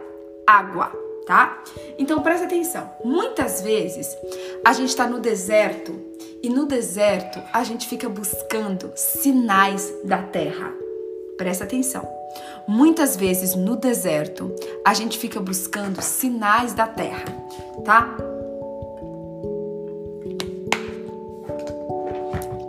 água, 0.46 0.92
tá? 1.26 1.62
Então 1.98 2.22
presta 2.22 2.46
atenção. 2.46 2.90
Muitas 3.04 3.62
vezes 3.62 4.16
a 4.64 4.74
gente 4.74 4.90
está 4.90 5.08
no 5.08 5.20
deserto 5.20 6.12
e 6.44 6.50
no 6.50 6.66
deserto, 6.66 7.40
a 7.54 7.64
gente 7.64 7.88
fica 7.88 8.10
buscando 8.10 8.92
sinais 8.96 9.94
da 10.04 10.24
terra. 10.24 10.74
Presta 11.38 11.64
atenção. 11.64 12.21
Muitas 12.68 13.16
vezes 13.16 13.56
no 13.56 13.76
deserto, 13.76 14.54
a 14.86 14.94
gente 14.94 15.18
fica 15.18 15.40
buscando 15.40 16.02
sinais 16.02 16.74
da 16.74 16.88
terra, 16.88 17.26
tá? 17.84 18.16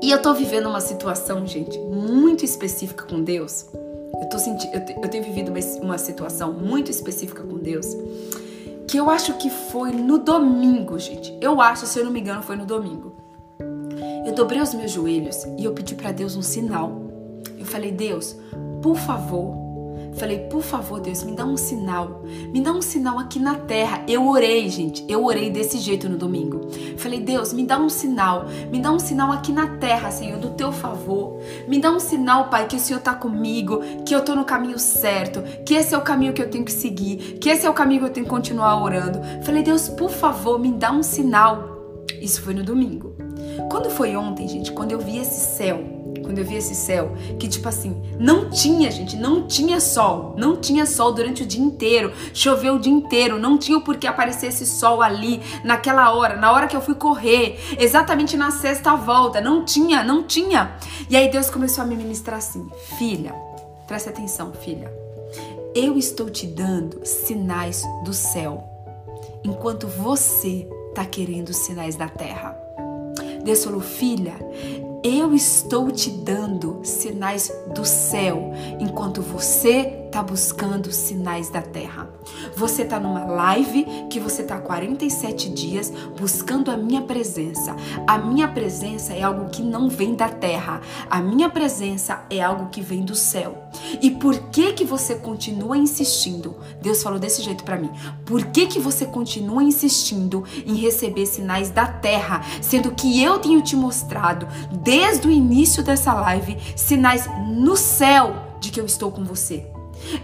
E 0.02 0.10
eu 0.10 0.20
tô 0.20 0.34
vivendo 0.34 0.66
uma 0.66 0.80
situação, 0.80 1.46
gente, 1.46 1.78
muito 1.78 2.44
específica 2.44 3.04
com 3.04 3.22
Deus. 3.22 3.66
Eu, 4.20 4.28
tô 4.28 4.38
sentindo, 4.38 4.74
eu, 4.74 5.02
eu 5.02 5.08
tenho 5.08 5.22
vivido 5.22 5.52
uma, 5.52 5.60
uma 5.80 5.98
situação 5.98 6.52
muito 6.52 6.90
específica 6.90 7.42
com 7.44 7.56
Deus. 7.58 7.86
Que 8.88 8.96
eu 8.96 9.08
acho 9.08 9.34
que 9.34 9.48
foi 9.48 9.92
no 9.92 10.18
domingo, 10.18 10.98
gente. 10.98 11.36
Eu 11.40 11.60
acho, 11.60 11.86
se 11.86 12.00
eu 12.00 12.04
não 12.04 12.10
me 12.10 12.18
engano, 12.18 12.42
foi 12.42 12.56
no 12.56 12.66
domingo. 12.66 13.12
Eu 14.26 14.34
dobrei 14.34 14.60
os 14.60 14.74
meus 14.74 14.90
joelhos 14.90 15.44
e 15.56 15.64
eu 15.64 15.72
pedi 15.72 15.94
para 15.94 16.10
Deus 16.10 16.34
um 16.34 16.42
sinal. 16.42 17.00
Eu 17.56 17.64
falei: 17.64 17.92
Deus, 17.92 18.36
por 18.82 18.96
favor, 18.96 19.54
Falei, 20.16 20.38
por 20.38 20.62
favor, 20.62 21.00
Deus, 21.00 21.24
me 21.24 21.32
dá 21.32 21.44
um 21.44 21.56
sinal. 21.56 22.22
Me 22.52 22.60
dá 22.60 22.72
um 22.72 22.82
sinal 22.82 23.18
aqui 23.18 23.38
na 23.38 23.54
terra. 23.54 24.04
Eu 24.06 24.28
orei, 24.28 24.68
gente. 24.68 25.04
Eu 25.08 25.24
orei 25.24 25.50
desse 25.50 25.78
jeito 25.78 26.08
no 26.08 26.16
domingo. 26.16 26.68
Falei, 26.96 27.20
Deus, 27.20 27.52
me 27.52 27.64
dá 27.64 27.78
um 27.78 27.88
sinal. 27.88 28.46
Me 28.70 28.80
dá 28.80 28.92
um 28.92 28.98
sinal 28.98 29.32
aqui 29.32 29.52
na 29.52 29.78
terra, 29.78 30.10
Senhor, 30.10 30.38
do 30.38 30.50
teu 30.50 30.70
favor. 30.70 31.40
Me 31.66 31.80
dá 31.80 31.90
um 31.90 32.00
sinal, 32.00 32.48
Pai, 32.48 32.66
que 32.66 32.76
o 32.76 32.80
Senhor 32.80 33.00
tá 33.00 33.14
comigo, 33.14 33.80
que 34.04 34.14
eu 34.14 34.24
tô 34.24 34.34
no 34.34 34.44
caminho 34.44 34.78
certo, 34.78 35.42
que 35.64 35.74
esse 35.74 35.94
é 35.94 35.98
o 35.98 36.02
caminho 36.02 36.32
que 36.32 36.42
eu 36.42 36.50
tenho 36.50 36.64
que 36.64 36.72
seguir, 36.72 37.38
que 37.40 37.48
esse 37.48 37.66
é 37.66 37.70
o 37.70 37.74
caminho 37.74 38.00
que 38.00 38.06
eu 38.06 38.12
tenho 38.12 38.26
que 38.26 38.30
continuar 38.30 38.82
orando. 38.82 39.20
Falei, 39.44 39.62
Deus, 39.62 39.88
por 39.88 40.10
favor, 40.10 40.58
me 40.58 40.72
dá 40.72 40.92
um 40.92 41.02
sinal. 41.02 41.72
Isso 42.20 42.42
foi 42.42 42.54
no 42.54 42.62
domingo. 42.62 43.14
Quando 43.70 43.90
foi 43.90 44.14
ontem, 44.14 44.46
gente, 44.46 44.72
quando 44.72 44.92
eu 44.92 44.98
vi 44.98 45.18
esse 45.18 45.56
céu, 45.56 46.01
quando 46.22 46.38
eu 46.38 46.44
vi 46.44 46.56
esse 46.56 46.74
céu, 46.74 47.12
que 47.38 47.48
tipo 47.48 47.68
assim, 47.68 48.00
não 48.18 48.50
tinha, 48.50 48.90
gente, 48.90 49.16
não 49.16 49.46
tinha 49.46 49.80
sol, 49.80 50.34
não 50.36 50.56
tinha 50.56 50.86
sol 50.86 51.12
durante 51.12 51.42
o 51.42 51.46
dia 51.46 51.62
inteiro, 51.62 52.12
choveu 52.32 52.74
o 52.74 52.78
dia 52.78 52.92
inteiro, 52.92 53.38
não 53.38 53.58
tinha 53.58 53.80
por 53.80 53.96
que 53.96 54.06
aparecer 54.06 54.46
esse 54.46 54.66
sol 54.66 55.02
ali, 55.02 55.40
naquela 55.64 56.12
hora, 56.12 56.36
na 56.36 56.52
hora 56.52 56.66
que 56.66 56.76
eu 56.76 56.80
fui 56.80 56.94
correr, 56.94 57.58
exatamente 57.78 58.36
na 58.36 58.50
sexta 58.50 58.94
volta, 58.94 59.40
não 59.40 59.64
tinha, 59.64 60.02
não 60.02 60.22
tinha. 60.22 60.76
E 61.08 61.16
aí 61.16 61.30
Deus 61.30 61.50
começou 61.50 61.84
a 61.84 61.86
me 61.86 61.96
ministrar 61.96 62.38
assim, 62.38 62.68
filha, 62.98 63.34
presta 63.86 64.10
atenção, 64.10 64.52
filha, 64.52 64.92
eu 65.74 65.96
estou 65.96 66.28
te 66.28 66.46
dando 66.46 67.04
sinais 67.04 67.82
do 68.04 68.12
céu, 68.12 68.62
enquanto 69.44 69.86
você 69.86 70.68
está 70.90 71.04
querendo 71.04 71.52
sinais 71.52 71.96
da 71.96 72.08
terra. 72.08 72.56
Deus 73.42 73.64
falou, 73.64 73.80
filha, 73.80 74.34
eu 75.02 75.34
estou 75.34 75.90
te 75.90 76.10
dando 76.10 76.80
sinais 76.84 77.52
do 77.74 77.84
céu, 77.84 78.52
enquanto 78.78 79.20
você 79.20 80.01
está 80.12 80.22
buscando 80.22 80.92
sinais 80.92 81.48
da 81.48 81.62
terra. 81.62 82.06
Você 82.54 82.82
está 82.82 83.00
numa 83.00 83.24
live 83.24 83.86
que 84.10 84.20
você 84.20 84.42
está 84.42 84.58
47 84.58 85.48
dias 85.48 85.90
buscando 86.20 86.70
a 86.70 86.76
minha 86.76 87.00
presença. 87.00 87.74
A 88.06 88.18
minha 88.18 88.46
presença 88.46 89.14
é 89.14 89.22
algo 89.22 89.48
que 89.48 89.62
não 89.62 89.88
vem 89.88 90.14
da 90.14 90.28
terra. 90.28 90.82
A 91.08 91.22
minha 91.22 91.48
presença 91.48 92.26
é 92.28 92.42
algo 92.42 92.68
que 92.68 92.82
vem 92.82 93.02
do 93.02 93.14
céu. 93.14 93.56
E 94.02 94.10
por 94.10 94.38
que 94.50 94.74
que 94.74 94.84
você 94.84 95.14
continua 95.14 95.78
insistindo? 95.78 96.56
Deus 96.82 97.02
falou 97.02 97.18
desse 97.18 97.40
jeito 97.40 97.64
para 97.64 97.78
mim. 97.78 97.90
Por 98.26 98.44
que 98.44 98.66
que 98.66 98.78
você 98.78 99.06
continua 99.06 99.62
insistindo 99.62 100.44
em 100.66 100.74
receber 100.74 101.24
sinais 101.24 101.70
da 101.70 101.86
terra, 101.86 102.42
sendo 102.60 102.90
que 102.90 103.22
eu 103.22 103.38
tenho 103.38 103.62
te 103.62 103.74
mostrado 103.74 104.46
desde 104.70 105.26
o 105.26 105.30
início 105.30 105.82
dessa 105.82 106.12
live 106.12 106.58
sinais 106.76 107.26
no 107.48 107.78
céu 107.78 108.34
de 108.60 108.70
que 108.70 108.78
eu 108.78 108.84
estou 108.84 109.10
com 109.10 109.24
você? 109.24 109.71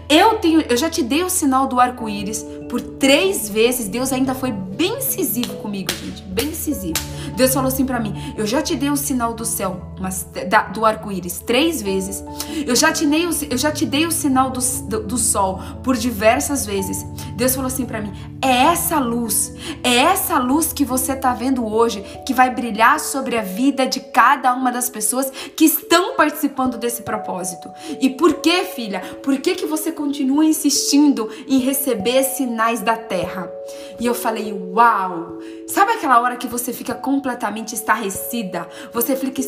Eu 0.09 0.35
tenho, 0.35 0.61
eu 0.61 0.77
já 0.77 0.89
te 0.89 1.01
dei 1.01 1.23
o 1.23 1.29
sinal 1.29 1.67
do 1.67 1.79
arco-íris 1.79 2.45
por 2.69 2.81
três 2.81 3.49
vezes. 3.49 3.87
Deus 3.87 4.11
ainda 4.11 4.35
foi 4.35 4.51
bem 4.51 4.97
incisivo 4.97 5.55
comigo, 5.57 5.91
gente, 5.91 6.21
bem 6.23 6.47
incisivo. 6.47 6.99
Deus 7.39 7.53
falou 7.53 7.69
assim 7.69 7.85
para 7.85 8.01
mim: 8.01 8.13
Eu 8.37 8.45
já 8.45 8.61
te 8.61 8.75
dei 8.75 8.89
o 8.89 8.97
sinal 8.97 9.33
do 9.33 9.45
céu, 9.45 9.93
mas 9.97 10.27
da, 10.49 10.63
do 10.63 10.85
arco-íris 10.85 11.39
três 11.39 11.81
vezes. 11.81 12.21
Eu 12.67 12.75
já 12.75 12.91
te 12.91 13.05
dei 13.05 13.25
o, 13.25 13.29
eu 13.49 13.57
já 13.57 13.71
te 13.71 13.85
dei 13.85 14.05
o 14.05 14.11
sinal 14.11 14.51
do, 14.51 14.59
do, 14.59 15.03
do 15.03 15.17
sol 15.17 15.57
por 15.81 15.95
diversas 15.95 16.65
vezes. 16.65 17.05
Deus 17.37 17.55
falou 17.55 17.67
assim 17.67 17.85
para 17.85 18.01
mim: 18.01 18.11
É 18.41 18.65
essa 18.65 18.99
luz, 18.99 19.53
é 19.81 19.95
essa 19.95 20.37
luz 20.37 20.73
que 20.73 20.83
você 20.83 21.15
tá 21.15 21.33
vendo 21.33 21.65
hoje 21.65 22.01
que 22.27 22.33
vai 22.33 22.53
brilhar 22.53 22.99
sobre 22.99 23.37
a 23.37 23.41
vida 23.41 23.87
de 23.87 24.01
cada 24.01 24.53
uma 24.53 24.69
das 24.69 24.89
pessoas 24.89 25.31
que 25.55 25.63
estão 25.63 26.17
participando 26.17 26.77
desse 26.77 27.03
propósito. 27.03 27.69
E 28.01 28.09
por 28.09 28.33
que, 28.41 28.65
filha? 28.65 28.99
Por 29.23 29.37
que 29.37 29.55
que 29.55 29.65
você 29.65 29.93
continua 29.93 30.43
insistindo 30.43 31.29
em 31.47 31.59
receber 31.59 32.21
sinais 32.23 32.81
da 32.81 32.97
terra? 32.97 33.49
E 33.97 34.05
eu 34.05 34.13
falei: 34.13 34.51
Uau! 34.51 35.39
Sabe 35.69 35.91
aquela 35.91 36.19
hora 36.19 36.35
que 36.35 36.47
você 36.47 36.73
fica 36.73 36.95
completamente 36.95 37.75
estarrecida? 37.75 38.67
Você 38.91 39.15
fica, 39.15 39.39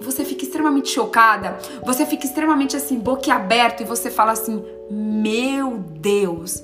você 0.00 0.24
fica 0.24 0.44
extremamente 0.44 0.90
chocada? 0.90 1.58
Você 1.84 2.06
fica 2.06 2.24
extremamente 2.24 2.76
assim, 2.76 3.00
boquiaberto 3.00 3.82
e 3.82 3.86
você 3.86 4.08
fala 4.08 4.30
assim: 4.30 4.64
Meu 4.88 5.78
Deus, 5.78 6.62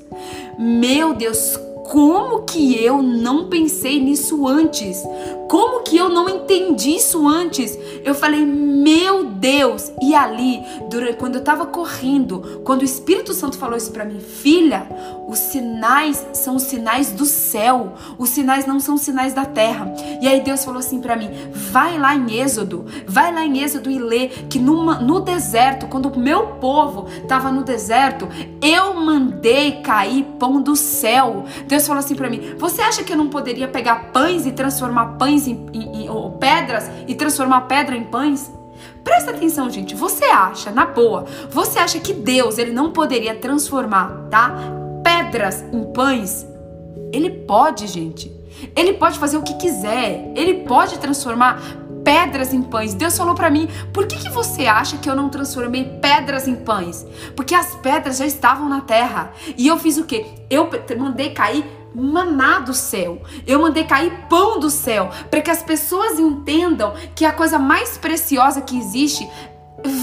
meu 0.57 1.15
Deus, 1.15 1.59
como 1.85 2.43
que 2.43 2.83
eu 2.83 3.03
não 3.03 3.49
pensei 3.49 4.01
nisso 4.01 4.47
antes? 4.47 5.03
Como 5.49 5.83
que 5.83 5.97
eu 5.97 6.09
não 6.09 6.29
entendi 6.29 6.97
isso 6.97 7.27
antes? 7.29 7.79
Eu 8.05 8.15
falei, 8.15 8.47
meu 8.47 9.25
Deus! 9.25 9.93
E 10.01 10.15
ali, 10.15 10.63
durante, 10.89 11.19
quando 11.19 11.35
eu 11.37 11.45
tava 11.45 11.67
correndo, 11.67 12.63
quando 12.65 12.81
o 12.81 12.85
Espírito 12.85 13.35
Santo 13.35 13.59
falou 13.59 13.77
isso 13.77 13.91
para 13.91 14.05
mim, 14.05 14.19
filha, 14.19 14.87
os 15.29 15.39
sinais 15.39 16.27
são 16.33 16.57
os 16.57 16.63
sinais 16.63 17.13
do 17.13 17.25
céu. 17.25 17.95
Os 18.19 18.31
sinais 18.31 18.67
não 18.67 18.81
são 18.81 18.95
os 18.95 19.01
sinais 19.03 19.33
da 19.33 19.45
terra. 19.45 19.93
E 20.21 20.27
aí 20.27 20.41
Deus 20.41 20.65
falou 20.65 20.79
assim 20.81 21.01
para 21.01 21.17
mim: 21.17 21.31
vai 21.53 21.99
lá 21.99 22.15
em 22.15 22.39
Êxodo, 22.39 22.85
vai 23.07 23.33
lá 23.33 23.45
em 23.45 23.61
Êxodo 23.63 23.91
e 23.91 23.99
lê 23.99 24.29
que 24.29 24.59
numa, 24.59 25.01
no 25.01 25.21
deserto, 25.21 25.87
quando 25.87 26.07
o 26.07 26.19
meu 26.19 26.47
povo 26.61 27.07
tava 27.27 27.51
no 27.51 27.63
deserto, 27.63 28.29
eu 28.61 28.95
mandei 28.95 29.83
cair 29.83 30.25
pão 30.39 30.61
do 30.61 30.77
céu. 30.77 31.45
Deus 31.73 31.87
falou 31.87 32.01
assim 32.01 32.15
para 32.15 32.29
mim: 32.29 32.55
você 32.59 32.83
acha 32.83 33.03
que 33.03 33.11
eu 33.11 33.17
não 33.17 33.31
poderia 33.31 33.67
pegar 33.67 34.13
pães 34.13 34.45
e 34.45 34.53
transformar 34.53 35.17
pães 35.17 35.47
em, 35.47 35.67
em, 35.73 36.03
em 36.03 36.09
ou 36.11 36.33
pedras 36.33 36.91
e 37.09 37.15
transformar 37.15 37.63
pedra 37.63 37.97
em 37.97 38.05
pães? 38.05 38.53
Presta 39.03 39.31
atenção, 39.31 39.71
gente. 39.71 39.95
Você 39.95 40.27
acha, 40.27 40.71
na 40.71 40.85
boa, 40.85 41.25
você 41.51 41.79
acha 41.79 41.99
que 41.99 42.13
Deus 42.13 42.59
ele 42.59 42.73
não 42.73 42.91
poderia 42.91 43.35
transformar, 43.35 44.29
tá? 44.31 44.55
pedras 45.03 45.65
em 45.73 45.83
pães. 45.95 46.47
Ele 47.11 47.31
pode, 47.31 47.87
gente. 47.87 48.31
Ele 48.77 48.93
pode 48.93 49.19
fazer 49.19 49.39
o 49.39 49.43
que 49.43 49.55
quiser. 49.55 50.31
Ele 50.37 50.65
pode 50.65 50.99
transformar 50.99 51.59
pedras 52.05 52.53
em 52.53 52.63
pães. 52.63 52.95
Deus 52.95 53.17
falou 53.17 53.35
para 53.35 53.51
mim: 53.51 53.69
por 53.93 54.07
que, 54.07 54.17
que 54.17 54.29
você 54.29 54.67
acha 54.67 54.97
que 54.99 55.09
eu 55.09 55.17
não 55.17 55.29
transformei 55.29 55.85
pedras 56.01 56.47
em 56.47 56.55
pães? 56.55 57.07
Porque 57.37 57.55
as 57.55 57.75
pedras 57.77 58.19
já 58.19 58.27
estavam 58.27 58.69
na 58.69 58.81
terra. 58.81 59.33
E 59.57 59.67
eu 59.67 59.79
fiz 59.79 59.99
o 59.99 60.05
quê? 60.05 60.27
Eu 60.51 60.69
mandei 60.99 61.31
cair 61.31 61.65
maná 61.95 62.59
do 62.59 62.75
céu. 62.75 63.23
Eu 63.47 63.61
mandei 63.61 63.85
cair 63.85 64.27
pão 64.29 64.59
do 64.59 64.71
céu, 64.71 65.11
para 65.31 65.41
que 65.41 65.51
as 65.51 65.63
pessoas 65.63 66.19
entendam 66.19 66.95
que 67.15 67.25
a 67.25 67.33
coisa 67.33 67.59
mais 67.59 67.99
preciosa 67.99 68.61
que 68.61 68.79
existe 68.79 69.29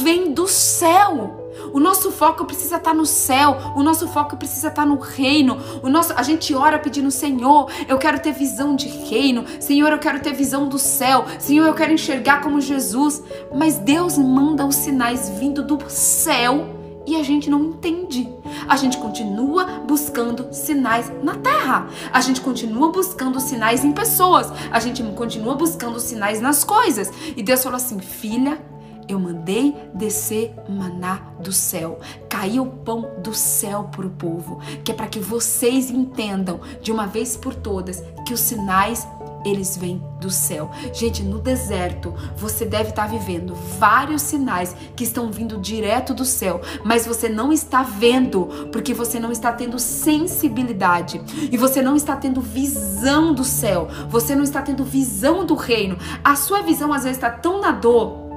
vem 0.04 0.34
do 0.34 0.47
céu. 0.47 1.39
O 1.74 1.80
nosso 1.80 2.12
foco 2.12 2.46
precisa 2.46 2.78
estar 2.78 2.94
no 2.94 3.06
céu, 3.06 3.58
o 3.76 3.84
nosso 3.84 4.08
foco 4.08 4.38
precisa 4.38 4.68
estar 4.68 4.86
no 4.86 4.98
reino. 4.98 5.58
O 5.82 5.90
nosso, 5.90 6.14
a 6.16 6.24
gente 6.24 6.54
ora 6.54 6.80
pedindo, 6.80 7.12
Senhor, 7.12 7.70
eu 7.88 7.98
quero 7.98 8.20
ter 8.20 8.32
visão 8.32 8.76
de 8.76 8.88
reino. 8.88 9.46
Senhor, 9.60 9.92
eu 9.92 10.00
quero 10.00 10.20
ter 10.20 10.34
visão 10.34 10.68
do 10.68 10.80
céu. 10.80 11.26
Senhor, 11.40 11.66
eu 11.66 11.74
quero 11.74 11.94
enxergar 11.94 12.42
como 12.42 12.62
Jesus. 12.62 13.22
Mas 13.56 13.78
Deus 13.78 14.18
manda 14.18 14.66
os 14.66 14.76
sinais 14.76 15.30
vindo 15.30 15.64
do 15.64 15.90
céu 15.90 16.80
e 17.10 17.16
a 17.16 17.24
gente 17.24 17.50
não 17.50 17.66
entende. 17.66 18.30
A 18.68 18.76
gente 18.76 18.98
continua 18.98 19.66
buscando 19.88 20.54
sinais 20.54 21.12
na 21.24 21.36
terra. 21.36 21.88
A 22.14 22.22
gente 22.22 22.40
continua 22.40 22.92
buscando 22.92 23.40
sinais 23.40 23.84
em 23.84 23.92
pessoas. 23.92 24.52
A 24.72 24.80
gente 24.80 25.02
continua 25.14 25.56
buscando 25.56 26.00
sinais 26.00 26.40
nas 26.40 26.64
coisas. 26.64 27.12
E 27.36 27.42
Deus 27.42 27.64
falou 27.64 27.78
assim: 27.78 28.00
filha, 28.00 28.62
eu 29.10 29.20
mandei 29.20 29.76
descer 29.93 30.53
maná 30.70 31.22
do 31.39 31.51
céu, 31.51 31.99
caiu 32.30 32.64
o 32.64 32.68
pão 32.68 33.10
do 33.24 33.34
céu 33.34 33.89
para 33.91 34.05
o 34.05 34.12
povo, 34.12 34.62
que 34.84 34.91
é 34.91 34.95
para 34.95 35.07
que 35.07 35.20
vocês 35.20 35.89
entendam 35.89 36.62
de 36.82 36.91
uma 36.91 37.07
vez 37.07 37.36
por 37.36 37.55
todas 37.55 38.03
que 38.26 38.34
os 38.34 38.39
sinais 38.39 39.07
eles 39.45 39.78
vêm 39.78 40.03
do 40.20 40.30
céu. 40.30 40.70
Gente, 40.93 41.24
no 41.24 41.39
deserto 41.39 42.14
você 42.36 42.66
deve 42.66 42.89
estar 42.89 43.07
vivendo 43.07 43.55
vários 43.80 44.22
sinais 44.22 44.76
que 44.95 45.03
estão 45.03 45.32
vindo 45.32 45.57
direto 45.57 46.14
do 46.14 46.26
céu, 46.26 46.62
mas 46.84 47.07
você 47.07 47.30
não 47.30 47.51
está 47.51 47.82
vendo 47.82 48.45
porque 48.72 48.93
você 48.93 49.20
não 49.20 49.32
está 49.32 49.51
tendo 49.51 49.80
sensibilidade 49.80 51.22
e 51.51 51.57
você 51.57 51.82
não 51.82 51.95
está 51.95 52.16
tendo 52.16 52.41
visão 52.41 53.34
do 53.34 53.43
céu, 53.43 53.88
você 54.10 54.36
não 54.36 54.43
está 54.43 54.62
tendo 54.62 54.84
visão 54.84 55.45
do 55.45 55.55
reino. 55.55 55.97
A 56.24 56.36
sua 56.36 56.62
visão 56.62 56.93
às 56.93 57.03
vezes 57.03 57.18
está 57.18 57.30
tão 57.30 57.62
na 57.62 57.72
dor 57.72 58.29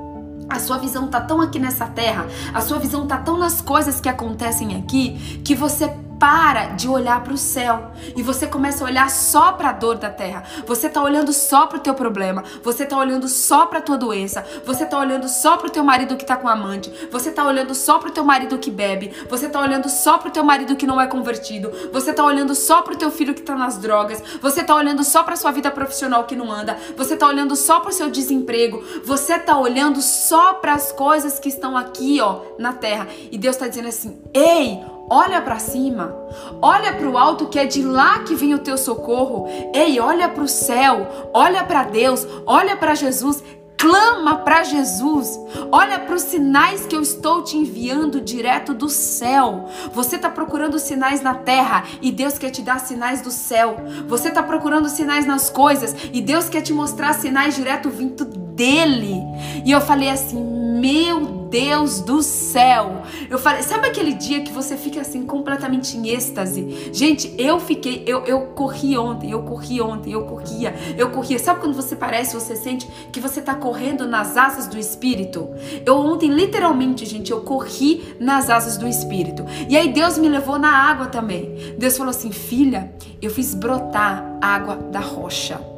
a 0.53 0.61
sua 0.61 0.79
visão 0.79 1.09
tá 1.09 1.21
tão 1.21 1.41
aqui 1.41 1.59
nessa 1.59 1.87
terra, 1.87 2.27
a 2.53 2.61
sua 2.61 2.79
visão 2.79 3.07
tá 3.07 3.17
tão 3.17 3.39
nas 3.39 3.61
coisas 3.61 4.01
que 4.01 4.09
acontecem 4.09 4.77
aqui, 4.77 5.41
que 5.45 5.55
você 5.55 5.93
para 6.23 6.67
de 6.67 6.89
olhar 6.89 7.21
para 7.25 7.33
o 7.33 7.37
céu. 7.37 7.91
E 8.15 8.23
você 8.23 8.47
começa 8.47 8.85
a 8.85 8.87
olhar 8.87 9.11
só 9.11 9.51
para 9.51 9.71
a 9.71 9.73
dor 9.73 9.97
da 9.99 10.09
terra. 10.09 10.45
Você 10.65 10.89
tá 10.89 11.03
olhando 11.03 11.33
só 11.33 11.67
para 11.67 11.79
o 11.79 11.81
teu 11.81 11.95
problema, 11.95 12.45
você 12.63 12.87
tá 12.87 12.97
olhando 12.97 13.27
só 13.27 13.67
para 13.67 13.81
tua 13.81 13.99
doença, 13.99 14.47
você 14.65 14.87
tá 14.87 14.97
olhando 14.97 15.29
só 15.29 15.57
para 15.57 15.67
o 15.67 15.71
teu 15.71 15.83
marido 15.83 16.17
que 16.17 16.25
tá 16.25 16.37
com 16.37 16.47
amante, 16.47 16.93
você 17.11 17.33
tá 17.33 17.45
olhando 17.45 17.75
só 17.75 17.99
para 17.99 18.09
o 18.09 18.13
teu 18.13 18.23
marido 18.23 18.57
que 18.57 18.71
bebe, 18.71 19.13
você 19.29 19.49
tá 19.49 19.61
olhando 19.61 19.89
só 19.89 20.17
para 20.17 20.29
o 20.29 20.31
teu 20.31 20.45
marido 20.45 20.77
que 20.77 20.87
não 20.87 21.01
é 21.01 21.09
convertido, 21.09 21.73
você 21.93 22.13
tá 22.13 22.23
olhando 22.23 22.55
só 22.55 22.83
para 22.83 22.95
o 22.95 22.97
teu 22.97 23.11
filho 23.11 23.35
que 23.35 23.43
tá 23.43 23.57
nas 23.57 23.77
drogas, 23.79 24.23
você 24.41 24.63
tá 24.63 24.77
olhando 24.77 25.03
só 25.03 25.25
para 25.25 25.35
sua 25.35 25.51
vida 25.51 25.73
profissional 25.73 26.23
que 26.23 26.37
não 26.37 26.53
anda, 26.53 26.79
você 26.97 27.17
tá 27.17 27.27
olhando 27.27 27.57
só 27.57 27.81
para 27.81 27.91
o 27.91 27.93
seu 27.93 28.09
desemprego, 28.09 28.81
você 29.05 29.41
tá 29.41 29.59
olhando 29.59 30.01
só 30.01 30.55
para 30.55 30.75
as 30.75 30.93
coisas 30.93 31.41
que 31.41 31.49
estão 31.49 31.77
aqui, 31.77 32.21
ó, 32.21 32.43
na 32.61 32.73
terra. 32.73 33.09
E 33.33 33.37
Deus 33.37 33.57
tá 33.57 33.67
dizendo 33.67 33.89
assim: 33.89 34.23
"Ei, 34.33 34.81
Olha 35.15 35.43
para 35.43 35.59
cima, 35.59 36.17
olha 36.63 36.95
para 36.95 37.07
o 37.07 37.19
alto 37.19 37.45
que 37.49 37.59
é 37.59 37.67
de 37.67 37.83
lá 37.83 38.21
que 38.21 38.35
vem 38.35 38.55
o 38.55 38.61
teu 38.61 38.79
socorro. 38.79 39.47
Ei, 39.75 40.01
olha 40.01 40.27
para 40.27 40.43
o 40.43 40.49
céu, 40.49 41.07
olha 41.35 41.63
para 41.65 41.83
Deus, 41.83 42.27
olha 42.47 42.75
para 42.79 42.95
Jesus. 42.95 43.45
Clama 43.77 44.37
para 44.37 44.65
Jesus. 44.65 45.39
Olha 45.71 45.99
para 45.99 46.15
os 46.15 46.23
sinais 46.23 46.87
que 46.87 46.97
eu 46.97 47.03
estou 47.03 47.45
te 47.45 47.59
enviando 47.59 48.23
direto 48.23 48.73
do 48.73 48.89
céu. 48.89 49.69
Você 49.93 50.17
está 50.17 50.31
procurando 50.31 50.79
sinais 50.79 51.21
na 51.21 51.35
terra 51.35 51.85
e 52.01 52.11
Deus 52.11 52.39
quer 52.39 52.49
te 52.49 52.63
dar 52.63 52.81
sinais 52.81 53.21
do 53.21 53.31
céu. 53.31 53.77
Você 54.09 54.29
está 54.29 54.43
procurando 54.43 54.89
sinais 54.89 55.27
nas 55.27 55.51
coisas 55.51 55.95
e 56.11 56.23
Deus 56.23 56.49
quer 56.49 56.63
te 56.63 56.73
mostrar 56.73 57.13
sinais 57.13 57.55
direto 57.55 57.91
vindo 57.91 58.25
dele. 58.25 59.21
E 59.67 59.73
eu 59.73 59.81
falei 59.83 60.09
assim: 60.09 60.62
Meu 60.81 61.21
Deus 61.51 62.01
do 62.01 62.23
céu. 62.23 63.03
Eu 63.29 63.39
falei, 63.39 63.63
sabe 63.63 63.89
aquele 63.89 64.15
dia 64.15 64.41
que 64.41 64.51
você 64.51 64.77
fica 64.77 65.03
assim 65.03 65.27
completamente 65.27 65.97
em 65.97 66.09
êxtase? 66.09 66.91
Gente, 66.93 67.35
eu 67.37 67.61
fiquei, 67.61 68.05
eu, 68.07 68.25
eu 68.25 68.47
corri 68.49 68.97
ontem, 68.97 69.31
eu 69.31 69.43
corri 69.43 69.83
ontem, 69.83 70.13
eu 70.13 70.25
corria, 70.25 70.75
eu 70.97 71.11
corria. 71.11 71.39
Sabe 71.39 71.61
quando 71.61 71.75
você 71.75 71.95
parece, 71.95 72.35
você 72.35 72.57
sente 72.57 72.89
que 73.13 73.21
você 73.21 73.43
tá 73.43 73.55
correndo 73.55 74.07
nas 74.07 74.37
asas 74.37 74.67
do 74.67 74.79
espírito? 74.79 75.51
Eu 75.85 75.97
ontem, 75.99 76.31
literalmente, 76.31 77.05
gente, 77.05 77.31
eu 77.31 77.43
corri 77.43 78.17
nas 78.19 78.49
asas 78.49 78.79
do 78.79 78.89
espírito. 78.89 79.45
E 79.69 79.77
aí 79.77 79.93
Deus 79.93 80.17
me 80.17 80.29
levou 80.29 80.59
na 80.59 80.71
água 80.71 81.07
também. 81.07 81.75
Deus 81.79 81.99
falou 81.99 82.11
assim: 82.11 82.33
filha, 82.33 82.95
eu 83.21 83.31
fiz 83.31 83.55
brotar 83.55 84.39
água 84.41 84.77
da 84.77 85.01
rocha 85.01 85.72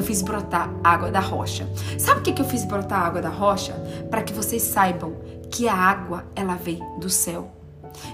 eu 0.00 0.04
fiz 0.04 0.22
brotar 0.22 0.70
água 0.82 1.10
da 1.10 1.20
rocha. 1.20 1.68
Sabe 1.98 2.20
o 2.20 2.22
que, 2.22 2.32
que 2.32 2.40
eu 2.40 2.46
fiz 2.46 2.64
brotar 2.64 3.02
água 3.02 3.20
da 3.20 3.28
rocha? 3.28 3.74
Para 4.10 4.22
que 4.22 4.32
vocês 4.32 4.62
saibam 4.62 5.14
que 5.50 5.68
a 5.68 5.74
água, 5.74 6.24
ela 6.34 6.54
vem 6.54 6.80
do 6.98 7.10
céu. 7.10 7.50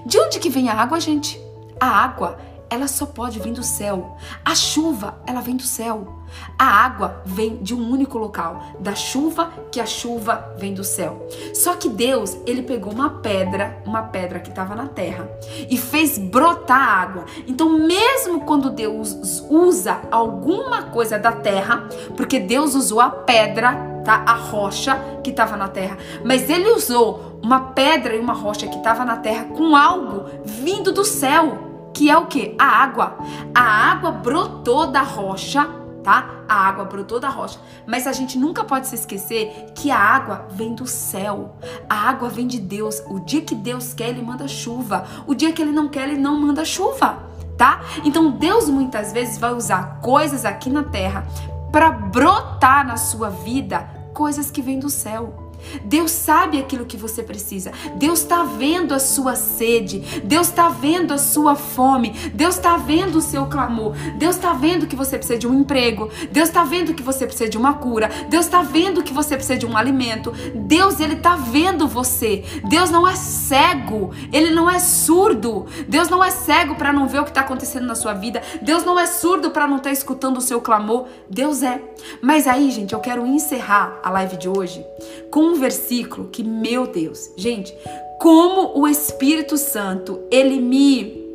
De 0.05 0.19
onde 0.19 0.39
que 0.39 0.49
vem 0.49 0.69
a 0.69 0.73
água, 0.73 0.99
gente? 0.99 1.39
A 1.79 1.87
água 1.87 2.37
ela 2.69 2.87
só 2.87 3.05
pode 3.05 3.39
vir 3.39 3.53
do 3.53 3.63
céu. 3.63 4.17
A 4.43 4.55
chuva, 4.55 5.21
ela 5.25 5.41
vem 5.41 5.55
do 5.55 5.63
céu. 5.63 6.17
A 6.57 6.65
água 6.65 7.21
vem 7.25 7.57
de 7.57 7.73
um 7.73 7.89
único 7.89 8.17
local, 8.17 8.61
da 8.79 8.93
chuva, 8.93 9.51
que 9.71 9.79
a 9.79 9.85
chuva 9.85 10.55
vem 10.57 10.73
do 10.73 10.83
céu. 10.83 11.27
Só 11.53 11.75
que 11.75 11.87
Deus, 11.87 12.37
ele 12.45 12.63
pegou 12.63 12.91
uma 12.91 13.09
pedra, 13.09 13.81
uma 13.85 14.03
pedra 14.03 14.39
que 14.39 14.49
estava 14.49 14.75
na 14.75 14.87
terra, 14.87 15.29
e 15.69 15.77
fez 15.77 16.17
brotar 16.17 16.77
água. 16.77 17.25
Então, 17.47 17.69
mesmo 17.79 18.41
quando 18.41 18.69
Deus 18.69 19.43
usa 19.49 20.01
alguma 20.11 20.83
coisa 20.83 21.17
da 21.17 21.31
terra, 21.31 21.87
porque 22.15 22.39
Deus 22.39 22.75
usou 22.75 22.99
a 22.99 23.09
pedra, 23.09 24.01
tá? 24.03 24.23
A 24.25 24.33
rocha 24.33 24.95
que 25.23 25.29
estava 25.29 25.57
na 25.57 25.67
terra, 25.67 25.97
mas 26.23 26.49
ele 26.49 26.69
usou 26.71 27.39
uma 27.41 27.71
pedra 27.71 28.15
e 28.15 28.19
uma 28.19 28.33
rocha 28.33 28.67
que 28.67 28.77
estava 28.77 29.05
na 29.05 29.17
terra 29.17 29.45
com 29.45 29.75
algo 29.75 30.25
vindo 30.43 30.91
do 30.91 31.03
céu 31.03 31.66
que 31.97 32.11
é 32.11 32.15
o 32.15 32.27
que? 32.27 32.55
A 32.59 32.83
água. 32.83 33.17
A 33.55 33.61
água 33.91 34.11
brotou 34.11 34.85
da 34.85 35.01
rocha, 35.01 35.67
tá? 36.03 36.43
A 36.47 36.67
água 36.67 36.85
brotou 36.85 37.19
da 37.19 37.27
rocha. 37.27 37.59
Mas 37.87 38.05
a 38.05 38.11
gente 38.11 38.37
nunca 38.37 38.63
pode 38.63 38.85
se 38.85 38.93
esquecer 38.93 39.71
que 39.73 39.89
a 39.89 39.97
água 39.97 40.47
vem 40.51 40.75
do 40.75 40.85
céu. 40.85 41.55
A 41.89 42.07
água 42.07 42.29
vem 42.29 42.45
de 42.45 42.59
Deus. 42.59 43.01
O 43.09 43.19
dia 43.19 43.41
que 43.41 43.55
Deus 43.55 43.95
quer, 43.95 44.09
ele 44.09 44.21
manda 44.21 44.47
chuva. 44.47 45.05
O 45.25 45.33
dia 45.33 45.51
que 45.51 45.59
ele 45.59 45.71
não 45.71 45.89
quer, 45.89 46.07
ele 46.07 46.21
não 46.21 46.39
manda 46.39 46.63
chuva, 46.63 47.17
tá? 47.57 47.81
Então 48.05 48.29
Deus 48.29 48.69
muitas 48.69 49.11
vezes 49.11 49.39
vai 49.39 49.53
usar 49.53 49.99
coisas 49.99 50.45
aqui 50.45 50.69
na 50.69 50.83
terra 50.83 51.25
para 51.71 51.89
brotar 51.89 52.85
na 52.85 52.97
sua 52.97 53.31
vida 53.31 53.89
coisas 54.13 54.51
que 54.51 54.61
vêm 54.61 54.77
do 54.77 54.89
céu. 54.89 55.46
Deus 55.83 56.11
sabe 56.11 56.59
aquilo 56.59 56.85
que 56.85 56.97
você 56.97 57.23
precisa. 57.23 57.71
Deus 57.95 58.19
está 58.19 58.43
vendo 58.43 58.93
a 58.93 58.99
sua 58.99 59.35
sede. 59.35 59.99
Deus 60.23 60.47
está 60.47 60.69
vendo 60.69 61.13
a 61.13 61.17
sua 61.17 61.55
fome. 61.55 62.11
Deus 62.33 62.55
está 62.55 62.77
vendo 62.77 63.17
o 63.17 63.21
seu 63.21 63.45
clamor. 63.47 63.93
Deus 64.17 64.35
está 64.35 64.53
vendo 64.53 64.87
que 64.87 64.95
você 64.95 65.17
precisa 65.17 65.39
de 65.39 65.47
um 65.47 65.59
emprego. 65.59 66.09
Deus 66.31 66.49
está 66.49 66.63
vendo 66.63 66.93
que 66.93 67.03
você 67.03 67.25
precisa 67.25 67.49
de 67.49 67.57
uma 67.57 67.75
cura. 67.75 68.09
Deus 68.29 68.45
está 68.45 68.61
vendo 68.61 69.03
que 69.03 69.13
você 69.13 69.35
precisa 69.35 69.57
de 69.57 69.65
um 69.65 69.77
alimento. 69.77 70.31
Deus, 70.55 70.99
ele 70.99 71.13
está 71.13 71.35
vendo 71.35 71.87
você. 71.87 72.43
Deus 72.69 72.89
não 72.89 73.07
é 73.07 73.15
cego. 73.15 74.11
Ele 74.31 74.51
não 74.51 74.69
é 74.69 74.79
surdo. 74.79 75.65
Deus 75.87 76.09
não 76.09 76.23
é 76.23 76.31
cego 76.31 76.75
para 76.75 76.93
não 76.93 77.07
ver 77.07 77.19
o 77.19 77.23
que 77.23 77.31
está 77.31 77.41
acontecendo 77.41 77.85
na 77.85 77.95
sua 77.95 78.13
vida. 78.13 78.41
Deus 78.61 78.83
não 78.83 78.99
é 78.99 79.05
surdo 79.05 79.51
para 79.51 79.67
não 79.67 79.77
estar 79.77 79.89
tá 79.89 79.93
escutando 79.93 80.37
o 80.37 80.41
seu 80.41 80.61
clamor. 80.61 81.07
Deus 81.29 81.63
é. 81.63 81.81
Mas 82.21 82.47
aí, 82.47 82.71
gente, 82.71 82.93
eu 82.93 82.99
quero 82.99 83.25
encerrar 83.25 83.99
a 84.03 84.09
live 84.09 84.37
de 84.37 84.49
hoje 84.49 84.85
com 85.31 85.41
um 85.41 85.56
versículo 85.59 86.29
que, 86.31 86.43
meu 86.43 86.87
Deus, 86.87 87.31
gente, 87.35 87.75
como 88.19 88.79
o 88.79 88.87
Espírito 88.87 89.57
Santo, 89.57 90.19
ele 90.31 90.59
me 90.59 91.27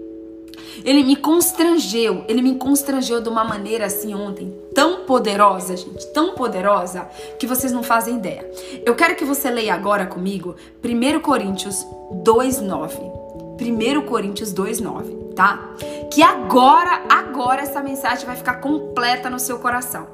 ele 0.84 1.04
me 1.04 1.16
constrangeu, 1.16 2.24
ele 2.28 2.42
me 2.42 2.56
constrangeu 2.56 3.20
de 3.20 3.28
uma 3.28 3.44
maneira 3.44 3.86
assim 3.86 4.14
ontem, 4.14 4.52
tão 4.74 5.04
poderosa, 5.04 5.76
gente, 5.76 6.06
tão 6.08 6.34
poderosa, 6.34 7.08
que 7.38 7.46
vocês 7.46 7.72
não 7.72 7.82
fazem 7.82 8.16
ideia. 8.16 8.50
Eu 8.84 8.94
quero 8.94 9.14
que 9.14 9.24
você 9.24 9.50
leia 9.50 9.74
agora 9.74 10.06
comigo 10.06 10.56
1 10.82 11.20
Coríntios 11.20 11.86
2:9. 12.24 12.98
1 13.60 14.02
Coríntios 14.02 14.52
2:9, 14.52 15.34
tá? 15.34 15.74
Que 16.10 16.22
agora, 16.22 17.04
agora 17.08 17.62
essa 17.62 17.80
mensagem 17.80 18.26
vai 18.26 18.36
ficar 18.36 18.54
completa 18.54 19.30
no 19.30 19.38
seu 19.38 19.58
coração. 19.58 20.06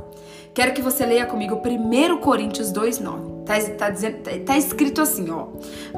Quero 0.52 0.74
que 0.74 0.82
você 0.82 1.06
leia 1.06 1.24
comigo 1.24 1.62
1 1.62 2.18
Coríntios 2.18 2.72
2:9. 2.72 3.37
Tá, 3.48 3.58
tá, 3.78 3.88
dizendo, 3.88 4.18
tá, 4.18 4.30
tá 4.44 4.58
escrito 4.58 5.00
assim, 5.00 5.30
ó. 5.30 5.46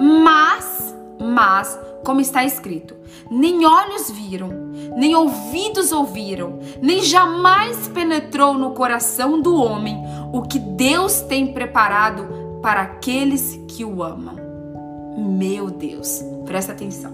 Mas, 0.01 0.95
mas, 1.19 1.77
como 2.05 2.21
está 2.21 2.45
escrito, 2.45 2.95
nem 3.29 3.67
olhos 3.67 4.09
viram, 4.09 4.51
nem 4.97 5.17
ouvidos 5.17 5.91
ouviram, 5.91 6.61
nem 6.81 7.03
jamais 7.03 7.89
penetrou 7.89 8.55
no 8.55 8.71
coração 8.71 9.41
do 9.41 9.57
homem 9.57 10.01
o 10.33 10.43
que 10.43 10.61
Deus 10.61 11.23
tem 11.23 11.53
preparado 11.53 12.61
para 12.63 12.83
aqueles 12.83 13.59
que 13.67 13.85
o 13.85 14.01
amam. 14.01 14.37
Meu 15.19 15.71
Deus, 15.71 16.23
presta 16.51 16.73
atenção. 16.73 17.13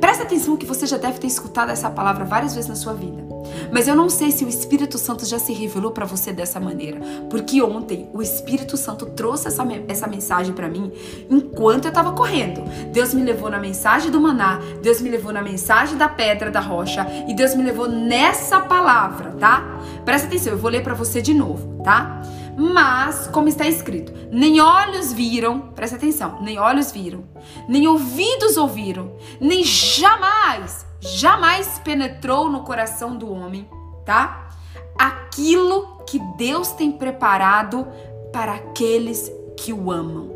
Presta 0.00 0.22
atenção 0.22 0.56
que 0.56 0.64
você 0.64 0.86
já 0.86 0.96
deve 0.96 1.18
ter 1.18 1.26
escutado 1.26 1.68
essa 1.68 1.90
palavra 1.90 2.24
várias 2.24 2.54
vezes 2.54 2.70
na 2.70 2.74
sua 2.74 2.94
vida. 2.94 3.22
Mas 3.70 3.86
eu 3.86 3.94
não 3.94 4.08
sei 4.08 4.30
se 4.30 4.46
o 4.46 4.48
Espírito 4.48 4.96
Santo 4.96 5.26
já 5.26 5.38
se 5.38 5.52
revelou 5.52 5.92
para 5.92 6.06
você 6.06 6.32
dessa 6.32 6.58
maneira, 6.58 6.98
porque 7.28 7.60
ontem 7.60 8.08
o 8.14 8.22
Espírito 8.22 8.78
Santo 8.78 9.04
trouxe 9.04 9.48
essa, 9.48 9.62
essa 9.86 10.06
mensagem 10.06 10.54
para 10.54 10.70
mim 10.70 10.90
enquanto 11.28 11.84
eu 11.84 11.90
estava 11.90 12.12
correndo. 12.12 12.62
Deus 12.90 13.12
me 13.12 13.22
levou 13.22 13.50
na 13.50 13.58
mensagem 13.58 14.10
do 14.10 14.18
maná, 14.18 14.58
Deus 14.80 15.02
me 15.02 15.10
levou 15.10 15.34
na 15.34 15.42
mensagem 15.42 15.98
da 15.98 16.08
pedra 16.08 16.50
da 16.50 16.60
rocha 16.60 17.06
e 17.28 17.34
Deus 17.34 17.54
me 17.54 17.62
levou 17.62 17.86
nessa 17.90 18.58
palavra, 18.58 19.32
tá? 19.32 19.80
Presta 20.06 20.28
atenção, 20.28 20.54
eu 20.54 20.58
vou 20.58 20.70
ler 20.70 20.82
para 20.82 20.94
você 20.94 21.20
de 21.20 21.34
novo, 21.34 21.82
tá? 21.84 22.22
Mas, 22.58 23.28
como 23.28 23.48
está 23.48 23.66
escrito, 23.66 24.12
nem 24.32 24.60
olhos 24.60 25.12
viram, 25.12 25.60
presta 25.76 25.96
atenção, 25.96 26.42
nem 26.42 26.58
olhos 26.58 26.90
viram, 26.90 27.24
nem 27.68 27.86
ouvidos 27.86 28.56
ouviram, 28.56 29.16
nem 29.40 29.62
jamais 29.62 30.88
jamais 31.00 31.78
penetrou 31.84 32.50
no 32.50 32.62
coração 32.62 33.16
do 33.16 33.30
homem, 33.32 33.68
tá? 34.04 34.50
Aquilo 34.98 35.98
que 36.06 36.18
Deus 36.36 36.72
tem 36.72 36.90
preparado 36.90 37.86
para 38.32 38.54
aqueles 38.54 39.30
que 39.56 39.72
o 39.72 39.90
amam. 39.90 40.30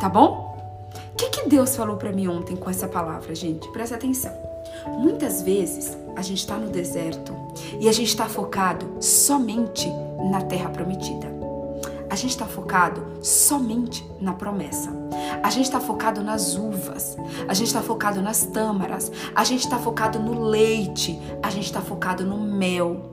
Tá 0.00 0.08
bom? 0.08 0.46
O 1.12 1.16
que, 1.16 1.30
que 1.30 1.48
Deus 1.48 1.74
falou 1.76 1.96
para 1.96 2.12
mim 2.12 2.28
ontem 2.28 2.56
com 2.56 2.70
essa 2.70 2.86
palavra, 2.86 3.34
gente? 3.34 3.68
Presta 3.72 3.96
atenção. 3.96 4.32
Muitas 4.86 5.42
vezes 5.42 5.96
a 6.16 6.22
gente 6.22 6.38
está 6.38 6.56
no 6.56 6.68
deserto 6.68 7.34
e 7.80 7.88
a 7.88 7.92
gente 7.92 8.08
está 8.08 8.26
focado 8.26 8.86
somente 9.00 9.88
na 10.30 10.42
terra 10.42 10.70
prometida. 10.70 11.28
A 12.10 12.16
gente 12.16 12.30
está 12.30 12.46
focado 12.46 13.06
somente 13.22 14.04
na 14.20 14.32
promessa. 14.32 14.90
A 15.42 15.50
gente 15.50 15.66
está 15.66 15.78
focado 15.78 16.22
nas 16.22 16.56
uvas. 16.56 17.16
A 17.46 17.52
gente 17.52 17.66
está 17.66 17.82
focado 17.82 18.22
nas 18.22 18.46
tâmaras. 18.46 19.12
A 19.34 19.44
gente 19.44 19.60
está 19.60 19.78
focado 19.78 20.18
no 20.18 20.40
leite. 20.48 21.20
A 21.42 21.50
gente 21.50 21.66
está 21.66 21.82
focado 21.82 22.24
no 22.24 22.38
mel. 22.38 23.12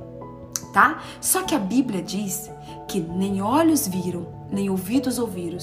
tá? 0.71 1.01
Só 1.19 1.43
que 1.43 1.53
a 1.53 1.59
Bíblia 1.59 2.01
diz 2.01 2.49
que 2.87 2.99
nem 2.99 3.41
olhos 3.41 3.87
viram, 3.87 4.27
nem 4.49 4.69
ouvidos 4.69 5.19
ouviram, 5.19 5.57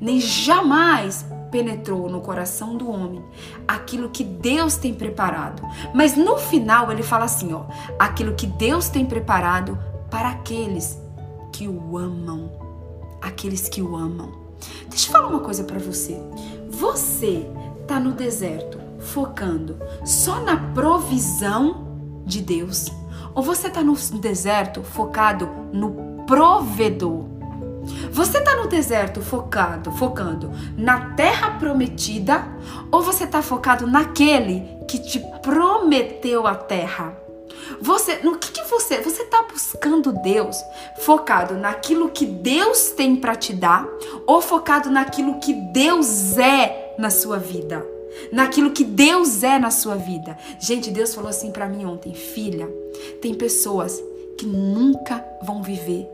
nem 0.00 0.20
jamais 0.20 1.24
penetrou 1.56 2.10
no 2.10 2.20
coração 2.20 2.76
do 2.76 2.90
homem 2.90 3.24
aquilo 3.66 4.10
que 4.10 4.22
Deus 4.22 4.76
tem 4.76 4.92
preparado. 4.92 5.62
Mas 5.94 6.14
no 6.14 6.36
final 6.36 6.92
ele 6.92 7.02
fala 7.02 7.24
assim, 7.24 7.54
ó, 7.54 7.62
aquilo 7.98 8.34
que 8.34 8.46
Deus 8.46 8.90
tem 8.90 9.06
preparado 9.06 9.78
para 10.10 10.28
aqueles 10.28 11.00
que 11.50 11.66
o 11.66 11.96
amam, 11.96 12.50
aqueles 13.22 13.70
que 13.70 13.80
o 13.80 13.96
amam. 13.96 14.32
Deixa 14.90 15.08
eu 15.08 15.12
falar 15.12 15.28
uma 15.28 15.40
coisa 15.40 15.64
para 15.64 15.78
você. 15.78 16.20
Você 16.68 17.50
tá 17.88 17.98
no 17.98 18.12
deserto 18.12 18.78
focando 18.98 19.78
só 20.04 20.42
na 20.42 20.58
provisão 20.74 21.86
de 22.26 22.42
Deus? 22.42 22.92
Ou 23.34 23.42
você 23.42 23.70
tá 23.70 23.82
no 23.82 23.94
deserto 23.94 24.82
focado 24.82 25.48
no 25.72 26.22
provedor? 26.26 27.35
Você 28.12 28.38
está 28.38 28.56
no 28.56 28.66
deserto 28.66 29.20
focado, 29.20 29.92
focando 29.92 30.50
na 30.76 31.14
terra 31.14 31.52
prometida 31.58 32.46
ou 32.90 33.02
você 33.02 33.24
está 33.24 33.42
focado 33.42 33.86
naquele 33.86 34.62
que 34.88 34.98
te 34.98 35.20
prometeu 35.42 36.46
a 36.46 36.54
terra? 36.54 37.16
Você, 37.80 38.20
no 38.22 38.38
que, 38.38 38.52
que 38.52 38.62
você, 38.64 39.00
você 39.00 39.22
está 39.22 39.42
buscando 39.42 40.12
Deus 40.12 40.56
focado 41.00 41.54
naquilo 41.54 42.10
que 42.10 42.24
Deus 42.24 42.90
tem 42.90 43.16
para 43.16 43.34
te 43.34 43.52
dar 43.52 43.86
ou 44.26 44.40
focado 44.40 44.90
naquilo 44.90 45.38
que 45.40 45.52
Deus 45.52 46.38
é 46.38 46.94
na 46.98 47.10
sua 47.10 47.38
vida? 47.38 47.86
Naquilo 48.32 48.70
que 48.70 48.84
Deus 48.84 49.42
é 49.42 49.58
na 49.58 49.70
sua 49.70 49.94
vida. 49.96 50.38
Gente, 50.58 50.90
Deus 50.90 51.14
falou 51.14 51.28
assim 51.28 51.50
para 51.50 51.68
mim 51.68 51.84
ontem, 51.84 52.14
filha, 52.14 52.68
tem 53.20 53.34
pessoas 53.34 54.02
que 54.38 54.46
nunca 54.46 55.24
vão 55.42 55.62
viver 55.62 56.08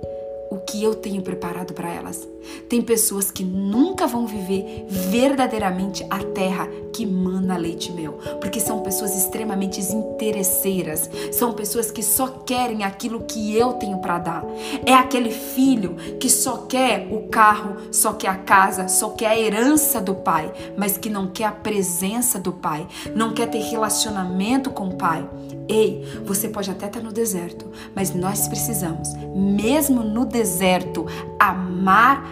o 0.53 0.59
que 0.59 0.85
eu 0.85 0.95
tenho 0.95 1.23
preparado 1.23 1.73
para 1.73 1.91
elas. 1.91 2.29
Tem 2.69 2.81
pessoas 2.83 3.31
que 3.31 3.45
nunca 3.45 4.07
vão 4.07 4.27
viver 4.27 4.87
verdadeiramente 4.89 6.05
a 6.11 6.19
terra 6.19 6.69
que 6.93 7.07
mana 7.07 7.57
leite 7.57 7.91
e 7.91 7.95
mel, 7.95 8.19
porque 8.41 8.61
são 8.61 8.81
pessoas 8.81 9.17
extremamente 9.17 9.81
interesseiras, 9.81 11.09
são 11.33 11.53
pessoas 11.53 11.91
que 11.91 12.03
só 12.03 12.27
querem 12.29 12.85
aquilo 12.85 13.23
que 13.23 13.57
eu 13.57 13.75
tenho 13.75 13.99
para 13.99 14.19
dar. 14.19 14.45
É 14.85 14.93
aquele 14.93 15.31
filho 15.31 15.97
que 16.21 16.29
só 16.29 16.59
quer 16.69 17.09
o 17.11 17.29
carro, 17.29 17.77
só 17.91 18.13
quer 18.13 18.29
a 18.29 18.37
casa, 18.37 18.89
só 18.89 19.11
quer 19.11 19.29
a 19.29 19.39
herança 19.39 20.01
do 20.01 20.15
pai, 20.15 20.53
mas 20.77 20.99
que 20.99 21.09
não 21.09 21.29
quer 21.29 21.45
a 21.45 21.53
presença 21.53 22.39
do 22.39 22.53
pai, 22.53 22.87
não 23.15 23.33
quer 23.33 23.49
ter 23.49 23.63
relacionamento 23.63 24.71
com 24.71 24.89
o 24.89 24.97
pai. 24.97 25.27
Ei, 25.69 26.05
você 26.25 26.49
pode 26.49 26.71
até 26.71 26.87
estar 26.87 27.01
no 27.01 27.13
deserto, 27.13 27.71
mas 27.95 28.15
nós 28.15 28.49
precisamos, 28.49 29.09
mesmo 29.35 30.03
no 30.03 30.25
deserto, 30.27 31.07
amar 31.39 32.32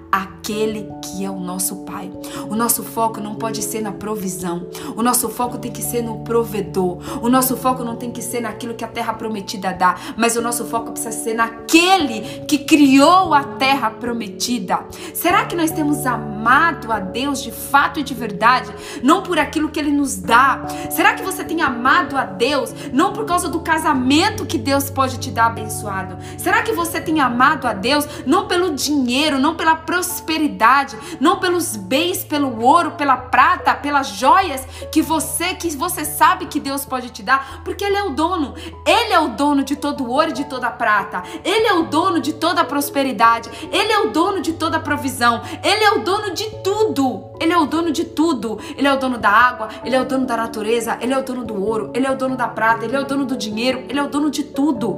aquele 0.11 0.91
que 1.01 1.23
é 1.23 1.29
o 1.29 1.39
nosso 1.39 1.77
Pai. 1.77 2.11
O 2.49 2.55
nosso 2.55 2.83
foco 2.83 3.21
não 3.21 3.35
pode 3.35 3.61
ser 3.61 3.81
na 3.81 3.91
provisão. 3.91 4.67
O 4.95 5.01
nosso 5.01 5.29
foco 5.29 5.57
tem 5.57 5.71
que 5.71 5.81
ser 5.81 6.01
no 6.01 6.19
provedor. 6.19 6.97
O 7.21 7.29
nosso 7.29 7.55
foco 7.55 7.83
não 7.83 7.95
tem 7.95 8.11
que 8.11 8.21
ser 8.21 8.41
naquilo 8.41 8.73
que 8.73 8.83
a 8.83 8.87
terra 8.87 9.13
prometida 9.13 9.71
dá, 9.71 9.95
mas 10.17 10.35
o 10.35 10.41
nosso 10.41 10.65
foco 10.65 10.91
precisa 10.91 11.11
ser 11.11 11.33
naquele 11.33 12.21
que 12.47 12.59
criou 12.59 13.33
a 13.33 13.43
terra 13.43 13.89
prometida. 13.89 14.79
Será 15.13 15.45
que 15.45 15.55
nós 15.55 15.71
temos 15.71 16.05
amado 16.05 16.91
a 16.91 16.99
Deus 16.99 17.41
de 17.41 17.51
fato 17.51 17.99
e 17.99 18.03
de 18.03 18.13
verdade, 18.13 18.73
não 19.01 19.21
por 19.21 19.39
aquilo 19.39 19.69
que 19.69 19.79
ele 19.79 19.91
nos 19.91 20.17
dá? 20.17 20.65
Será 20.89 21.13
que 21.13 21.23
você 21.23 21.43
tem 21.43 21.61
amado 21.61 22.17
a 22.17 22.25
Deus 22.25 22.73
não 22.91 23.13
por 23.13 23.25
causa 23.25 23.47
do 23.47 23.59
casamento 23.61 24.45
que 24.45 24.57
Deus 24.57 24.89
pode 24.89 25.17
te 25.17 25.31
dar 25.31 25.47
abençoado? 25.47 26.17
Será 26.37 26.61
que 26.61 26.73
você 26.73 26.99
tem 26.99 27.19
amado 27.21 27.65
a 27.65 27.73
Deus 27.73 28.07
não 28.25 28.47
pelo 28.47 28.73
dinheiro, 28.73 29.39
não 29.39 29.55
pela 29.55 29.75
prosperidade? 29.75 30.00
Prosperidade, 30.01 30.97
não 31.19 31.37
pelos 31.37 31.75
bens, 31.75 32.23
pelo 32.23 32.59
ouro, 32.59 32.91
pela 32.91 33.15
prata, 33.15 33.75
pelas 33.75 34.07
joias 34.07 34.65
que 34.91 34.99
você 34.99 35.53
que 35.53 35.69
você 35.77 36.03
sabe 36.03 36.47
que 36.47 36.59
Deus 36.59 36.83
pode 36.85 37.11
te 37.11 37.21
dar, 37.21 37.61
porque 37.63 37.83
ele 37.83 37.95
é 37.95 38.03
o 38.03 38.09
dono. 38.09 38.55
Ele 38.85 39.13
é 39.13 39.19
o 39.19 39.29
dono 39.29 39.63
de 39.63 39.75
todo 39.75 40.09
ouro 40.09 40.31
e 40.31 40.33
de 40.33 40.45
toda 40.45 40.71
prata. 40.71 41.21
Ele 41.43 41.67
é 41.67 41.73
o 41.73 41.83
dono 41.83 42.19
de 42.19 42.33
toda 42.33 42.65
prosperidade. 42.65 43.49
Ele 43.71 43.91
é 43.91 43.99
o 43.99 44.09
dono 44.09 44.41
de 44.41 44.53
toda 44.53 44.79
provisão. 44.79 45.43
Ele 45.63 45.83
é 45.83 45.91
o 45.91 45.99
dono 45.99 46.33
de 46.33 46.49
tudo. 46.63 47.25
Ele 47.39 47.53
é 47.53 47.57
o 47.57 47.65
dono 47.67 47.91
de 47.91 48.03
tudo. 48.03 48.59
Ele 48.75 48.87
é 48.87 48.93
o 48.93 48.97
dono 48.97 49.17
da 49.17 49.29
água, 49.29 49.69
ele 49.83 49.95
é 49.95 50.01
o 50.01 50.05
dono 50.05 50.25
da 50.25 50.37
natureza, 50.37 50.97
ele 51.01 51.13
é 51.13 51.17
o 51.17 51.23
dono 51.23 51.43
do 51.43 51.55
ouro, 51.63 51.91
ele 51.93 52.05
é 52.05 52.11
o 52.11 52.15
dono 52.15 52.35
da 52.35 52.47
prata, 52.47 52.85
ele 52.85 52.95
é 52.95 52.99
o 52.99 53.05
dono 53.05 53.25
do 53.25 53.35
dinheiro, 53.37 53.83
ele 53.89 53.99
é 53.99 54.03
o 54.03 54.07
dono 54.07 54.29
de 54.31 54.43
tudo. 54.43 54.97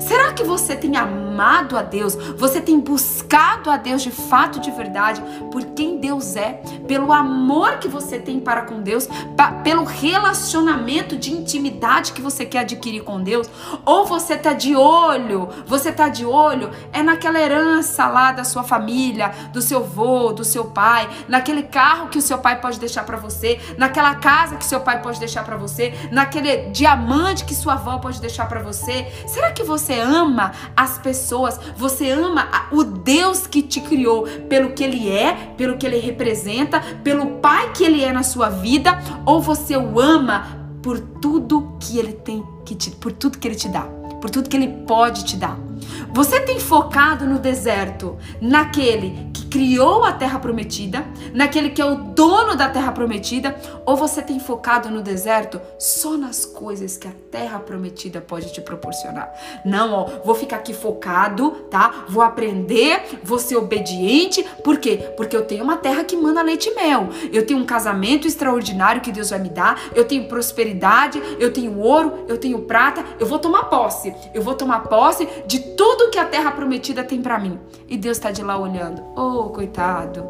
Será 0.00 0.32
que 0.32 0.42
você 0.42 0.76
tem 0.76 0.96
amado 0.96 1.76
a 1.76 1.82
Deus? 1.82 2.14
Você 2.36 2.60
tem 2.60 2.78
buscado 2.80 3.70
a 3.70 3.76
Deus 3.76 4.02
de 4.02 4.10
fato? 4.10 4.39
Fato 4.40 4.58
de 4.58 4.70
verdade, 4.70 5.22
por 5.52 5.62
quem 5.66 5.98
Deus 5.98 6.34
é, 6.34 6.62
pelo 6.88 7.12
amor 7.12 7.76
que 7.76 7.86
você 7.86 8.18
tem 8.18 8.40
para 8.40 8.62
com 8.62 8.80
Deus, 8.80 9.06
pelo 9.62 9.84
relacionamento 9.84 11.14
de 11.14 11.30
intimidade 11.30 12.14
que 12.14 12.22
você 12.22 12.46
quer 12.46 12.60
adquirir 12.60 13.04
com 13.04 13.22
Deus, 13.22 13.50
ou 13.84 14.06
você 14.06 14.38
tá 14.38 14.54
de 14.54 14.74
olho, 14.74 15.50
você 15.66 15.92
tá 15.92 16.08
de 16.08 16.24
olho 16.24 16.70
é 16.90 17.02
naquela 17.02 17.38
herança 17.38 18.06
lá 18.06 18.32
da 18.32 18.42
sua 18.42 18.62
família, 18.62 19.30
do 19.52 19.60
seu 19.60 19.80
avô, 19.80 20.32
do 20.32 20.42
seu 20.42 20.64
pai, 20.64 21.06
naquele 21.28 21.64
carro 21.64 22.08
que 22.08 22.16
o 22.16 22.22
seu 22.22 22.38
pai 22.38 22.58
pode 22.62 22.80
deixar 22.80 23.04
para 23.04 23.18
você, 23.18 23.60
naquela 23.76 24.14
casa 24.14 24.56
que 24.56 24.64
seu 24.64 24.80
pai 24.80 25.02
pode 25.02 25.18
deixar 25.18 25.44
para 25.44 25.58
você, 25.58 25.92
naquele 26.10 26.70
diamante 26.70 27.44
que 27.44 27.54
sua 27.54 27.74
avó 27.74 27.98
pode 27.98 28.18
deixar 28.22 28.48
para 28.48 28.62
você. 28.62 29.06
Será 29.26 29.52
que 29.52 29.62
você 29.62 30.00
ama 30.00 30.52
as 30.74 30.96
pessoas? 30.96 31.60
Você 31.76 32.10
ama 32.10 32.48
o 32.70 32.82
Deus 32.84 33.46
que 33.46 33.60
te 33.60 33.82
criou? 33.82 34.29
Pelo 34.48 34.72
que 34.72 34.82
ele 34.82 35.10
é, 35.10 35.34
pelo 35.56 35.76
que 35.76 35.86
ele 35.86 35.98
representa, 35.98 36.80
pelo 37.02 37.38
pai 37.38 37.72
que 37.72 37.84
ele 37.84 38.02
é 38.02 38.12
na 38.12 38.22
sua 38.22 38.48
vida, 38.48 38.98
ou 39.24 39.40
você 39.40 39.76
o 39.76 40.00
ama 40.00 40.60
por 40.82 40.98
tudo 40.98 41.76
que 41.80 41.98
ele 41.98 42.12
tem 42.12 42.42
que 42.64 42.74
te, 42.74 42.90
por 42.90 43.12
tudo 43.12 43.38
que 43.38 43.48
ele 43.48 43.54
te 43.54 43.68
dá, 43.68 43.82
por 44.20 44.30
tudo 44.30 44.48
que 44.48 44.56
ele 44.56 44.84
pode 44.86 45.24
te 45.24 45.36
dar. 45.36 45.58
Você 46.12 46.40
tem 46.40 46.58
focado 46.58 47.26
no 47.26 47.38
deserto, 47.38 48.16
naquele 48.40 49.30
criou 49.50 50.04
a 50.04 50.12
terra 50.12 50.38
prometida, 50.38 51.04
naquele 51.34 51.70
que 51.70 51.82
é 51.82 51.84
o 51.84 51.96
dono 51.96 52.54
da 52.54 52.68
terra 52.68 52.92
prometida, 52.92 53.58
ou 53.84 53.96
você 53.96 54.22
tem 54.22 54.38
focado 54.38 54.88
no 54.88 55.02
deserto 55.02 55.60
só 55.78 56.16
nas 56.16 56.44
coisas 56.44 56.96
que 56.96 57.08
a 57.08 57.12
terra 57.30 57.58
prometida 57.58 58.20
pode 58.20 58.52
te 58.52 58.60
proporcionar? 58.60 59.34
Não, 59.64 59.92
ó, 59.92 60.04
vou 60.24 60.34
ficar 60.34 60.56
aqui 60.56 60.72
focado, 60.72 61.50
tá? 61.70 62.04
Vou 62.08 62.22
aprender, 62.22 63.20
vou 63.24 63.38
ser 63.38 63.56
obediente, 63.56 64.44
por 64.62 64.78
quê? 64.78 65.12
Porque 65.16 65.36
eu 65.36 65.44
tenho 65.44 65.64
uma 65.64 65.76
terra 65.76 66.04
que 66.04 66.16
manda 66.16 66.42
leite 66.42 66.68
e 66.68 66.74
mel. 66.74 67.08
Eu 67.32 67.44
tenho 67.44 67.58
um 67.58 67.66
casamento 67.66 68.28
extraordinário 68.28 69.00
que 69.00 69.10
Deus 69.10 69.30
vai 69.30 69.40
me 69.40 69.48
dar, 69.48 69.80
eu 69.94 70.04
tenho 70.04 70.28
prosperidade, 70.28 71.20
eu 71.40 71.52
tenho 71.52 71.78
ouro, 71.78 72.24
eu 72.28 72.38
tenho 72.38 72.60
prata, 72.62 73.04
eu 73.18 73.26
vou 73.26 73.38
tomar 73.38 73.64
posse. 73.64 74.14
Eu 74.32 74.42
vou 74.42 74.54
tomar 74.54 74.84
posse 74.84 75.28
de 75.46 75.58
tudo 75.58 76.10
que 76.10 76.18
a 76.18 76.24
terra 76.24 76.52
prometida 76.52 77.02
tem 77.02 77.20
para 77.20 77.38
mim. 77.38 77.58
E 77.88 77.96
Deus 77.96 78.16
está 78.16 78.30
de 78.30 78.42
lá 78.42 78.56
olhando. 78.56 79.02
Oh, 79.16 79.39
coitado. 79.48 80.28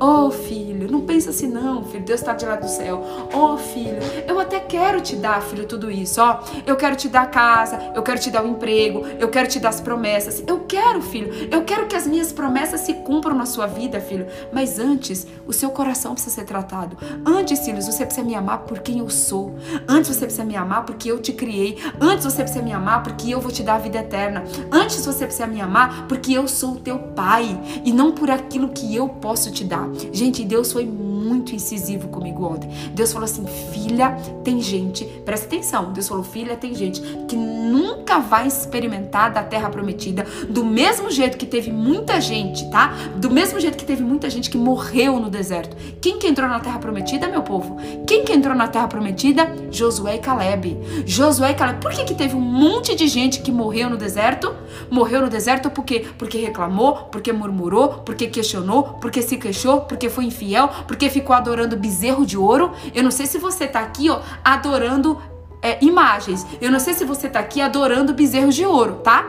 Oh, 0.00 0.30
filho, 0.30 0.90
não 0.90 1.02
pensa 1.02 1.30
assim 1.30 1.46
não, 1.46 1.84
filho. 1.84 2.04
Deus 2.04 2.20
está 2.20 2.34
de 2.34 2.44
lá 2.44 2.56
do 2.56 2.68
céu. 2.68 3.02
Oh, 3.32 3.56
filho, 3.56 3.98
eu 4.26 4.38
até 4.40 4.58
quero 4.58 5.00
te 5.00 5.16
dar, 5.16 5.40
filho, 5.40 5.66
tudo 5.66 5.90
isso, 5.90 6.20
ó. 6.20 6.40
Eu 6.66 6.76
quero 6.76 6.96
te 6.96 7.08
dar 7.08 7.30
casa, 7.30 7.92
eu 7.94 8.02
quero 8.02 8.18
te 8.18 8.30
dar 8.30 8.42
o 8.44 8.48
um 8.48 8.50
emprego, 8.52 9.06
eu 9.18 9.28
quero 9.28 9.48
te 9.48 9.60
dar 9.60 9.68
as 9.68 9.80
promessas. 9.80 10.42
Eu 10.46 10.60
quero, 10.66 11.00
filho. 11.00 11.48
Eu 11.50 11.64
quero 11.64 11.86
que 11.86 11.94
as 11.96 12.06
minhas 12.06 12.32
promessas 12.32 12.80
se 12.80 12.94
cumpram 12.94 13.34
na 13.34 13.46
sua 13.46 13.66
vida, 13.66 14.00
filho. 14.00 14.26
Mas 14.52 14.78
antes, 14.78 15.26
o 15.46 15.52
seu 15.52 15.70
coração 15.70 16.12
precisa 16.12 16.34
ser 16.34 16.44
tratado. 16.44 16.96
Antes, 17.24 17.60
filhos, 17.60 17.86
você 17.86 18.04
precisa 18.04 18.26
me 18.26 18.34
amar 18.34 18.60
por 18.60 18.80
quem 18.80 18.98
eu 18.98 19.08
sou. 19.08 19.54
Antes 19.88 20.14
você 20.14 20.24
precisa 20.24 20.44
me 20.44 20.56
amar 20.56 20.84
porque 20.84 21.10
eu 21.10 21.20
te 21.20 21.32
criei. 21.32 21.78
Antes 22.00 22.24
você 22.24 22.42
precisa 22.42 22.62
me 22.62 22.72
amar 22.72 23.02
porque 23.02 23.30
eu 23.30 23.40
vou 23.40 23.52
te 23.52 23.62
dar 23.62 23.76
a 23.76 23.78
vida 23.78 23.98
eterna. 23.98 24.44
Antes 24.72 25.04
você 25.06 25.24
precisa 25.24 25.46
me 25.46 25.60
amar 25.60 26.06
porque 26.08 26.32
eu 26.32 26.48
sou 26.48 26.72
o 26.72 26.80
teu 26.80 26.98
pai 26.98 27.60
e 27.84 27.92
não 27.92 28.12
por 28.12 28.30
aquilo 28.30 28.68
que 28.70 28.94
eu 28.94 29.08
posso 29.08 29.50
te 29.50 29.64
dar. 29.64 29.93
Gente, 30.12 30.44
Deus 30.44 30.72
foi 30.72 30.84
muito 30.84 31.13
incisivo 31.54 32.08
comigo 32.08 32.44
ontem. 32.44 32.70
Deus 32.92 33.12
falou 33.12 33.24
assim: 33.24 33.44
filha, 33.72 34.16
tem 34.42 34.60
gente, 34.60 35.04
presta 35.24 35.46
atenção. 35.46 35.92
Deus 35.92 36.08
falou: 36.08 36.24
filha, 36.24 36.56
tem 36.56 36.74
gente 36.74 37.00
que 37.28 37.36
nunca 37.36 38.18
vai 38.18 38.46
experimentar 38.46 39.32
da 39.32 39.42
terra 39.42 39.68
prometida, 39.70 40.26
do 40.48 40.64
mesmo 40.64 41.10
jeito 41.10 41.36
que 41.36 41.46
teve 41.46 41.70
muita 41.72 42.20
gente, 42.20 42.68
tá? 42.70 42.94
Do 43.16 43.30
mesmo 43.30 43.58
jeito 43.58 43.76
que 43.76 43.84
teve 43.84 44.02
muita 44.02 44.28
gente 44.28 44.50
que 44.50 44.58
morreu 44.58 45.18
no 45.18 45.30
deserto. 45.30 45.76
Quem 46.00 46.18
que 46.18 46.26
entrou 46.26 46.48
na 46.48 46.60
terra 46.60 46.78
prometida, 46.78 47.28
meu 47.28 47.42
povo? 47.42 47.76
Quem 48.06 48.24
que 48.24 48.32
entrou 48.32 48.54
na 48.54 48.68
terra 48.68 48.88
prometida? 48.88 49.54
Josué 49.70 50.16
e 50.16 50.18
Caleb. 50.18 50.76
Josué 51.06 51.52
e 51.52 51.54
Caleb. 51.54 51.80
Por 51.80 51.92
que 51.92 52.04
que 52.04 52.14
teve 52.14 52.34
um 52.36 52.40
monte 52.40 52.94
de 52.94 53.08
gente 53.08 53.40
que 53.40 53.50
morreu 53.50 53.90
no 53.90 53.96
deserto? 53.96 54.54
Morreu 54.90 55.22
no 55.22 55.28
deserto 55.28 55.70
por 55.70 55.84
quê? 55.84 56.04
Porque 56.18 56.38
reclamou, 56.38 57.08
porque 57.10 57.32
murmurou, 57.32 58.02
porque 58.04 58.26
questionou, 58.26 58.82
porque 59.00 59.22
se 59.22 59.36
queixou, 59.36 59.82
porque 59.82 60.08
foi 60.08 60.24
infiel, 60.24 60.68
porque 60.86 61.08
ficou 61.14 61.34
adorando 61.34 61.76
bezerro 61.76 62.26
de 62.26 62.36
ouro. 62.36 62.72
Eu 62.94 63.02
não 63.02 63.10
sei 63.10 63.26
se 63.26 63.38
você 63.38 63.66
tá 63.66 63.80
aqui, 63.80 64.10
ó, 64.10 64.20
adorando 64.44 65.20
é, 65.62 65.82
imagens. 65.82 66.46
Eu 66.60 66.70
não 66.70 66.80
sei 66.80 66.92
se 66.92 67.04
você 67.04 67.28
tá 67.28 67.38
aqui 67.40 67.60
adorando 67.60 68.12
bezerros 68.12 68.54
de 68.54 68.66
ouro, 68.66 68.96
tá? 69.02 69.24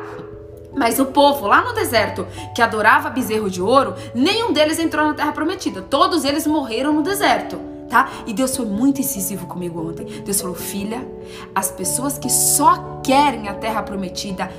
Mas 0.75 0.99
o 0.99 1.05
povo 1.05 1.47
lá 1.47 1.61
no 1.61 1.73
deserto 1.73 2.27
que 2.53 2.61
adorava 2.61 3.09
bezerro 3.09 3.49
de 3.49 3.61
ouro, 3.61 3.95
nenhum 4.13 4.51
deles 4.51 4.77
entrou 4.77 5.05
na 5.05 5.13
terra 5.13 5.31
prometida. 5.31 5.81
Todos 5.81 6.25
eles 6.25 6.45
morreram 6.45 6.91
no 6.91 7.01
deserto, 7.01 7.57
tá? 7.89 8.09
E 8.25 8.33
Deus 8.33 8.55
foi 8.55 8.65
muito 8.65 9.01
incisivo 9.01 9.45
comigo 9.45 9.89
ontem. 9.89 10.05
Deus 10.23 10.41
falou: 10.41 10.55
"Filha, 10.55 11.07
as 11.53 11.71
pessoas 11.71 12.17
que 12.17 12.29
só 12.29 12.99
querem 13.03 13.47
a 13.47 13.53
terra 13.53 13.83
prometida 13.83 14.49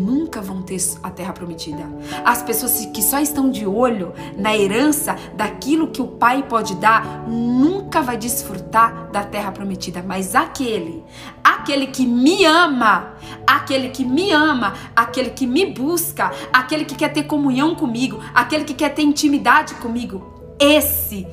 nunca 0.00 0.40
vão 0.40 0.62
ter 0.62 0.80
a 1.02 1.10
terra 1.10 1.32
prometida. 1.32 1.84
As 2.24 2.42
pessoas 2.42 2.86
que 2.86 3.02
só 3.02 3.18
estão 3.18 3.50
de 3.50 3.66
olho 3.66 4.14
na 4.36 4.56
herança 4.56 5.16
daquilo 5.34 5.88
que 5.88 6.00
o 6.00 6.06
pai 6.06 6.44
pode 6.48 6.74
dar, 6.76 7.28
nunca 7.28 8.00
vai 8.00 8.16
desfrutar 8.16 9.10
da 9.10 9.22
terra 9.24 9.52
prometida, 9.52 10.02
mas 10.06 10.34
aquele, 10.34 11.04
aquele 11.42 11.88
que 11.88 12.06
me 12.06 12.44
ama, 12.44 13.14
aquele 13.46 13.90
que 13.90 14.04
me 14.04 14.30
ama, 14.32 14.74
aquele 14.94 15.30
que 15.30 15.46
me 15.46 15.66
busca, 15.66 16.30
aquele 16.52 16.84
que 16.84 16.94
quer 16.94 17.12
ter 17.12 17.24
comunhão 17.24 17.74
comigo, 17.74 18.20
aquele 18.34 18.64
que 18.64 18.74
quer 18.74 18.90
ter 18.90 19.02
intimidade 19.02 19.74
comigo, 19.74 20.22
esse 20.58 21.26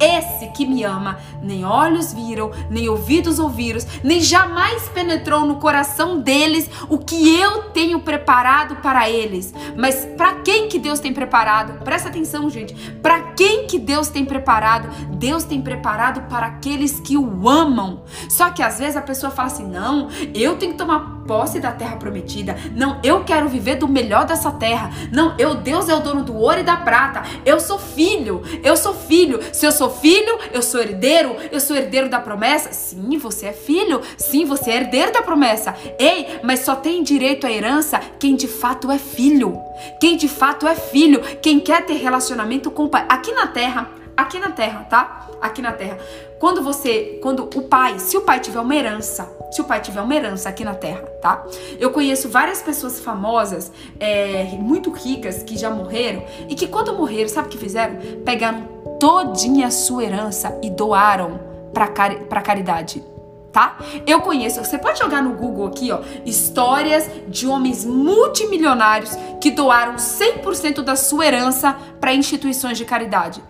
esse 0.00 0.48
que 0.48 0.66
me 0.66 0.82
ama, 0.82 1.18
nem 1.42 1.64
olhos 1.64 2.12
viram, 2.12 2.50
nem 2.70 2.88
ouvidos 2.88 3.38
ouviram, 3.38 3.80
nem 4.02 4.20
jamais 4.20 4.88
penetrou 4.88 5.46
no 5.46 5.56
coração 5.56 6.20
deles 6.20 6.68
o 6.88 6.98
que 6.98 7.38
eu 7.38 7.64
tenho 7.70 8.00
preparado 8.00 8.76
para 8.76 9.08
eles. 9.08 9.52
Mas 9.76 10.04
para 10.16 10.34
quem 10.36 10.68
que 10.68 10.78
Deus 10.78 11.00
tem 11.00 11.12
preparado? 11.12 11.84
Presta 11.84 12.08
atenção, 12.08 12.48
gente. 12.50 12.74
Para 13.02 13.20
quem 13.32 13.66
que 13.66 13.78
Deus 13.78 14.08
tem 14.08 14.24
preparado? 14.24 14.88
Deus 15.16 15.44
tem 15.44 15.60
preparado 15.60 16.22
para 16.28 16.46
aqueles 16.46 17.00
que 17.00 17.16
o 17.16 17.48
amam. 17.48 18.02
Só 18.28 18.50
que 18.50 18.62
às 18.62 18.78
vezes 18.78 18.96
a 18.96 19.02
pessoa 19.02 19.30
fala 19.30 19.48
assim: 19.48 19.66
"Não, 19.66 20.08
eu 20.34 20.56
tenho 20.56 20.72
que 20.72 20.78
tomar 20.78 21.13
posse 21.26 21.60
da 21.60 21.72
terra 21.72 21.96
prometida. 21.96 22.56
Não, 22.74 23.00
eu 23.02 23.24
quero 23.24 23.48
viver 23.48 23.76
do 23.76 23.88
melhor 23.88 24.24
dessa 24.24 24.50
terra. 24.50 24.90
Não, 25.12 25.34
eu 25.38 25.54
Deus 25.54 25.88
é 25.88 25.94
o 25.94 26.00
dono 26.00 26.22
do 26.22 26.36
ouro 26.36 26.60
e 26.60 26.62
da 26.62 26.76
prata. 26.76 27.22
Eu 27.44 27.60
sou 27.60 27.78
filho. 27.78 28.42
Eu 28.62 28.76
sou 28.76 28.94
filho. 28.94 29.40
Se 29.52 29.66
eu 29.66 29.72
sou 29.72 29.90
filho, 29.90 30.38
eu 30.52 30.62
sou 30.62 30.80
herdeiro. 30.80 31.36
Eu 31.50 31.60
sou 31.60 31.76
herdeiro 31.76 32.08
da 32.08 32.20
promessa. 32.20 32.72
Sim, 32.72 33.18
você 33.18 33.46
é 33.46 33.52
filho. 33.52 34.00
Sim, 34.16 34.44
você 34.44 34.70
é 34.70 34.76
herdeiro 34.76 35.12
da 35.12 35.22
promessa. 35.22 35.74
Ei, 35.98 36.40
mas 36.42 36.60
só 36.60 36.74
tem 36.76 37.02
direito 37.02 37.46
à 37.46 37.52
herança 37.52 38.00
quem 38.18 38.36
de 38.36 38.48
fato 38.48 38.90
é 38.90 38.98
filho. 38.98 39.60
Quem 40.00 40.16
de 40.16 40.28
fato 40.28 40.66
é 40.66 40.74
filho, 40.74 41.20
quem 41.42 41.60
quer 41.60 41.84
ter 41.84 41.94
relacionamento 41.94 42.70
com 42.70 42.84
o 42.84 42.88
pai. 42.88 43.04
Aqui 43.08 43.32
na 43.32 43.46
terra, 43.46 43.90
aqui 44.16 44.38
na 44.38 44.50
terra, 44.50 44.84
tá? 44.84 45.28
Aqui 45.40 45.60
na 45.60 45.72
terra. 45.72 45.98
Quando 46.44 46.60
você, 46.60 47.18
quando 47.22 47.44
o 47.54 47.62
pai, 47.62 47.98
se 47.98 48.18
o 48.18 48.20
pai 48.20 48.38
tiver 48.38 48.60
uma 48.60 48.76
herança, 48.76 49.26
se 49.50 49.62
o 49.62 49.64
pai 49.64 49.80
tiver 49.80 50.02
uma 50.02 50.14
herança 50.14 50.46
aqui 50.46 50.62
na 50.62 50.74
terra, 50.74 51.00
tá? 51.22 51.42
Eu 51.80 51.90
conheço 51.90 52.28
várias 52.28 52.60
pessoas 52.60 53.00
famosas, 53.00 53.72
é, 53.98 54.44
muito 54.60 54.90
ricas, 54.90 55.42
que 55.42 55.56
já 55.56 55.70
morreram 55.70 56.22
e 56.46 56.54
que 56.54 56.66
quando 56.66 56.92
morreram, 56.92 57.30
sabe 57.30 57.48
o 57.48 57.50
que 57.50 57.56
fizeram? 57.56 57.96
Pegaram 58.26 58.60
todinha 59.00 59.68
a 59.68 59.70
sua 59.70 60.04
herança 60.04 60.54
e 60.62 60.68
doaram 60.68 61.40
para 61.72 61.88
cari 61.88 62.16
caridade 62.44 63.02
tá? 63.50 63.78
Eu 64.06 64.20
conheço, 64.20 64.62
você 64.62 64.76
pode 64.76 64.98
jogar 64.98 65.22
no 65.22 65.32
Google 65.32 65.68
aqui, 65.68 65.92
ó, 65.92 66.00
histórias 66.26 67.08
de 67.26 67.46
homens 67.46 67.86
multimilionários 67.86 69.12
que 69.40 69.50
doaram 69.50 69.94
100% 69.94 70.82
da 70.82 70.94
sua 70.94 71.24
herança 71.24 71.74
para 71.98 72.12
instituições 72.12 72.76
de 72.76 72.84
caridade. 72.84 73.42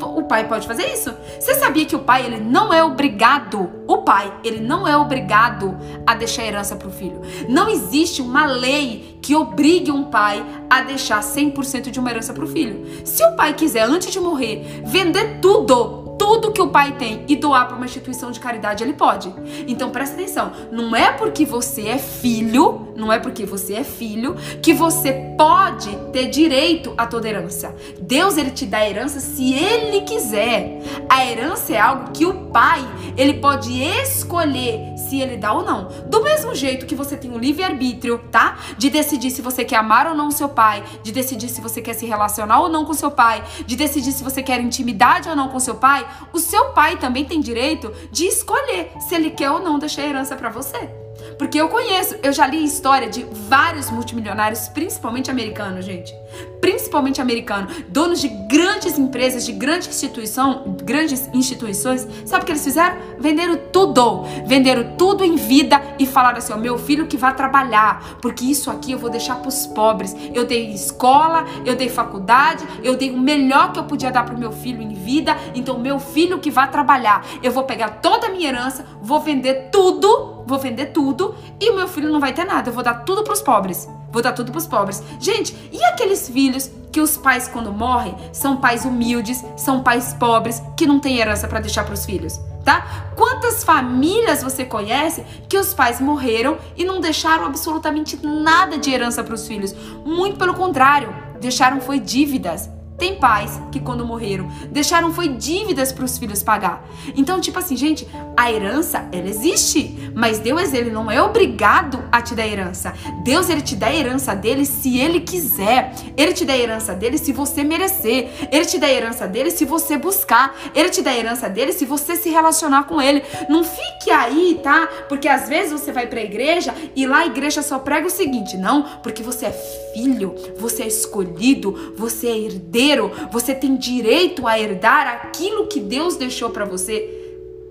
O 0.00 0.24
pai 0.24 0.48
pode 0.48 0.66
fazer 0.66 0.92
isso? 0.92 1.14
Você 1.38 1.54
sabia 1.54 1.86
que 1.86 1.94
o 1.94 2.00
pai 2.00 2.26
ele 2.26 2.40
não 2.40 2.74
é 2.74 2.82
obrigado, 2.82 3.70
o 3.86 3.98
pai 3.98 4.32
ele 4.42 4.58
não 4.58 4.88
é 4.88 4.96
obrigado 4.96 5.76
a 6.04 6.16
deixar 6.16 6.44
herança 6.44 6.74
para 6.74 6.88
o 6.88 6.90
filho. 6.90 7.20
Não 7.48 7.68
existe 7.68 8.20
uma 8.20 8.44
lei 8.44 9.18
que 9.22 9.36
obrigue 9.36 9.92
um 9.92 10.04
pai 10.04 10.44
a 10.68 10.80
deixar 10.82 11.20
100% 11.20 11.90
de 11.90 12.00
uma 12.00 12.10
herança 12.10 12.32
para 12.32 12.44
o 12.44 12.48
filho. 12.48 12.84
Se 13.04 13.24
o 13.24 13.36
pai 13.36 13.54
quiser 13.54 13.84
antes 13.84 14.10
de 14.10 14.18
morrer 14.18 14.82
vender 14.84 15.38
tudo 15.40 16.01
tudo 16.22 16.52
que 16.52 16.62
o 16.62 16.68
pai 16.68 16.92
tem 16.92 17.24
e 17.26 17.34
doar 17.34 17.66
para 17.66 17.76
uma 17.76 17.84
instituição 17.84 18.30
de 18.30 18.38
caridade, 18.38 18.84
ele 18.84 18.92
pode. 18.92 19.34
Então 19.66 19.90
presta 19.90 20.14
atenção, 20.14 20.52
não 20.70 20.94
é 20.94 21.10
porque 21.10 21.44
você 21.44 21.88
é 21.88 21.98
filho, 21.98 22.92
não 22.94 23.12
é 23.12 23.18
porque 23.18 23.44
você 23.44 23.74
é 23.74 23.82
filho 23.82 24.36
que 24.62 24.72
você 24.72 25.34
pode 25.36 25.90
ter 26.12 26.28
direito 26.28 26.94
a 26.96 27.08
toda 27.08 27.28
herança. 27.28 27.74
Deus 28.00 28.36
ele 28.36 28.52
te 28.52 28.64
dá 28.66 28.88
herança 28.88 29.18
se 29.18 29.52
ele 29.52 30.02
quiser. 30.02 30.80
A 31.08 31.26
herança 31.26 31.72
é 31.72 31.80
algo 31.80 32.12
que 32.12 32.24
o 32.24 32.34
pai, 32.52 32.80
ele 33.16 33.34
pode 33.34 33.82
escolher 33.82 34.96
se 34.96 35.20
ele 35.20 35.36
dá 35.36 35.52
ou 35.52 35.64
não. 35.64 35.88
Do 36.06 36.22
mesmo 36.22 36.54
jeito 36.54 36.86
que 36.86 36.94
você 36.94 37.16
tem 37.16 37.32
o 37.32 37.38
livre 37.38 37.64
arbítrio, 37.64 38.20
tá? 38.30 38.58
De 38.78 38.88
decidir 38.88 39.32
se 39.32 39.42
você 39.42 39.64
quer 39.64 39.76
amar 39.76 40.06
ou 40.06 40.14
não 40.14 40.30
seu 40.30 40.48
pai, 40.48 40.84
de 41.02 41.10
decidir 41.10 41.48
se 41.48 41.60
você 41.60 41.82
quer 41.82 41.94
se 41.94 42.06
relacionar 42.06 42.60
ou 42.60 42.68
não 42.68 42.84
com 42.84 42.94
seu 42.94 43.10
pai, 43.10 43.42
de 43.66 43.74
decidir 43.74 44.12
se 44.12 44.22
você 44.22 44.40
quer 44.40 44.60
intimidade 44.60 45.28
ou 45.28 45.34
não 45.34 45.48
com 45.48 45.58
seu 45.58 45.74
pai, 45.74 46.06
o 46.32 46.38
seu 46.38 46.70
pai 46.70 46.96
também 46.96 47.24
tem 47.24 47.40
direito 47.40 47.92
de 48.10 48.26
escolher 48.26 48.92
se 49.08 49.14
ele 49.14 49.30
quer 49.30 49.50
ou 49.50 49.60
não 49.60 49.78
deixar 49.78 50.06
herança 50.06 50.36
para 50.36 50.48
você. 50.48 50.90
Porque 51.38 51.60
eu 51.60 51.68
conheço, 51.68 52.16
eu 52.22 52.32
já 52.32 52.46
li 52.46 52.64
história 52.64 53.08
de 53.08 53.24
vários 53.24 53.90
multimilionários, 53.90 54.68
principalmente 54.68 55.30
americanos, 55.30 55.84
gente. 55.84 56.14
Principalmente 56.62 57.20
americanos, 57.20 57.74
donos 57.88 58.20
de 58.20 58.28
grandes 58.28 58.96
empresas, 58.96 59.44
de 59.44 59.50
grandes 59.50 59.88
instituição, 59.88 60.76
grandes 60.84 61.28
instituições. 61.34 62.06
Sabe 62.24 62.44
o 62.44 62.46
que 62.46 62.52
eles 62.52 62.62
fizeram? 62.62 62.96
Venderam 63.18 63.58
tudo. 63.72 64.22
Venderam 64.46 64.96
tudo 64.96 65.24
em 65.24 65.34
vida 65.34 65.82
e 65.98 66.06
falaram 66.06 66.38
assim: 66.38 66.52
ó, 66.52 66.56
meu 66.56 66.78
filho 66.78 67.08
que 67.08 67.16
vai 67.16 67.34
trabalhar, 67.34 68.16
porque 68.22 68.44
isso 68.44 68.70
aqui 68.70 68.92
eu 68.92 68.98
vou 68.98 69.10
deixar 69.10 69.40
para 69.40 69.48
os 69.48 69.66
pobres. 69.66 70.14
Eu 70.32 70.46
dei 70.46 70.72
escola, 70.72 71.44
eu 71.66 71.74
dei 71.74 71.88
faculdade, 71.88 72.64
eu 72.80 72.96
dei 72.96 73.10
o 73.10 73.18
melhor 73.18 73.72
que 73.72 73.80
eu 73.80 73.84
podia 73.84 74.12
dar 74.12 74.24
para 74.24 74.36
o 74.36 74.38
meu 74.38 74.52
filho 74.52 74.80
em 74.80 74.94
vida. 74.94 75.36
Então, 75.56 75.80
meu 75.80 75.98
filho 75.98 76.38
que 76.38 76.50
vai 76.50 76.70
trabalhar, 76.70 77.26
eu 77.42 77.50
vou 77.50 77.64
pegar 77.64 77.88
toda 78.00 78.28
a 78.28 78.30
minha 78.30 78.48
herança, 78.48 78.86
vou 79.02 79.20
vender 79.20 79.70
tudo 79.72 80.30
vou 80.44 80.58
vender 80.58 80.86
tudo 80.86 81.34
e 81.60 81.70
o 81.70 81.76
meu 81.76 81.88
filho 81.88 82.10
não 82.10 82.20
vai 82.20 82.32
ter 82.32 82.44
nada. 82.44 82.68
Eu 82.68 82.74
vou 82.74 82.82
dar 82.82 83.04
tudo 83.04 83.22
para 83.22 83.32
os 83.32 83.40
pobres. 83.40 83.88
Vou 84.12 84.22
dar 84.22 84.32
tudo 84.32 84.52
para 84.52 84.58
os 84.58 84.66
pobres. 84.66 85.02
Gente, 85.18 85.56
e 85.72 85.82
aqueles 85.84 86.28
filhos 86.28 86.70
que 86.92 87.00
os 87.00 87.16
pais 87.16 87.48
quando 87.48 87.72
morrem 87.72 88.14
são 88.32 88.58
pais 88.58 88.84
humildes, 88.84 89.42
são 89.56 89.82
pais 89.82 90.12
pobres 90.12 90.62
que 90.76 90.86
não 90.86 91.00
têm 91.00 91.18
herança 91.18 91.48
para 91.48 91.60
deixar 91.60 91.84
para 91.84 91.94
os 91.94 92.04
filhos, 92.04 92.38
tá? 92.62 93.12
Quantas 93.16 93.64
famílias 93.64 94.42
você 94.42 94.64
conhece 94.64 95.24
que 95.48 95.56
os 95.56 95.72
pais 95.72 96.00
morreram 96.00 96.58
e 96.76 96.84
não 96.84 97.00
deixaram 97.00 97.46
absolutamente 97.46 98.18
nada 98.24 98.76
de 98.76 98.90
herança 98.90 99.24
para 99.24 99.34
os 99.34 99.46
filhos? 99.46 99.74
Muito 100.04 100.36
pelo 100.36 100.52
contrário, 100.52 101.14
deixaram 101.40 101.80
foi 101.80 101.98
dívidas 101.98 102.68
tem 103.02 103.16
pais 103.16 103.60
que 103.72 103.80
quando 103.80 104.06
morreram 104.06 104.48
deixaram 104.70 105.12
foi 105.12 105.26
dívidas 105.26 105.90
para 105.90 106.04
os 106.04 106.16
filhos 106.16 106.40
pagar. 106.40 106.88
Então, 107.16 107.40
tipo 107.40 107.58
assim, 107.58 107.76
gente, 107.76 108.06
a 108.36 108.52
herança 108.52 109.08
ela 109.10 109.28
existe, 109.28 110.12
mas 110.14 110.38
Deus 110.38 110.72
ele 110.72 110.88
não 110.88 111.10
é 111.10 111.20
obrigado 111.20 112.00
a 112.12 112.22
te 112.22 112.32
dar 112.36 112.46
herança. 112.46 112.92
Deus 113.24 113.48
ele 113.48 113.60
te 113.60 113.74
dá 113.74 113.88
a 113.88 113.94
herança 113.94 114.36
dele 114.36 114.64
se 114.64 115.00
ele 115.00 115.18
quiser. 115.18 115.92
Ele 116.16 116.32
te 116.32 116.44
dá 116.44 116.52
a 116.52 116.58
herança 116.58 116.94
dele 116.94 117.18
se 117.18 117.32
você 117.32 117.64
merecer. 117.64 118.30
Ele 118.52 118.64
te 118.64 118.78
dá 118.78 118.86
a 118.86 118.92
herança 118.92 119.26
dele 119.26 119.50
se 119.50 119.64
você 119.64 119.98
buscar. 119.98 120.54
Ele 120.72 120.88
te 120.88 121.02
dá 121.02 121.10
a 121.10 121.18
herança 121.18 121.48
dele 121.48 121.72
se 121.72 121.84
você 121.84 122.14
se 122.14 122.30
relacionar 122.30 122.84
com 122.84 123.02
ele. 123.02 123.24
Não 123.48 123.64
fique 123.64 124.12
aí, 124.12 124.60
tá? 124.62 124.86
Porque 125.08 125.26
às 125.26 125.48
vezes 125.48 125.72
você 125.72 125.90
vai 125.90 126.06
para 126.06 126.20
a 126.20 126.24
igreja 126.24 126.72
e 126.94 127.04
lá 127.04 127.18
a 127.18 127.26
igreja 127.26 127.62
só 127.62 127.80
prega 127.80 128.06
o 128.06 128.10
seguinte, 128.10 128.56
não, 128.56 128.84
porque 129.02 129.24
você 129.24 129.46
é 129.46 129.82
filho, 129.92 130.34
você 130.56 130.84
é 130.84 130.86
escolhido, 130.86 131.94
você 131.96 132.28
é 132.28 132.38
herdeiro 132.38 132.91
você 133.30 133.54
tem 133.54 133.76
direito 133.76 134.46
a 134.46 134.58
herdar 134.58 135.06
aquilo 135.06 135.66
que 135.66 135.80
Deus 135.80 136.16
deixou 136.16 136.50
para 136.50 136.64
você. 136.64 137.18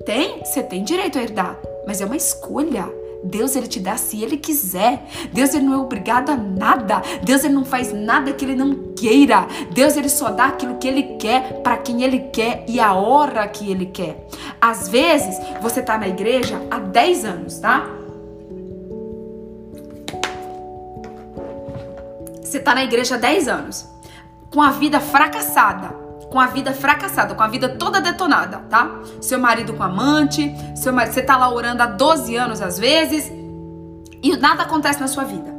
Tem, 0.05 0.39
você 0.39 0.63
tem 0.63 0.84
direito 0.84 1.19
a 1.19 1.22
herdar, 1.22 1.59
mas 1.86 2.01
é 2.01 2.05
uma 2.05 2.15
escolha. 2.15 2.91
Deus 3.24 3.55
ele 3.55 3.67
te 3.67 3.80
dá 3.80 3.97
se 3.97 4.24
ele 4.24 4.36
quiser. 4.36 5.05
Deus 5.32 5.53
ele 5.53 5.65
não 5.65 5.74
é 5.74 5.78
obrigado 5.78 6.32
a 6.32 6.36
nada. 6.36 7.01
Deus 7.24 7.43
ele 7.43 7.53
não 7.53 7.63
faz 7.63 7.93
nada 7.93 8.34
que 8.34 8.43
ele 8.43 8.55
não 8.55 8.93
queira. 8.95 9.47
Deus 9.72 9.95
ele 9.95 10.09
só 10.09 10.32
dá 10.32 10.45
aquilo 10.45 10.78
que 10.78 10.88
ele 10.88 11.03
quer 11.19 11.61
para 11.61 11.78
quem 11.78 12.03
ele 12.03 12.19
quer 12.34 12.65
e 12.67 12.80
a 12.80 12.93
hora 12.93 13.47
que 13.47 13.69
ele 13.69 13.86
quer. 13.86 14.28
Às 14.59 14.88
vezes, 14.88 15.38
você 15.61 15.82
tá 15.84 15.97
na 15.97 16.07
igreja 16.07 16.59
há 16.72 16.80
10 16.80 17.26
anos, 17.26 17.59
tá? 17.59 17.88
Você 22.41 22.59
tá 22.59 22.74
na 22.74 22.84
igreja 22.84 23.15
há 23.15 23.17
10 23.19 23.47
anos 23.47 23.90
com 24.52 24.62
a 24.62 24.70
vida 24.70 24.99
fracassada, 24.99 25.89
com 26.30 26.39
a 26.39 26.47
vida 26.47 26.74
fracassada, 26.74 27.34
com 27.34 27.43
a 27.43 27.47
vida 27.47 27.70
toda 27.70 28.02
detonada, 28.02 28.58
tá? 28.70 29.02
Seu 29.20 29.39
marido 29.39 29.74
com 29.74 29.84
amante, 29.84 30.54
seu 30.76 30.93
marido, 30.93 31.14
você 31.14 31.22
tá 31.22 31.38
lá 31.38 31.52
orando 31.52 31.82
há 31.82 31.88
12 31.88 32.36
anos 32.36 32.62
às 32.62 32.78
vezes 32.78 33.32
e 34.22 34.38
nada 34.38 34.64
acontece 34.64 34.99
na 34.99 35.08
sua 35.08 35.24
vida. 35.24 35.52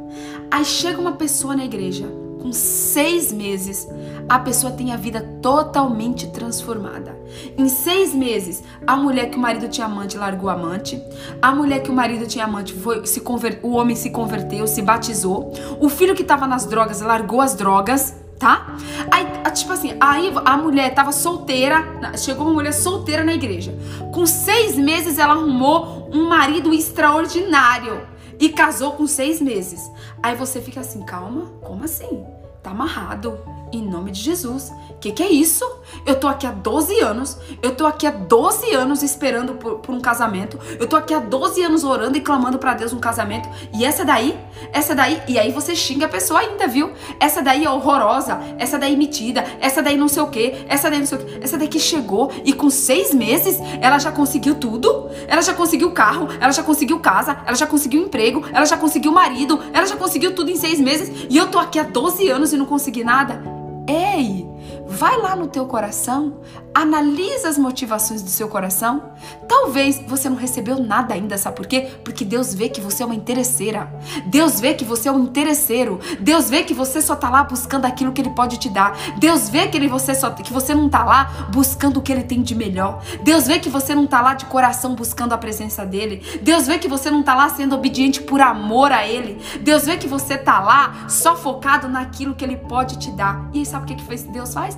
Aí 0.49 0.63
chega 0.63 1.01
uma 1.01 1.13
pessoa 1.13 1.55
na 1.55 1.65
igreja 1.65 2.07
com 2.39 2.51
seis 2.51 3.31
meses, 3.31 3.87
a 4.27 4.37
pessoa 4.37 4.73
tem 4.73 4.91
a 4.91 4.97
vida 4.97 5.21
totalmente 5.41 6.27
transformada. 6.27 7.17
Em 7.57 7.69
seis 7.69 8.13
meses, 8.13 8.61
a 8.85 8.97
mulher 8.97 9.29
que 9.29 9.37
o 9.37 9.39
marido 9.39 9.69
tinha 9.69 9.87
amante 9.87 10.17
largou 10.17 10.49
a 10.49 10.53
amante, 10.53 11.01
a 11.41 11.55
mulher 11.55 11.81
que 11.81 11.89
o 11.89 11.93
marido 11.93 12.27
tinha 12.27 12.43
amante 12.43 12.73
foi 12.73 13.05
se 13.05 13.21
conver... 13.21 13.61
o 13.63 13.71
homem 13.71 13.95
se 13.95 14.09
converteu, 14.09 14.67
se 14.67 14.81
batizou, 14.81 15.53
o 15.79 15.87
filho 15.87 16.13
que 16.13 16.21
estava 16.21 16.45
nas 16.45 16.65
drogas 16.65 16.99
largou 16.99 17.39
as 17.39 17.55
drogas 17.55 18.22
tá? 18.43 18.75
Aí, 19.09 19.25
tipo 19.53 19.71
assim, 19.71 19.95
aí 20.01 20.29
a 20.43 20.57
mulher 20.57 20.93
tava 20.93 21.13
solteira, 21.13 21.81
chegou 22.17 22.45
uma 22.45 22.53
mulher 22.53 22.73
solteira 22.73 23.23
na 23.23 23.33
igreja. 23.33 23.73
Com 24.13 24.25
seis 24.25 24.75
meses 24.75 25.17
ela 25.17 25.33
arrumou 25.33 26.09
um 26.13 26.27
marido 26.27 26.73
extraordinário 26.73 28.05
e 28.37 28.49
casou 28.49 28.91
com 28.91 29.07
seis 29.07 29.39
meses. 29.39 29.89
Aí 30.21 30.35
você 30.35 30.59
fica 30.59 30.81
assim, 30.81 31.05
calma, 31.05 31.53
como 31.61 31.85
assim? 31.85 32.25
Tá 32.61 32.71
amarrado 32.71 33.39
em 33.73 33.81
nome 33.81 34.11
de 34.11 34.21
Jesus. 34.21 34.71
Que, 35.01 35.11
que 35.11 35.21
é 35.21 35.29
isso? 35.29 35.65
Eu 36.05 36.17
tô 36.17 36.27
aqui 36.27 36.47
há 36.47 36.51
12 36.51 36.97
anos, 37.01 37.37
eu 37.61 37.75
tô 37.75 37.85
aqui 37.85 38.07
há 38.07 38.11
12 38.11 38.73
anos 38.73 39.03
esperando 39.03 39.55
por, 39.55 39.79
por 39.79 39.93
um 39.93 39.99
casamento, 39.99 40.57
eu 40.79 40.87
tô 40.87 40.95
aqui 40.95 41.13
há 41.13 41.19
12 41.19 41.61
anos 41.61 41.83
orando 41.83 42.17
e 42.17 42.21
clamando 42.21 42.57
para 42.57 42.73
Deus 42.73 42.93
um 42.93 42.99
casamento, 42.99 43.49
e 43.73 43.83
essa 43.83 44.05
daí, 44.05 44.37
essa 44.71 44.95
daí, 44.95 45.21
e 45.27 45.37
aí 45.37 45.51
você 45.51 45.75
xinga 45.75 46.05
a 46.05 46.09
pessoa 46.09 46.39
ainda, 46.39 46.67
viu? 46.67 46.93
Essa 47.19 47.41
daí 47.41 47.65
é 47.65 47.69
horrorosa, 47.69 48.39
essa 48.57 48.79
daí 48.79 48.95
metida, 48.95 49.43
essa 49.59 49.81
daí 49.81 49.97
não 49.97 50.07
sei 50.07 50.23
o 50.23 50.27
que, 50.27 50.65
essa 50.69 50.89
daí 50.89 50.99
não 50.99 51.05
sei 51.05 51.17
o 51.17 51.25
que, 51.25 51.43
essa 51.43 51.57
daí 51.57 51.67
que 51.67 51.79
chegou 51.79 52.31
e 52.45 52.53
com 52.53 52.69
seis 52.69 53.13
meses 53.13 53.59
ela 53.81 53.99
já 53.99 54.11
conseguiu 54.11 54.55
tudo, 54.55 55.09
ela 55.27 55.41
já 55.41 55.53
conseguiu 55.53 55.91
carro, 55.91 56.29
ela 56.39 56.53
já 56.53 56.63
conseguiu 56.63 56.99
casa, 56.99 57.39
ela 57.45 57.55
já 57.55 57.67
conseguiu 57.67 58.03
emprego, 58.03 58.45
ela 58.53 58.65
já 58.65 58.77
conseguiu 58.77 59.11
marido, 59.11 59.59
ela 59.73 59.85
já 59.85 59.97
conseguiu 59.97 60.33
tudo 60.33 60.49
em 60.49 60.55
seis 60.55 60.79
meses, 60.79 61.27
e 61.29 61.35
eu 61.35 61.47
tô 61.47 61.59
aqui 61.59 61.77
há 61.77 61.83
12 61.83 62.29
anos 62.29 62.53
e 62.53 62.57
não 62.57 62.65
consegui 62.65 63.03
nada. 63.03 63.62
Ei, 63.87 64.45
vai 64.93 65.17
lá 65.19 65.35
no 65.35 65.47
teu 65.47 65.65
coração, 65.65 66.41
analisa 66.73 67.49
as 67.49 67.57
motivações 67.57 68.21
do 68.21 68.29
seu 68.29 68.47
coração. 68.47 69.11
Talvez 69.47 70.01
você 70.07 70.29
não 70.29 70.37
recebeu 70.37 70.79
nada 70.81 71.13
ainda, 71.15 71.37
sabe 71.37 71.57
por 71.57 71.65
quê? 71.65 71.89
Porque 72.03 72.23
Deus 72.23 72.53
vê 72.53 72.69
que 72.69 72.79
você 72.79 73.01
é 73.03 73.05
uma 73.05 73.15
interesseira. 73.15 73.91
Deus 74.27 74.59
vê 74.59 74.73
que 74.73 74.85
você 74.85 75.09
é 75.09 75.11
um 75.11 75.23
interesseiro. 75.23 75.99
Deus 76.19 76.49
vê 76.49 76.63
que 76.63 76.73
você 76.73 77.01
só 77.01 77.15
tá 77.15 77.29
lá 77.29 77.43
buscando 77.43 77.85
aquilo 77.85 78.11
que 78.11 78.21
ele 78.21 78.29
pode 78.29 78.57
te 78.57 78.69
dar. 78.69 78.95
Deus 79.17 79.49
vê 79.49 79.67
que 79.67 79.77
ele, 79.77 79.87
você 79.87 80.13
só 80.13 80.29
que 80.29 80.53
você 80.53 80.75
não 80.75 80.89
tá 80.89 81.03
lá 81.03 81.47
buscando 81.51 81.97
o 81.97 82.01
que 82.01 82.11
ele 82.11 82.23
tem 82.23 82.41
de 82.41 82.53
melhor. 82.53 83.01
Deus 83.23 83.47
vê 83.47 83.59
que 83.59 83.69
você 83.69 83.95
não 83.95 84.05
tá 84.05 84.21
lá 84.21 84.35
de 84.35 84.45
coração 84.45 84.93
buscando 84.93 85.33
a 85.33 85.37
presença 85.37 85.85
dele. 85.85 86.23
Deus 86.41 86.67
vê 86.67 86.77
que 86.77 86.87
você 86.87 87.09
não 87.09 87.23
tá 87.23 87.33
lá 87.33 87.49
sendo 87.49 87.75
obediente 87.75 88.21
por 88.21 88.41
amor 88.41 88.91
a 88.91 89.07
ele. 89.07 89.41
Deus 89.61 89.85
vê 89.85 89.97
que 89.97 90.07
você 90.07 90.37
tá 90.37 90.59
lá 90.59 91.07
só 91.07 91.35
focado 91.35 91.87
naquilo 91.87 92.35
que 92.35 92.43
ele 92.43 92.57
pode 92.57 92.99
te 92.99 93.11
dar. 93.11 93.49
E 93.53 93.65
sabe 93.65 93.83
o 93.83 93.87
que 93.87 94.03
que 94.03 94.31
Deus 94.31 94.53
faz? 94.53 94.77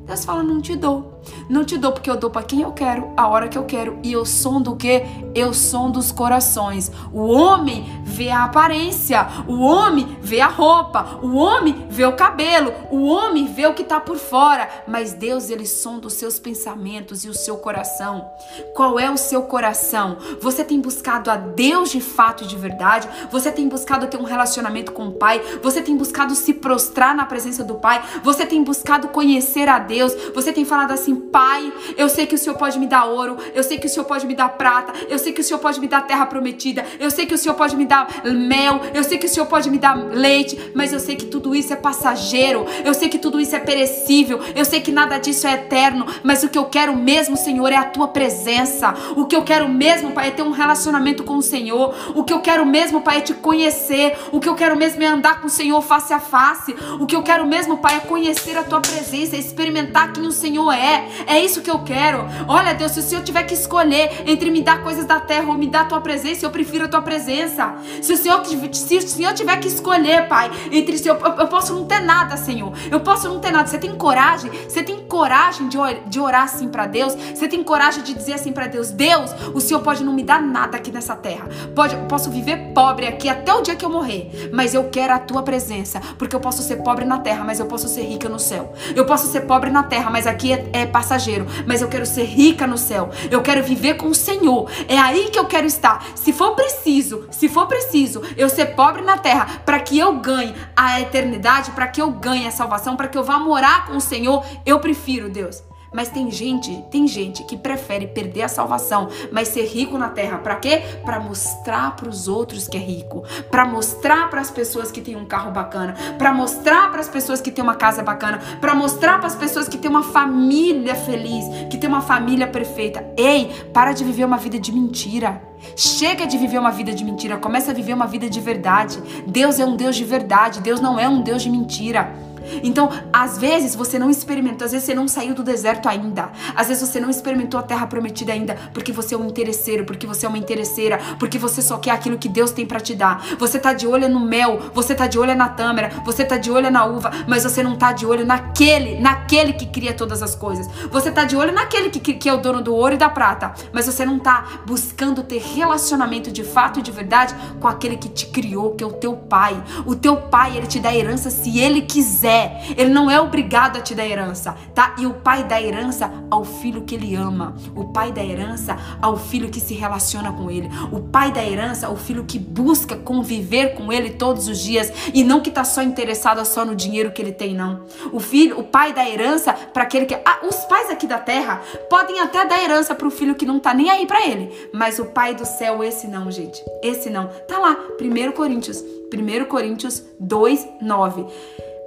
Deus 0.11 0.25
fala: 0.25 0.43
não 0.43 0.59
te 0.59 0.75
dou. 0.75 1.21
Não 1.49 1.63
te 1.63 1.77
dou 1.77 1.91
porque 1.91 2.09
eu 2.09 2.17
dou 2.17 2.29
para 2.29 2.43
quem 2.43 2.61
eu 2.61 2.71
quero, 2.71 3.11
a 3.15 3.27
hora 3.27 3.47
que 3.47 3.57
eu 3.57 3.65
quero. 3.65 3.99
E 4.03 4.11
eu 4.11 4.25
som 4.25 4.61
do 4.61 4.75
que? 4.75 5.03
Eu 5.35 5.53
som 5.53 5.89
dos 5.89 6.11
corações. 6.11 6.91
O 7.13 7.27
homem 7.27 8.01
vê 8.03 8.29
a 8.29 8.45
aparência, 8.45 9.27
o 9.47 9.59
homem 9.59 10.17
vê 10.21 10.41
a 10.41 10.47
roupa, 10.47 11.19
o 11.21 11.35
homem 11.35 11.87
vê 11.89 12.05
o 12.05 12.15
cabelo, 12.15 12.73
o 12.89 13.05
homem 13.05 13.45
vê 13.45 13.67
o 13.67 13.73
que 13.73 13.83
tá 13.83 13.99
por 13.99 14.17
fora. 14.17 14.67
Mas 14.87 15.13
Deus, 15.13 15.49
ele 15.49 15.65
sonda 15.65 16.07
os 16.07 16.13
seus 16.13 16.39
pensamentos 16.39 17.23
e 17.23 17.29
o 17.29 17.33
seu 17.33 17.57
coração. 17.57 18.29
Qual 18.75 18.99
é 18.99 19.09
o 19.09 19.17
seu 19.17 19.43
coração? 19.43 20.17
Você 20.41 20.63
tem 20.63 20.81
buscado 20.81 21.29
a 21.29 21.37
Deus 21.37 21.91
de 21.91 22.01
fato 22.01 22.43
e 22.43 22.47
de 22.47 22.55
verdade? 22.55 23.07
Você 23.31 23.51
tem 23.51 23.67
buscado 23.67 24.07
ter 24.07 24.17
um 24.17 24.23
relacionamento 24.23 24.91
com 24.91 25.07
o 25.07 25.13
Pai? 25.13 25.41
Você 25.61 25.81
tem 25.81 25.95
buscado 25.95 26.33
se 26.33 26.53
prostrar 26.53 27.15
na 27.15 27.25
presença 27.25 27.63
do 27.63 27.75
Pai? 27.75 28.01
Você 28.23 28.45
tem 28.45 28.63
buscado 28.63 29.09
conhecer 29.09 29.69
a 29.69 29.77
Deus? 29.77 30.00
Deus, 30.01 30.17
você 30.33 30.51
tem 30.51 30.65
falado 30.65 30.91
assim: 30.91 31.15
Pai, 31.15 31.71
eu 31.95 32.09
sei 32.09 32.25
que 32.25 32.33
o 32.33 32.37
Senhor 32.37 32.55
pode 32.55 32.79
me 32.79 32.87
dar 32.87 33.05
ouro, 33.05 33.37
eu 33.53 33.63
sei 33.63 33.77
que 33.77 33.85
o 33.85 33.89
Senhor 33.89 34.05
pode 34.05 34.25
me 34.25 34.33
dar 34.33 34.49
prata, 34.49 34.93
eu 35.07 35.19
sei 35.19 35.31
que 35.31 35.41
o 35.41 35.43
Senhor 35.43 35.59
pode 35.59 35.79
me 35.79 35.87
dar 35.87 36.01
terra 36.07 36.25
prometida, 36.25 36.83
eu 36.99 37.11
sei 37.11 37.27
que 37.27 37.35
o 37.35 37.37
Senhor 37.37 37.53
pode 37.53 37.75
me 37.75 37.85
dar 37.85 38.07
mel, 38.25 38.81
eu 38.93 39.03
sei 39.03 39.19
que 39.19 39.27
o 39.27 39.29
Senhor 39.29 39.45
pode 39.45 39.69
me 39.69 39.77
dar 39.77 39.95
leite, 39.95 40.71
mas 40.73 40.91
eu 40.91 40.99
sei 40.99 41.15
que 41.15 41.25
tudo 41.25 41.53
isso 41.53 41.71
é 41.71 41.75
passageiro, 41.75 42.65
eu 42.83 42.95
sei 42.95 43.09
que 43.09 43.19
tudo 43.19 43.39
isso 43.39 43.55
é 43.55 43.59
perecível, 43.59 44.39
eu 44.55 44.65
sei 44.65 44.81
que 44.81 44.91
nada 44.91 45.19
disso 45.19 45.45
é 45.45 45.53
eterno, 45.53 46.07
mas 46.23 46.41
o 46.41 46.49
que 46.49 46.57
eu 46.57 46.65
quero 46.65 46.95
mesmo, 46.95 47.37
Senhor, 47.37 47.71
é 47.71 47.75
a 47.75 47.85
tua 47.85 48.07
presença. 48.07 48.93
O 49.15 49.25
que 49.25 49.35
eu 49.35 49.43
quero 49.43 49.69
mesmo, 49.69 50.11
Pai, 50.11 50.29
é 50.29 50.31
ter 50.31 50.41
um 50.41 50.51
relacionamento 50.51 51.23
com 51.23 51.37
o 51.37 51.41
Senhor. 51.41 51.93
O 52.15 52.23
que 52.23 52.33
eu 52.33 52.39
quero 52.39 52.65
mesmo, 52.65 53.01
Pai, 53.01 53.17
é 53.19 53.21
te 53.21 53.33
conhecer. 53.33 54.17
O 54.31 54.39
que 54.39 54.49
eu 54.49 54.55
quero 54.55 54.75
mesmo 54.75 55.03
é 55.03 55.07
andar 55.07 55.41
com 55.41 55.47
o 55.47 55.49
Senhor 55.49 55.81
face 55.81 56.13
a 56.13 56.19
face. 56.19 56.75
O 56.99 57.05
que 57.05 57.15
eu 57.15 57.21
quero 57.21 57.45
mesmo, 57.45 57.77
Pai, 57.77 57.97
é 57.97 57.99
conhecer 57.99 58.57
a 58.57 58.63
tua 58.63 58.81
presença, 58.81 59.35
experimentar 59.35 59.90
experimentar 59.91 60.13
quem 60.13 60.25
o 60.25 60.31
Senhor 60.31 60.71
é. 60.71 61.07
É 61.27 61.39
isso 61.43 61.61
que 61.61 61.69
eu 61.69 61.79
quero. 61.79 62.25
Olha, 62.47 62.73
Deus, 62.73 62.93
se 62.93 62.99
o 62.99 63.03
Senhor 63.03 63.23
tiver 63.23 63.43
que 63.43 63.53
escolher 63.53 64.23
entre 64.25 64.49
me 64.49 64.61
dar 64.61 64.81
coisas 64.81 65.05
da 65.05 65.19
terra 65.19 65.47
ou 65.49 65.55
me 65.55 65.67
dar 65.67 65.81
a 65.81 65.85
tua 65.85 66.01
presença, 66.01 66.45
eu 66.45 66.49
prefiro 66.49 66.85
a 66.85 66.87
tua 66.87 67.01
presença. 67.01 67.75
Se 68.01 68.13
o 68.13 68.17
Senhor, 68.17 68.43
se 68.45 68.97
o 68.97 69.01
Senhor 69.01 69.33
tiver 69.33 69.57
que 69.57 69.67
escolher, 69.67 70.27
Pai, 70.27 70.49
entre 70.71 70.97
se 70.97 71.07
eu, 71.07 71.15
eu 71.15 71.47
posso 71.47 71.73
não 71.73 71.85
ter 71.85 71.99
nada, 71.99 72.37
Senhor. 72.37 72.71
Eu 72.89 73.01
posso 73.01 73.27
não 73.27 73.39
ter 73.39 73.51
nada. 73.51 73.67
Você 73.67 73.77
tem 73.77 73.95
coragem? 73.95 74.49
Você 74.67 74.81
tem 74.81 74.99
coragem 75.05 75.67
de, 75.67 75.77
de 76.07 76.19
orar 76.19 76.43
assim 76.43 76.69
para 76.69 76.87
Deus? 76.87 77.13
Você 77.13 77.47
tem 77.47 77.63
coragem 77.63 78.03
de 78.03 78.13
dizer 78.13 78.33
assim 78.33 78.51
para 78.51 78.67
Deus: 78.67 78.91
Deus, 78.91 79.31
o 79.53 79.59
Senhor 79.59 79.81
pode 79.81 80.03
não 80.03 80.13
me 80.13 80.23
dar 80.23 80.41
nada 80.41 80.77
aqui 80.77 80.91
nessa 80.91 81.15
terra. 81.15 81.47
Pode, 81.75 81.95
posso 82.07 82.29
viver 82.29 82.71
pobre 82.73 83.07
aqui 83.07 83.27
até 83.27 83.53
o 83.53 83.61
dia 83.61 83.75
que 83.75 83.83
eu 83.83 83.89
morrer, 83.89 84.49
mas 84.53 84.73
eu 84.73 84.89
quero 84.89 85.13
a 85.13 85.19
tua 85.19 85.43
presença, 85.43 85.99
porque 86.17 86.35
eu 86.35 86.39
posso 86.39 86.61
ser 86.61 86.77
pobre 86.77 87.05
na 87.05 87.19
terra, 87.19 87.43
mas 87.43 87.59
eu 87.59 87.65
posso 87.65 87.87
ser 87.87 88.03
rica 88.03 88.29
no 88.29 88.39
céu. 88.39 88.73
Eu 88.95 89.05
posso 89.05 89.27
ser 89.27 89.41
pobre 89.41 89.69
na 89.71 89.83
terra, 89.83 90.09
mas 90.09 90.27
aqui 90.27 90.53
é, 90.53 90.69
é 90.73 90.85
passageiro. 90.85 91.45
Mas 91.65 91.81
eu 91.81 91.87
quero 91.87 92.05
ser 92.05 92.23
rica 92.23 92.67
no 92.67 92.77
céu. 92.77 93.09
Eu 93.29 93.41
quero 93.41 93.63
viver 93.63 93.95
com 93.95 94.07
o 94.07 94.15
Senhor. 94.15 94.69
É 94.87 94.97
aí 94.97 95.29
que 95.29 95.39
eu 95.39 95.45
quero 95.45 95.65
estar. 95.65 96.05
Se 96.15 96.33
for 96.33 96.55
preciso, 96.55 97.27
se 97.31 97.47
for 97.49 97.67
preciso, 97.67 98.21
eu 98.37 98.49
ser 98.49 98.67
pobre 98.67 99.01
na 99.01 99.17
terra 99.17 99.61
para 99.65 99.79
que 99.79 99.97
eu 99.97 100.17
ganhe 100.17 100.53
a 100.75 101.01
eternidade, 101.01 101.71
para 101.71 101.87
que 101.87 102.01
eu 102.01 102.11
ganhe 102.11 102.47
a 102.47 102.51
salvação, 102.51 102.95
para 102.95 103.07
que 103.07 103.17
eu 103.17 103.23
vá 103.23 103.39
morar 103.39 103.85
com 103.85 103.97
o 103.97 104.01
Senhor, 104.01 104.45
eu 104.65 104.79
prefiro, 104.79 105.29
Deus. 105.29 105.63
Mas 105.93 106.07
tem 106.07 106.31
gente, 106.31 106.85
tem 106.89 107.05
gente 107.05 107.43
que 107.43 107.57
prefere 107.57 108.07
perder 108.07 108.43
a 108.43 108.47
salvação, 108.47 109.09
mas 109.29 109.49
ser 109.49 109.65
rico 109.65 109.97
na 109.97 110.07
terra. 110.07 110.37
Para 110.37 110.55
quê? 110.55 110.81
Para 111.03 111.19
mostrar 111.19 111.97
para 111.97 112.07
os 112.07 112.29
outros 112.29 112.65
que 112.65 112.77
é 112.77 112.79
rico, 112.79 113.25
para 113.49 113.65
mostrar 113.65 114.29
para 114.29 114.39
as 114.39 114.49
pessoas 114.49 114.89
que 114.89 115.01
tem 115.01 115.17
um 115.17 115.25
carro 115.25 115.51
bacana, 115.51 115.93
para 116.17 116.33
mostrar 116.33 116.89
para 116.91 117.01
as 117.01 117.09
pessoas 117.09 117.41
que 117.41 117.51
tem 117.51 117.61
uma 117.61 117.75
casa 117.75 118.01
bacana, 118.01 118.39
para 118.61 118.73
mostrar 118.73 119.17
para 119.17 119.27
as 119.27 119.35
pessoas 119.35 119.67
que 119.67 119.77
tem 119.77 119.91
uma 119.91 120.03
família 120.03 120.95
feliz, 120.95 121.43
que 121.69 121.77
tem 121.77 121.89
uma 121.89 122.01
família 122.01 122.47
perfeita. 122.47 123.05
Ei, 123.17 123.51
para 123.73 123.91
de 123.91 124.05
viver 124.05 124.23
uma 124.23 124.37
vida 124.37 124.57
de 124.57 124.71
mentira. 124.71 125.41
Chega 125.75 126.25
de 126.25 126.37
viver 126.37 126.57
uma 126.57 126.71
vida 126.71 126.93
de 126.93 127.03
mentira, 127.03 127.37
começa 127.37 127.71
a 127.71 127.73
viver 127.73 127.93
uma 127.93 128.07
vida 128.07 128.29
de 128.29 128.39
verdade. 128.39 128.97
Deus 129.27 129.59
é 129.59 129.65
um 129.65 129.75
Deus 129.75 129.97
de 129.97 130.05
verdade, 130.05 130.61
Deus 130.61 130.79
não 130.79 130.97
é 130.97 131.09
um 131.09 131.21
Deus 131.21 131.43
de 131.43 131.49
mentira. 131.49 132.30
Então, 132.63 132.89
às 133.11 133.37
vezes 133.37 133.75
você 133.75 133.97
não 133.97 134.09
experimentou, 134.09 134.65
às 134.65 134.71
vezes 134.71 134.85
você 134.85 134.95
não 134.95 135.07
saiu 135.07 135.33
do 135.33 135.43
deserto 135.43 135.87
ainda. 135.87 136.31
Às 136.55 136.67
vezes 136.67 136.87
você 136.87 136.99
não 136.99 137.09
experimentou 137.09 137.59
a 137.59 137.63
terra 137.63 137.87
prometida 137.87 138.33
ainda, 138.33 138.55
porque 138.73 138.91
você 138.91 139.15
é 139.15 139.17
um 139.17 139.27
interesseiro, 139.27 139.85
porque 139.85 140.07
você 140.07 140.25
é 140.25 140.29
uma 140.29 140.37
interesseira, 140.37 140.99
porque 141.19 141.37
você 141.37 141.61
só 141.61 141.77
quer 141.77 141.91
aquilo 141.91 142.17
que 142.17 142.29
Deus 142.29 142.51
tem 142.51 142.65
para 142.65 142.79
te 142.79 142.95
dar. 142.95 143.25
Você 143.39 143.59
tá 143.59 143.73
de 143.73 143.87
olho 143.87 144.09
no 144.09 144.19
mel, 144.19 144.59
você 144.73 144.93
tá 144.95 145.07
de 145.07 145.17
olho 145.17 145.35
na 145.35 145.49
tâmara, 145.49 145.91
você 146.05 146.23
tá 146.23 146.37
de 146.37 146.51
olho 146.51 146.71
na 146.71 146.85
uva, 146.85 147.11
mas 147.27 147.43
você 147.43 147.63
não 147.63 147.75
tá 147.75 147.91
de 147.91 148.05
olho 148.05 148.25
naquele, 148.25 148.99
naquele 148.99 149.53
que 149.53 149.65
cria 149.65 149.93
todas 149.93 150.23
as 150.23 150.35
coisas. 150.35 150.67
Você 150.89 151.11
tá 151.11 151.23
de 151.23 151.35
olho 151.35 151.51
naquele 151.51 151.89
que, 151.89 152.13
que 152.13 152.29
é 152.29 152.33
o 152.33 152.37
dono 152.37 152.61
do 152.61 152.73
ouro 152.73 152.95
e 152.95 152.97
da 152.97 153.09
prata, 153.09 153.53
mas 153.71 153.85
você 153.85 154.05
não 154.05 154.19
tá 154.19 154.61
buscando 154.65 155.23
ter 155.23 155.41
relacionamento 155.41 156.31
de 156.31 156.43
fato 156.43 156.79
e 156.79 156.81
de 156.81 156.91
verdade 156.91 157.35
com 157.59 157.67
aquele 157.67 157.97
que 157.97 158.09
te 158.09 158.25
criou, 158.27 158.75
que 158.75 158.83
é 158.83 158.87
o 158.87 158.93
teu 158.93 159.13
pai. 159.13 159.61
O 159.85 159.95
teu 159.95 160.17
pai, 160.17 160.57
ele 160.57 160.67
te 160.67 160.79
dá 160.79 160.93
herança 160.93 161.29
se 161.29 161.59
ele 161.59 161.81
quiser. 161.81 162.40
Ele 162.77 162.89
não 162.89 163.09
é 163.09 163.19
obrigado 163.19 163.77
a 163.77 163.81
te 163.81 163.93
dar 163.93 164.05
herança, 164.05 164.55
tá? 164.73 164.95
E 164.97 165.05
o 165.05 165.13
pai 165.13 165.43
dá 165.43 165.61
herança 165.61 166.11
ao 166.29 166.43
filho 166.43 166.83
que 166.83 166.95
ele 166.95 167.15
ama. 167.15 167.55
O 167.75 167.85
pai 167.85 168.11
dá 168.11 168.23
herança 168.23 168.77
ao 169.01 169.17
filho 169.17 169.49
que 169.49 169.59
se 169.59 169.73
relaciona 169.73 170.31
com 170.31 170.49
ele. 170.49 170.69
O 170.91 171.01
pai 171.01 171.31
dá 171.31 171.43
herança 171.43 171.87
ao 171.87 171.95
filho 171.95 172.23
que 172.23 172.39
busca 172.39 172.95
conviver 172.95 173.75
com 173.75 173.91
ele 173.91 174.11
todos 174.11 174.47
os 174.47 174.59
dias 174.59 174.91
e 175.13 175.23
não 175.23 175.41
que 175.41 175.51
tá 175.51 175.63
só 175.63 175.81
interessado 175.81 176.43
só 176.45 176.65
no 176.65 176.75
dinheiro 176.75 177.11
que 177.11 177.21
ele 177.21 177.31
tem, 177.31 177.53
não. 177.53 177.85
O 178.11 178.19
filho, 178.19 178.59
o 178.59 178.63
pai 178.63 178.93
dá 178.93 179.07
herança 179.07 179.53
para 179.53 179.83
aquele 179.83 180.05
que 180.05 180.15
ah, 180.15 180.39
os 180.43 180.55
pais 180.65 180.89
aqui 180.89 181.07
da 181.07 181.17
terra 181.17 181.61
podem 181.89 182.19
até 182.19 182.45
dar 182.45 182.61
herança 182.61 182.95
para 182.95 183.07
o 183.07 183.11
filho 183.11 183.35
que 183.35 183.45
não 183.45 183.59
tá 183.59 183.73
nem 183.73 183.89
aí 183.89 184.05
para 184.05 184.25
ele, 184.25 184.69
mas 184.73 184.99
o 184.99 185.05
pai 185.05 185.35
do 185.35 185.45
céu 185.45 185.83
esse 185.83 186.07
não, 186.07 186.31
gente. 186.31 186.63
Esse 186.81 187.09
não. 187.09 187.27
Tá 187.47 187.57
lá, 187.59 187.77
1 187.99 188.31
Coríntios, 188.31 188.83
1 189.13 189.45
Coríntios 189.45 190.03
2, 190.19 190.67
9. 190.81 191.25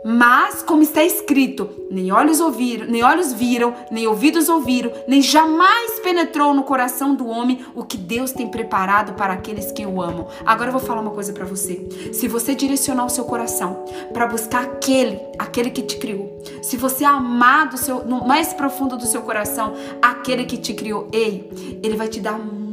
Mas, 0.06 0.62
como 0.62 0.82
está 0.82 1.02
escrito, 1.02 1.70
nem 1.90 2.12
olhos 2.12 2.38
ouviram, 2.38 2.86
nem 2.86 3.02
olhos 3.02 3.32
viram, 3.32 3.74
nem 3.90 4.06
ouvidos 4.06 4.50
ouviram, 4.50 4.92
nem 5.08 5.22
jamais 5.22 5.98
penetrou 6.00 6.52
no 6.52 6.62
coração 6.62 7.14
do 7.14 7.26
homem 7.26 7.64
o 7.74 7.82
que 7.82 7.96
Deus 7.96 8.30
tem 8.30 8.46
preparado 8.46 9.14
para 9.14 9.32
aqueles 9.32 9.72
que 9.72 9.86
o 9.86 10.02
amam. 10.02 10.28
Agora 10.44 10.68
eu 10.68 10.72
vou 10.72 10.80
falar 10.80 11.00
uma 11.00 11.12
coisa 11.12 11.32
para 11.32 11.46
você. 11.46 11.88
Se 12.12 12.28
você 12.28 12.54
direcionar 12.54 13.06
o 13.06 13.10
seu 13.10 13.24
coração 13.24 13.86
para 14.12 14.26
buscar 14.26 14.64
aquele, 14.64 15.18
aquele 15.38 15.70
que 15.70 15.80
te 15.80 15.96
criou, 15.96 16.38
se 16.62 16.76
você 16.76 17.02
amar 17.04 17.70
do 17.70 17.78
seu, 17.78 18.04
no 18.04 18.26
mais 18.26 18.52
profundo 18.52 18.98
do 18.98 19.06
seu 19.06 19.22
coração 19.22 19.72
aquele 20.02 20.44
que 20.44 20.58
te 20.58 20.74
criou, 20.74 21.08
ei, 21.12 21.50
ele 21.82 21.96
vai 21.96 22.08
te 22.08 22.20
dar 22.20 22.38
muito 22.38 22.63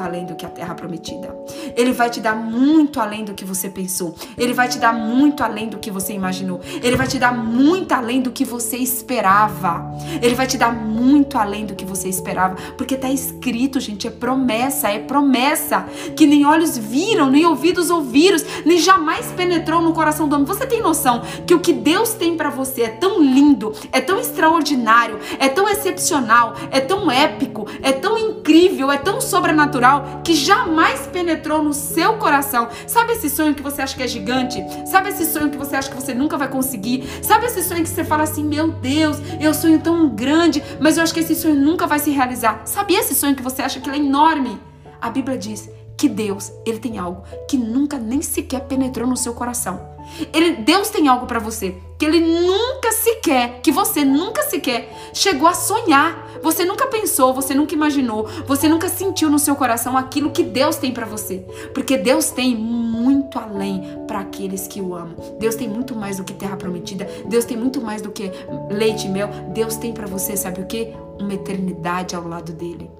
além 0.00 0.24
do 0.24 0.34
que 0.34 0.44
a 0.44 0.48
terra 0.48 0.74
prometida. 0.74 1.34
Ele 1.76 1.92
vai 1.92 2.10
te 2.10 2.20
dar 2.20 2.34
muito 2.34 3.00
além 3.00 3.24
do 3.24 3.34
que 3.34 3.44
você 3.44 3.68
pensou. 3.68 4.14
Ele 4.36 4.52
vai 4.52 4.68
te 4.68 4.78
dar 4.78 4.92
muito 4.92 5.42
além 5.42 5.68
do 5.68 5.78
que 5.78 5.90
você 5.90 6.12
imaginou. 6.12 6.60
Ele 6.82 6.96
vai 6.96 7.06
te 7.06 7.18
dar 7.18 7.32
muito 7.32 7.92
além 7.92 8.20
do 8.20 8.30
que 8.30 8.44
você 8.44 8.76
esperava. 8.76 9.84
Ele 10.20 10.34
vai 10.34 10.46
te 10.46 10.56
dar 10.56 10.72
muito 10.72 11.38
além 11.38 11.66
do 11.66 11.74
que 11.74 11.84
você 11.84 12.08
esperava, 12.08 12.56
porque 12.76 12.96
tá 12.96 13.10
escrito, 13.10 13.80
gente, 13.80 14.06
é 14.06 14.10
promessa, 14.10 14.90
é 14.90 14.98
promessa 14.98 15.86
que 16.16 16.26
nem 16.26 16.44
olhos 16.44 16.76
viram, 16.76 17.30
nem 17.30 17.46
ouvidos 17.46 17.90
ouviram, 17.90 18.38
nem 18.64 18.78
jamais 18.78 19.26
penetrou 19.36 19.80
no 19.80 19.92
coração 19.92 20.28
do 20.28 20.34
homem. 20.34 20.46
Você 20.46 20.66
tem 20.66 20.80
noção 20.80 21.22
que 21.46 21.54
o 21.54 21.60
que 21.60 21.72
Deus 21.72 22.14
tem 22.14 22.36
para 22.36 22.50
você 22.50 22.82
é 22.82 22.88
tão 22.88 23.22
lindo, 23.22 23.72
é 23.92 24.00
tão 24.00 24.18
extraordinário, 24.18 25.18
é 25.38 25.48
tão 25.48 25.68
excepcional, 25.68 26.54
é 26.70 26.80
tão 26.80 27.10
épico, 27.10 27.66
é 27.82 27.92
tão 27.92 28.18
incrível, 28.18 28.90
é 28.90 28.96
tão 28.96 29.20
sobrenatural 29.20 29.83
que 30.22 30.34
jamais 30.34 31.06
penetrou 31.06 31.62
no 31.62 31.72
seu 31.72 32.14
coração. 32.14 32.68
Sabe 32.86 33.12
esse 33.12 33.28
sonho 33.28 33.54
que 33.54 33.62
você 33.62 33.82
acha 33.82 33.96
que 33.96 34.02
é 34.02 34.08
gigante? 34.08 34.64
Sabe 34.86 35.10
esse 35.10 35.26
sonho 35.26 35.50
que 35.50 35.56
você 35.56 35.76
acha 35.76 35.90
que 35.90 35.96
você 35.96 36.14
nunca 36.14 36.36
vai 36.36 36.48
conseguir? 36.48 37.04
Sabe 37.22 37.46
esse 37.46 37.62
sonho 37.62 37.82
que 37.82 37.88
você 37.88 38.04
fala 38.04 38.22
assim: 38.22 38.44
meu 38.44 38.68
Deus, 38.68 39.18
eu 39.40 39.52
sonho 39.52 39.80
tão 39.80 40.08
grande, 40.08 40.62
mas 40.80 40.96
eu 40.96 41.02
acho 41.02 41.12
que 41.12 41.20
esse 41.20 41.34
sonho 41.34 41.54
nunca 41.54 41.86
vai 41.86 41.98
se 41.98 42.10
realizar? 42.10 42.62
Sabe 42.64 42.94
esse 42.94 43.14
sonho 43.14 43.34
que 43.34 43.42
você 43.42 43.62
acha 43.62 43.80
que 43.80 43.88
ele 43.88 43.98
é 43.98 44.00
enorme? 44.00 44.60
A 45.00 45.10
Bíblia 45.10 45.36
diz 45.36 45.68
que 45.96 46.08
Deus, 46.08 46.52
ele 46.66 46.78
tem 46.78 46.98
algo 46.98 47.22
que 47.48 47.56
nunca 47.56 47.98
nem 47.98 48.22
sequer 48.22 48.62
penetrou 48.62 49.08
no 49.08 49.16
seu 49.16 49.34
coração. 49.34 49.94
Ele, 50.32 50.56
Deus 50.56 50.90
tem 50.90 51.08
algo 51.08 51.26
para 51.26 51.38
você 51.38 51.76
que 51.98 52.04
ele 52.04 52.20
nunca 52.20 52.92
sequer, 52.92 53.60
que 53.62 53.70
você 53.70 54.04
nunca 54.04 54.42
sequer 54.42 54.92
chegou 55.12 55.48
a 55.48 55.54
sonhar. 55.54 56.24
Você 56.42 56.64
nunca 56.64 56.86
pensou, 56.88 57.32
você 57.32 57.54
nunca 57.54 57.74
imaginou, 57.74 58.28
você 58.46 58.68
nunca 58.68 58.88
sentiu 58.88 59.30
no 59.30 59.38
seu 59.38 59.56
coração 59.56 59.96
aquilo 59.96 60.30
que 60.30 60.42
Deus 60.42 60.76
tem 60.76 60.92
para 60.92 61.06
você. 61.06 61.38
Porque 61.72 61.96
Deus 61.96 62.30
tem 62.30 62.54
muito 62.54 63.38
além 63.38 63.82
para 64.06 64.20
aqueles 64.20 64.66
que 64.66 64.80
o 64.80 64.94
amam. 64.94 65.16
Deus 65.38 65.54
tem 65.54 65.68
muito 65.68 65.94
mais 65.94 66.18
do 66.18 66.24
que 66.24 66.34
terra 66.34 66.56
prometida. 66.56 67.08
Deus 67.26 67.46
tem 67.46 67.56
muito 67.56 67.80
mais 67.80 68.02
do 68.02 68.10
que 68.10 68.30
leite 68.70 69.06
e 69.06 69.10
mel. 69.10 69.30
Deus 69.54 69.76
tem 69.76 69.92
para 69.92 70.06
você, 70.06 70.36
sabe 70.36 70.60
o 70.60 70.66
que? 70.66 70.92
Uma 71.18 71.34
eternidade 71.34 72.14
ao 72.16 72.26
lado 72.26 72.52
dele. 72.52 72.90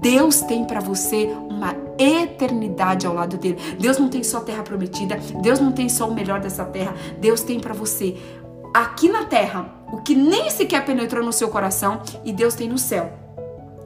Deus 0.00 0.40
tem 0.42 0.64
para 0.64 0.80
você 0.80 1.34
uma 1.48 1.74
eternidade 1.98 3.06
ao 3.06 3.14
lado 3.14 3.36
dele. 3.36 3.58
Deus 3.78 3.98
não 3.98 4.08
tem 4.08 4.22
só 4.22 4.40
terra 4.40 4.62
prometida. 4.62 5.18
Deus 5.42 5.60
não 5.60 5.72
tem 5.72 5.88
só 5.88 6.08
o 6.08 6.14
melhor 6.14 6.40
dessa 6.40 6.64
terra. 6.64 6.94
Deus 7.20 7.40
tem 7.40 7.58
para 7.58 7.74
você 7.74 8.16
aqui 8.72 9.08
na 9.08 9.24
terra 9.24 9.68
o 9.92 9.98
que 9.98 10.14
nem 10.14 10.50
sequer 10.50 10.84
penetrou 10.84 11.24
no 11.24 11.32
seu 11.32 11.48
coração 11.48 12.00
e 12.24 12.32
Deus 12.32 12.54
tem 12.54 12.68
no 12.68 12.78
céu 12.78 13.12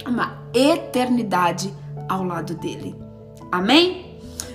uma 0.06 0.38
eternidade 0.54 1.72
ao 2.08 2.24
lado 2.24 2.54
dele. 2.54 2.96
Amém? 3.52 4.07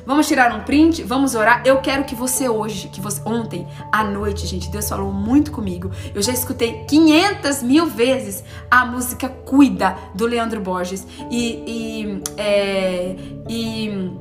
Vamos 0.06 0.28
tirar 0.28 0.54
um 0.54 0.62
print, 0.62 1.04
vamos 1.04 1.36
orar. 1.36 1.62
Eu 1.66 1.80
quero 1.80 2.04
que 2.04 2.16
você 2.16 2.50
hoje, 2.50 2.90
que 2.90 3.00
você 3.00 3.22
ontem 3.26 3.68
à 3.92 4.04
noite, 4.04 4.46
gente, 4.46 4.70
Deus 4.70 4.90
falou 4.90 5.12
muito 5.12 5.52
comigo. 5.52 5.92
Eu 6.14 6.22
já 6.22 6.32
escutei 6.34 6.84
500 6.86 7.64
mil 7.64 7.86
vezes 7.86 8.44
a 8.70 8.86
música 8.86 9.30
Cuida 9.30 9.96
do 10.14 10.26
Leandro 10.26 10.60
Borges 10.60 11.08
e, 11.30 11.64
e, 11.66 12.22
é, 12.38 13.16
e 13.50 14.12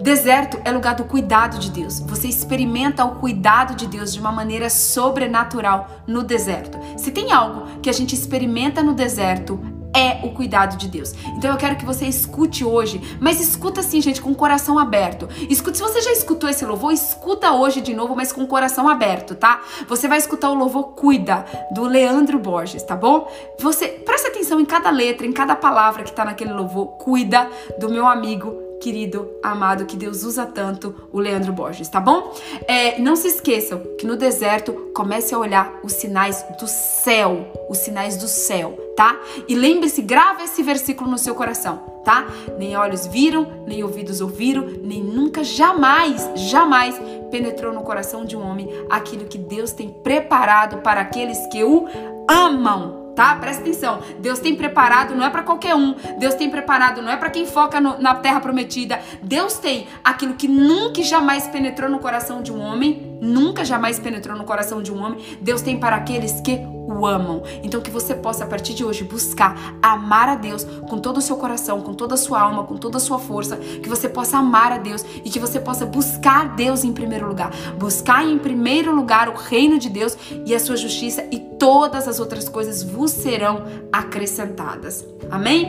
Deserto 0.00 0.58
é 0.64 0.72
lugar 0.72 0.94
do 0.94 1.04
cuidado 1.04 1.58
de 1.58 1.70
Deus. 1.70 2.00
Você 2.00 2.26
experimenta 2.26 3.04
o 3.04 3.16
cuidado 3.16 3.74
de 3.74 3.86
Deus 3.86 4.14
de 4.14 4.18
uma 4.18 4.32
maneira 4.32 4.70
sobrenatural 4.70 6.04
no 6.06 6.22
deserto. 6.22 6.78
Se 6.96 7.10
tem 7.10 7.32
algo 7.32 7.80
que 7.82 7.90
a 7.90 7.92
gente 7.92 8.14
experimenta 8.14 8.82
no 8.82 8.94
deserto, 8.94 9.60
é 9.94 10.24
o 10.24 10.30
cuidado 10.30 10.76
de 10.76 10.88
Deus. 10.88 11.12
Então 11.36 11.50
eu 11.50 11.56
quero 11.56 11.76
que 11.76 11.84
você 11.84 12.06
escute 12.06 12.64
hoje, 12.64 13.00
mas 13.20 13.40
escuta 13.40 13.80
assim, 13.80 14.00
gente, 14.00 14.20
com 14.20 14.30
o 14.30 14.34
coração 14.34 14.78
aberto. 14.78 15.28
Escute, 15.48 15.76
se 15.78 15.82
você 15.82 16.00
já 16.00 16.12
escutou 16.12 16.48
esse 16.48 16.64
louvor, 16.64 16.92
escuta 16.92 17.52
hoje 17.52 17.80
de 17.80 17.94
novo, 17.94 18.14
mas 18.14 18.32
com 18.32 18.42
o 18.42 18.46
coração 18.46 18.88
aberto, 18.88 19.34
tá? 19.34 19.62
Você 19.88 20.08
vai 20.08 20.18
escutar 20.18 20.50
o 20.50 20.54
louvor 20.54 20.94
Cuida 20.94 21.44
do 21.72 21.84
Leandro 21.84 22.38
Borges, 22.38 22.82
tá 22.82 22.96
bom? 22.96 23.30
Você 23.58 23.88
presta 23.88 24.28
atenção 24.28 24.60
em 24.60 24.64
cada 24.64 24.90
letra, 24.90 25.26
em 25.26 25.32
cada 25.32 25.56
palavra 25.56 26.02
que 26.02 26.12
tá 26.12 26.24
naquele 26.24 26.52
louvor 26.52 26.86
Cuida 26.98 27.48
do 27.78 27.88
meu 27.88 28.06
amigo 28.06 28.69
querido, 28.80 29.28
amado, 29.42 29.84
que 29.84 29.96
Deus 29.96 30.24
usa 30.24 30.46
tanto, 30.46 30.94
o 31.12 31.20
Leandro 31.20 31.52
Borges, 31.52 31.88
tá 31.88 32.00
bom? 32.00 32.34
É, 32.66 32.98
não 32.98 33.14
se 33.14 33.28
esqueçam 33.28 33.80
que 33.98 34.06
no 34.06 34.16
deserto 34.16 34.72
comece 34.94 35.34
a 35.34 35.38
olhar 35.38 35.78
os 35.84 35.92
sinais 35.92 36.44
do 36.58 36.66
céu, 36.66 37.52
os 37.68 37.78
sinais 37.78 38.16
do 38.16 38.26
céu, 38.26 38.78
tá? 38.96 39.20
E 39.46 39.54
lembre-se, 39.54 40.00
grava 40.02 40.42
esse 40.42 40.62
versículo 40.62 41.10
no 41.10 41.18
seu 41.18 41.34
coração, 41.34 42.00
tá? 42.04 42.26
Nem 42.58 42.76
olhos 42.76 43.06
viram, 43.06 43.64
nem 43.66 43.84
ouvidos 43.84 44.20
ouviram, 44.20 44.64
nem 44.82 45.02
nunca, 45.02 45.44
jamais, 45.44 46.30
jamais 46.34 46.98
penetrou 47.30 47.72
no 47.72 47.82
coração 47.82 48.24
de 48.24 48.36
um 48.36 48.42
homem 48.42 48.68
aquilo 48.88 49.26
que 49.26 49.38
Deus 49.38 49.72
tem 49.72 49.90
preparado 49.90 50.78
para 50.78 51.00
aqueles 51.02 51.38
que 51.48 51.62
o 51.62 51.86
amam 52.28 52.99
tá? 53.14 53.34
Presta 53.36 53.62
atenção. 53.62 54.00
Deus 54.18 54.38
tem 54.38 54.54
preparado, 54.54 55.14
não 55.14 55.24
é 55.24 55.30
para 55.30 55.42
qualquer 55.42 55.74
um. 55.74 55.94
Deus 56.18 56.34
tem 56.34 56.50
preparado, 56.50 57.02
não 57.02 57.10
é 57.10 57.16
para 57.16 57.30
quem 57.30 57.46
foca 57.46 57.80
no, 57.80 57.98
na 57.98 58.14
terra 58.14 58.40
prometida. 58.40 59.00
Deus 59.22 59.58
tem 59.58 59.86
aquilo 60.02 60.34
que 60.34 60.48
nunca 60.48 61.00
e 61.00 61.04
jamais 61.04 61.46
penetrou 61.46 61.90
no 61.90 61.98
coração 61.98 62.42
de 62.42 62.52
um 62.52 62.60
homem, 62.60 63.09
nunca 63.20 63.64
jamais 63.64 63.98
penetrou 63.98 64.36
no 64.36 64.44
coração 64.44 64.82
de 64.82 64.92
um 64.92 65.02
homem. 65.02 65.20
Deus 65.40 65.62
tem 65.62 65.78
para 65.78 65.96
aqueles 65.96 66.40
que 66.40 66.60
o 66.90 67.06
amam. 67.06 67.42
Então 67.62 67.80
que 67.80 67.90
você 67.90 68.14
possa 68.14 68.44
a 68.44 68.46
partir 68.46 68.74
de 68.74 68.84
hoje 68.84 69.04
buscar 69.04 69.76
amar 69.82 70.28
a 70.28 70.34
Deus 70.34 70.64
com 70.88 70.98
todo 70.98 71.18
o 71.18 71.20
seu 71.20 71.36
coração, 71.36 71.80
com 71.80 71.94
toda 71.94 72.14
a 72.14 72.18
sua 72.18 72.40
alma, 72.40 72.64
com 72.64 72.76
toda 72.76 72.96
a 72.96 73.00
sua 73.00 73.18
força, 73.18 73.56
que 73.56 73.88
você 73.88 74.08
possa 74.08 74.38
amar 74.38 74.72
a 74.72 74.78
Deus 74.78 75.04
e 75.24 75.30
que 75.30 75.38
você 75.38 75.60
possa 75.60 75.86
buscar 75.86 76.54
Deus 76.56 76.84
em 76.84 76.92
primeiro 76.92 77.28
lugar. 77.28 77.50
Buscar 77.78 78.24
em 78.24 78.38
primeiro 78.38 78.94
lugar 78.94 79.28
o 79.28 79.34
reino 79.34 79.78
de 79.78 79.88
Deus 79.88 80.16
e 80.44 80.54
a 80.54 80.60
sua 80.60 80.76
justiça 80.76 81.24
e 81.30 81.38
todas 81.38 82.08
as 82.08 82.18
outras 82.18 82.48
coisas 82.48 82.82
vos 82.82 83.10
serão 83.10 83.64
acrescentadas. 83.92 85.04
Amém? 85.30 85.68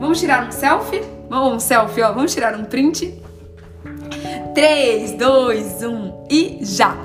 Vamos 0.00 0.20
tirar 0.20 0.46
um 0.46 0.52
selfie? 0.52 1.02
Vamos 1.28 1.52
um 1.54 1.60
selfie, 1.60 2.02
ó. 2.02 2.12
Vamos 2.12 2.32
tirar 2.32 2.54
um 2.54 2.64
print. 2.64 3.27
3, 4.54 5.12
2, 5.12 5.82
1 5.82 6.26
e 6.30 6.58
já! 6.62 6.96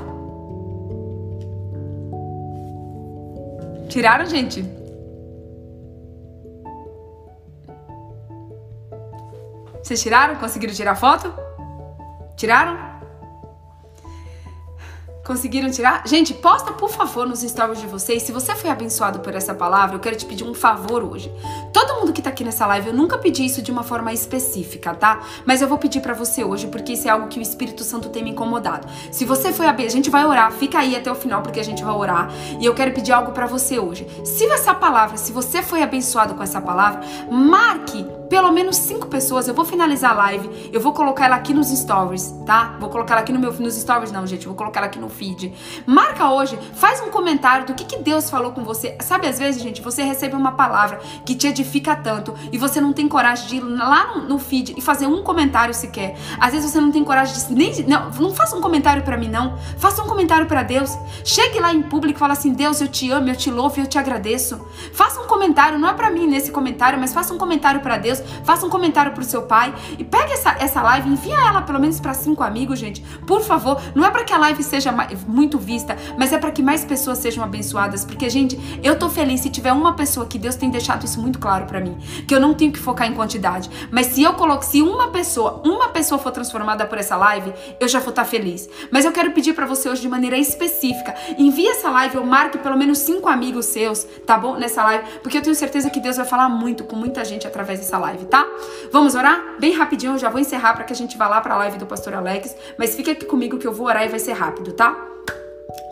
Tiraram, 3.89 4.25
gente? 4.25 4.63
Vocês 9.83 10.01
tiraram? 10.01 10.35
Conseguiram 10.37 10.73
tirar 10.73 10.95
foto? 10.95 11.33
Tiraram? 12.35 12.92
Conseguiram 15.23 15.71
tirar? 15.71 16.05
Gente, 16.05 16.33
posta 16.33 16.73
por 16.73 16.89
favor 16.89 17.25
nos 17.25 17.39
stories 17.39 17.79
de 17.79 17.87
vocês. 17.87 18.23
Se 18.23 18.33
você 18.33 18.53
foi 18.55 18.69
abençoado 18.69 19.19
por 19.19 19.33
essa 19.33 19.55
palavra, 19.55 19.95
eu 19.95 19.99
quero 20.01 20.17
te 20.17 20.25
pedir 20.25 20.43
um 20.43 20.53
favor 20.53 21.01
hoje. 21.01 21.31
Todo 21.71 21.95
mundo 22.01 22.11
que 22.11 22.21
tá 22.21 22.29
aqui 22.29 22.43
nessa 22.43 22.67
live, 22.67 22.89
eu 22.89 22.93
nunca 22.93 23.17
pedi 23.17 23.45
isso 23.45 23.61
de 23.61 23.71
uma 23.71 23.83
forma 23.83 24.11
específica, 24.11 24.93
tá? 24.93 25.21
Mas 25.45 25.61
eu 25.61 25.67
vou 25.69 25.77
pedir 25.77 26.01
para 26.01 26.13
você 26.13 26.43
hoje, 26.43 26.67
porque 26.67 26.91
isso 26.91 27.07
é 27.07 27.11
algo 27.11 27.29
que 27.29 27.39
o 27.39 27.41
Espírito 27.41 27.85
Santo 27.85 28.09
tem 28.09 28.21
me 28.21 28.31
incomodado. 28.31 28.85
Se 29.11 29.23
você 29.23 29.53
foi 29.53 29.65
abençoado, 29.65 29.83
a 29.87 29.91
gente 29.91 30.09
vai 30.09 30.25
orar, 30.25 30.51
fica 30.51 30.79
aí 30.79 30.95
até 30.95 31.09
o 31.09 31.15
final 31.15 31.41
porque 31.41 31.59
a 31.59 31.63
gente 31.63 31.83
vai 31.83 31.93
orar. 31.93 32.29
E 32.59 32.65
eu 32.65 32.73
quero 32.73 32.91
pedir 32.91 33.13
algo 33.13 33.31
para 33.31 33.45
você 33.45 33.79
hoje. 33.79 34.05
Se 34.25 34.45
essa 34.45 34.73
palavra, 34.73 35.15
se 35.15 35.31
você 35.31 35.63
foi 35.63 35.81
abençoado 35.81 36.35
com 36.35 36.43
essa 36.43 36.59
palavra, 36.59 37.01
marque 37.31 38.05
pelo 38.29 38.51
menos 38.51 38.75
cinco 38.77 39.07
pessoas. 39.07 39.47
Eu 39.47 39.53
vou 39.53 39.65
finalizar 39.65 40.11
a 40.11 40.15
live, 40.15 40.69
eu 40.71 40.79
vou 40.79 40.93
colocar 40.93 41.25
ela 41.25 41.35
aqui 41.35 41.53
nos 41.53 41.67
stories, 41.69 42.33
tá? 42.45 42.75
Vou 42.79 42.89
colocar 42.89 43.13
ela 43.13 43.21
aqui 43.21 43.31
no 43.31 43.39
meu 43.39 43.53
nos 43.53 43.75
stories, 43.75 44.11
não, 44.11 44.25
gente. 44.25 44.47
Vou 44.47 44.55
colocar 44.55 44.79
ela 44.79 44.87
aqui 44.87 44.99
no 44.99 45.09
feed. 45.09 45.53
Marca 45.85 46.29
hoje, 46.29 46.57
faz 46.73 47.01
um 47.01 47.09
comentário 47.09 47.65
do 47.65 47.73
que, 47.73 47.85
que 47.85 47.97
Deus 47.97 48.29
falou 48.29 48.51
com 48.51 48.63
você. 48.63 48.97
Sabe, 49.01 49.27
às 49.27 49.39
vezes, 49.39 49.61
gente, 49.61 49.81
você 49.81 50.03
recebe 50.03 50.35
uma 50.35 50.53
palavra 50.53 50.99
que 51.25 51.35
te 51.35 51.47
edifica 51.47 51.95
tanto 51.95 52.33
e 52.51 52.57
você 52.57 52.81
não 52.81 52.93
tem 52.93 53.07
coragem 53.07 53.47
de 53.47 53.55
ir 53.57 53.61
lá 53.61 54.15
no, 54.15 54.27
no 54.27 54.39
feed 54.39 54.75
e 54.77 54.81
fazer 54.81 55.07
um 55.07 55.23
comentário 55.23 55.73
sequer. 55.73 56.15
Às 56.39 56.53
vezes 56.53 56.71
você 56.71 56.81
não 56.81 56.91
tem 56.91 57.03
coragem 57.03 57.35
de 57.35 57.53
nem 57.53 57.73
não, 57.87 58.09
não 58.11 58.33
faça 58.33 58.55
um 58.55 58.61
comentário 58.61 59.03
para 59.03 59.17
mim 59.17 59.29
não. 59.29 59.57
Faça 59.77 60.01
um 60.01 60.07
comentário 60.07 60.47
para 60.47 60.63
Deus. 60.63 60.97
Chegue 61.23 61.59
lá 61.59 61.73
em 61.73 61.81
público 61.81 62.17
e 62.17 62.19
fala 62.19 62.33
assim: 62.33 62.53
"Deus, 62.53 62.81
eu 62.81 62.87
te 62.87 63.09
amo, 63.11 63.29
eu 63.29 63.35
te 63.35 63.51
louvo 63.51 63.79
eu 63.79 63.87
te 63.87 63.97
agradeço". 63.97 64.65
Faça 64.93 65.19
um 65.21 65.27
comentário, 65.27 65.79
não 65.79 65.89
é 65.89 65.93
para 65.93 66.09
mim 66.09 66.27
nesse 66.27 66.51
comentário, 66.51 66.99
mas 66.99 67.13
faça 67.13 67.33
um 67.33 67.37
comentário 67.37 67.81
para 67.81 67.97
Deus 67.97 68.12
faça 68.43 68.65
um 68.65 68.69
comentário 68.69 69.11
pro 69.13 69.23
seu 69.23 69.43
pai 69.43 69.73
e 69.97 70.03
pegue 70.03 70.33
essa, 70.33 70.55
essa 70.59 70.81
live, 70.81 71.09
envia 71.09 71.35
ela 71.35 71.61
pelo 71.61 71.79
menos 71.79 71.99
para 71.99 72.13
cinco 72.13 72.43
amigos, 72.43 72.79
gente. 72.79 73.01
Por 73.25 73.41
favor, 73.41 73.81
não 73.95 74.05
é 74.05 74.11
para 74.11 74.23
que 74.23 74.33
a 74.33 74.37
live 74.37 74.63
seja 74.63 74.91
muito 75.27 75.57
vista, 75.57 75.97
mas 76.17 76.33
é 76.33 76.37
para 76.37 76.51
que 76.51 76.61
mais 76.61 76.83
pessoas 76.83 77.17
sejam 77.17 77.43
abençoadas, 77.43 78.03
porque 78.05 78.29
gente, 78.29 78.59
eu 78.83 78.97
tô 78.97 79.09
feliz 79.09 79.41
se 79.41 79.49
tiver 79.49 79.73
uma 79.73 79.93
pessoa 79.93 80.25
que 80.25 80.37
Deus 80.37 80.55
tem 80.55 80.69
deixado 80.69 81.05
isso 81.05 81.19
muito 81.19 81.39
claro 81.39 81.65
para 81.65 81.79
mim, 81.79 81.97
que 82.27 82.33
eu 82.33 82.39
não 82.39 82.53
tenho 82.53 82.71
que 82.71 82.79
focar 82.79 83.07
em 83.07 83.13
quantidade, 83.13 83.69
mas 83.91 84.07
se 84.07 84.23
eu 84.23 84.33
coloco 84.33 84.63
se 84.63 84.81
uma 84.81 85.09
pessoa, 85.09 85.61
uma 85.65 85.89
pessoa 85.89 86.19
for 86.19 86.31
transformada 86.31 86.85
por 86.85 86.97
essa 86.97 87.15
live, 87.15 87.53
eu 87.79 87.87
já 87.87 87.99
vou 87.99 88.09
estar 88.09 88.23
tá 88.23 88.29
feliz. 88.29 88.69
Mas 88.91 89.05
eu 89.05 89.11
quero 89.11 89.31
pedir 89.31 89.53
para 89.53 89.65
você 89.65 89.89
hoje 89.89 90.01
de 90.01 90.09
maneira 90.09 90.37
específica, 90.37 91.15
envie 91.37 91.67
essa 91.67 91.89
live 91.89 92.17
ou 92.17 92.25
marque 92.25 92.57
pelo 92.57 92.77
menos 92.77 92.99
cinco 92.99 93.29
amigos 93.29 93.67
seus, 93.67 94.03
tá 94.25 94.37
bom? 94.37 94.57
Nessa 94.57 94.83
live, 94.83 95.03
porque 95.21 95.37
eu 95.37 95.41
tenho 95.41 95.55
certeza 95.55 95.89
que 95.89 95.99
Deus 95.99 96.17
vai 96.17 96.25
falar 96.25 96.49
muito 96.49 96.83
com 96.83 96.95
muita 96.95 97.23
gente 97.23 97.47
através 97.47 97.79
dessa 97.79 97.97
live, 97.97 98.02
tá? 98.25 98.45
Vamos 98.91 99.15
orar? 99.15 99.55
Bem 99.59 99.73
rapidinho, 99.73 100.13
eu 100.13 100.17
já 100.17 100.29
vou 100.29 100.39
encerrar 100.39 100.73
para 100.73 100.83
que 100.83 100.93
a 100.93 100.95
gente 100.95 101.17
vá 101.17 101.27
lá 101.27 101.41
para 101.41 101.55
a 101.55 101.57
live 101.57 101.77
do 101.77 101.85
pastor 101.85 102.13
Alex, 102.13 102.55
mas 102.77 102.95
fica 102.95 103.11
aqui 103.11 103.25
comigo 103.25 103.57
que 103.57 103.67
eu 103.67 103.73
vou 103.73 103.87
orar 103.87 104.05
e 104.05 104.09
vai 104.09 104.19
ser 104.19 104.33
rápido, 104.33 104.73
tá? 104.73 104.95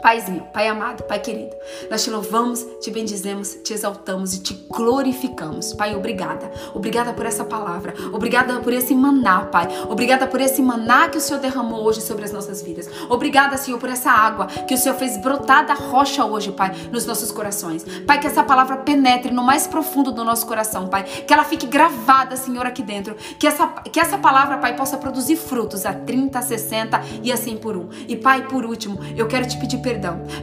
Paizinho, 0.01 0.47
Pai 0.53 0.67
amado, 0.67 1.03
Pai 1.03 1.19
querido, 1.19 1.55
nós 1.89 2.03
te 2.03 2.09
louvamos, 2.09 2.65
te 2.81 2.89
bendizemos, 2.89 3.55
te 3.63 3.73
exaltamos 3.73 4.33
e 4.33 4.41
te 4.41 4.53
glorificamos. 4.69 5.73
Pai, 5.73 5.95
obrigada. 5.95 6.51
Obrigada 6.73 7.13
por 7.13 7.25
essa 7.25 7.43
palavra. 7.43 7.93
Obrigada 8.11 8.59
por 8.59 8.73
esse 8.73 8.95
maná, 8.95 9.45
Pai. 9.45 9.67
Obrigada 9.89 10.25
por 10.25 10.41
esse 10.41 10.61
maná 10.61 11.07
que 11.07 11.17
o 11.17 11.21
Senhor 11.21 11.39
derramou 11.39 11.83
hoje 11.83 12.01
sobre 12.01 12.25
as 12.25 12.31
nossas 12.31 12.61
vidas. 12.61 12.89
Obrigada, 13.09 13.57
Senhor, 13.57 13.79
por 13.79 13.89
essa 13.89 14.11
água 14.11 14.47
que 14.47 14.73
o 14.73 14.77
Senhor 14.77 14.95
fez 14.95 15.17
brotar 15.17 15.65
da 15.65 15.73
rocha 15.73 16.25
hoje, 16.25 16.51
Pai, 16.51 16.71
nos 16.91 17.05
nossos 17.05 17.31
corações. 17.31 17.85
Pai, 18.07 18.19
que 18.19 18.27
essa 18.27 18.43
palavra 18.43 18.77
penetre 18.77 19.31
no 19.31 19.43
mais 19.43 19.67
profundo 19.67 20.11
do 20.11 20.23
nosso 20.23 20.45
coração, 20.47 20.87
Pai. 20.87 21.03
Que 21.03 21.33
ela 21.33 21.43
fique 21.43 21.67
gravada, 21.67 22.35
Senhor, 22.35 22.65
aqui 22.65 22.81
dentro. 22.81 23.15
Que 23.37 23.45
essa, 23.45 23.67
que 23.67 23.99
essa 23.99 24.17
palavra, 24.17 24.57
Pai, 24.57 24.75
possa 24.75 24.97
produzir 24.97 25.35
frutos 25.35 25.85
a 25.85 25.93
30, 25.93 26.39
a 26.39 26.41
60 26.41 27.01
e 27.23 27.31
assim 27.31 27.55
por 27.57 27.77
um. 27.77 27.89
E, 28.07 28.15
Pai, 28.15 28.47
por 28.47 28.65
último, 28.65 28.99
eu 29.15 29.27
quero 29.27 29.47
te 29.47 29.57
pedir 29.57 29.77
perdão. 29.77 29.90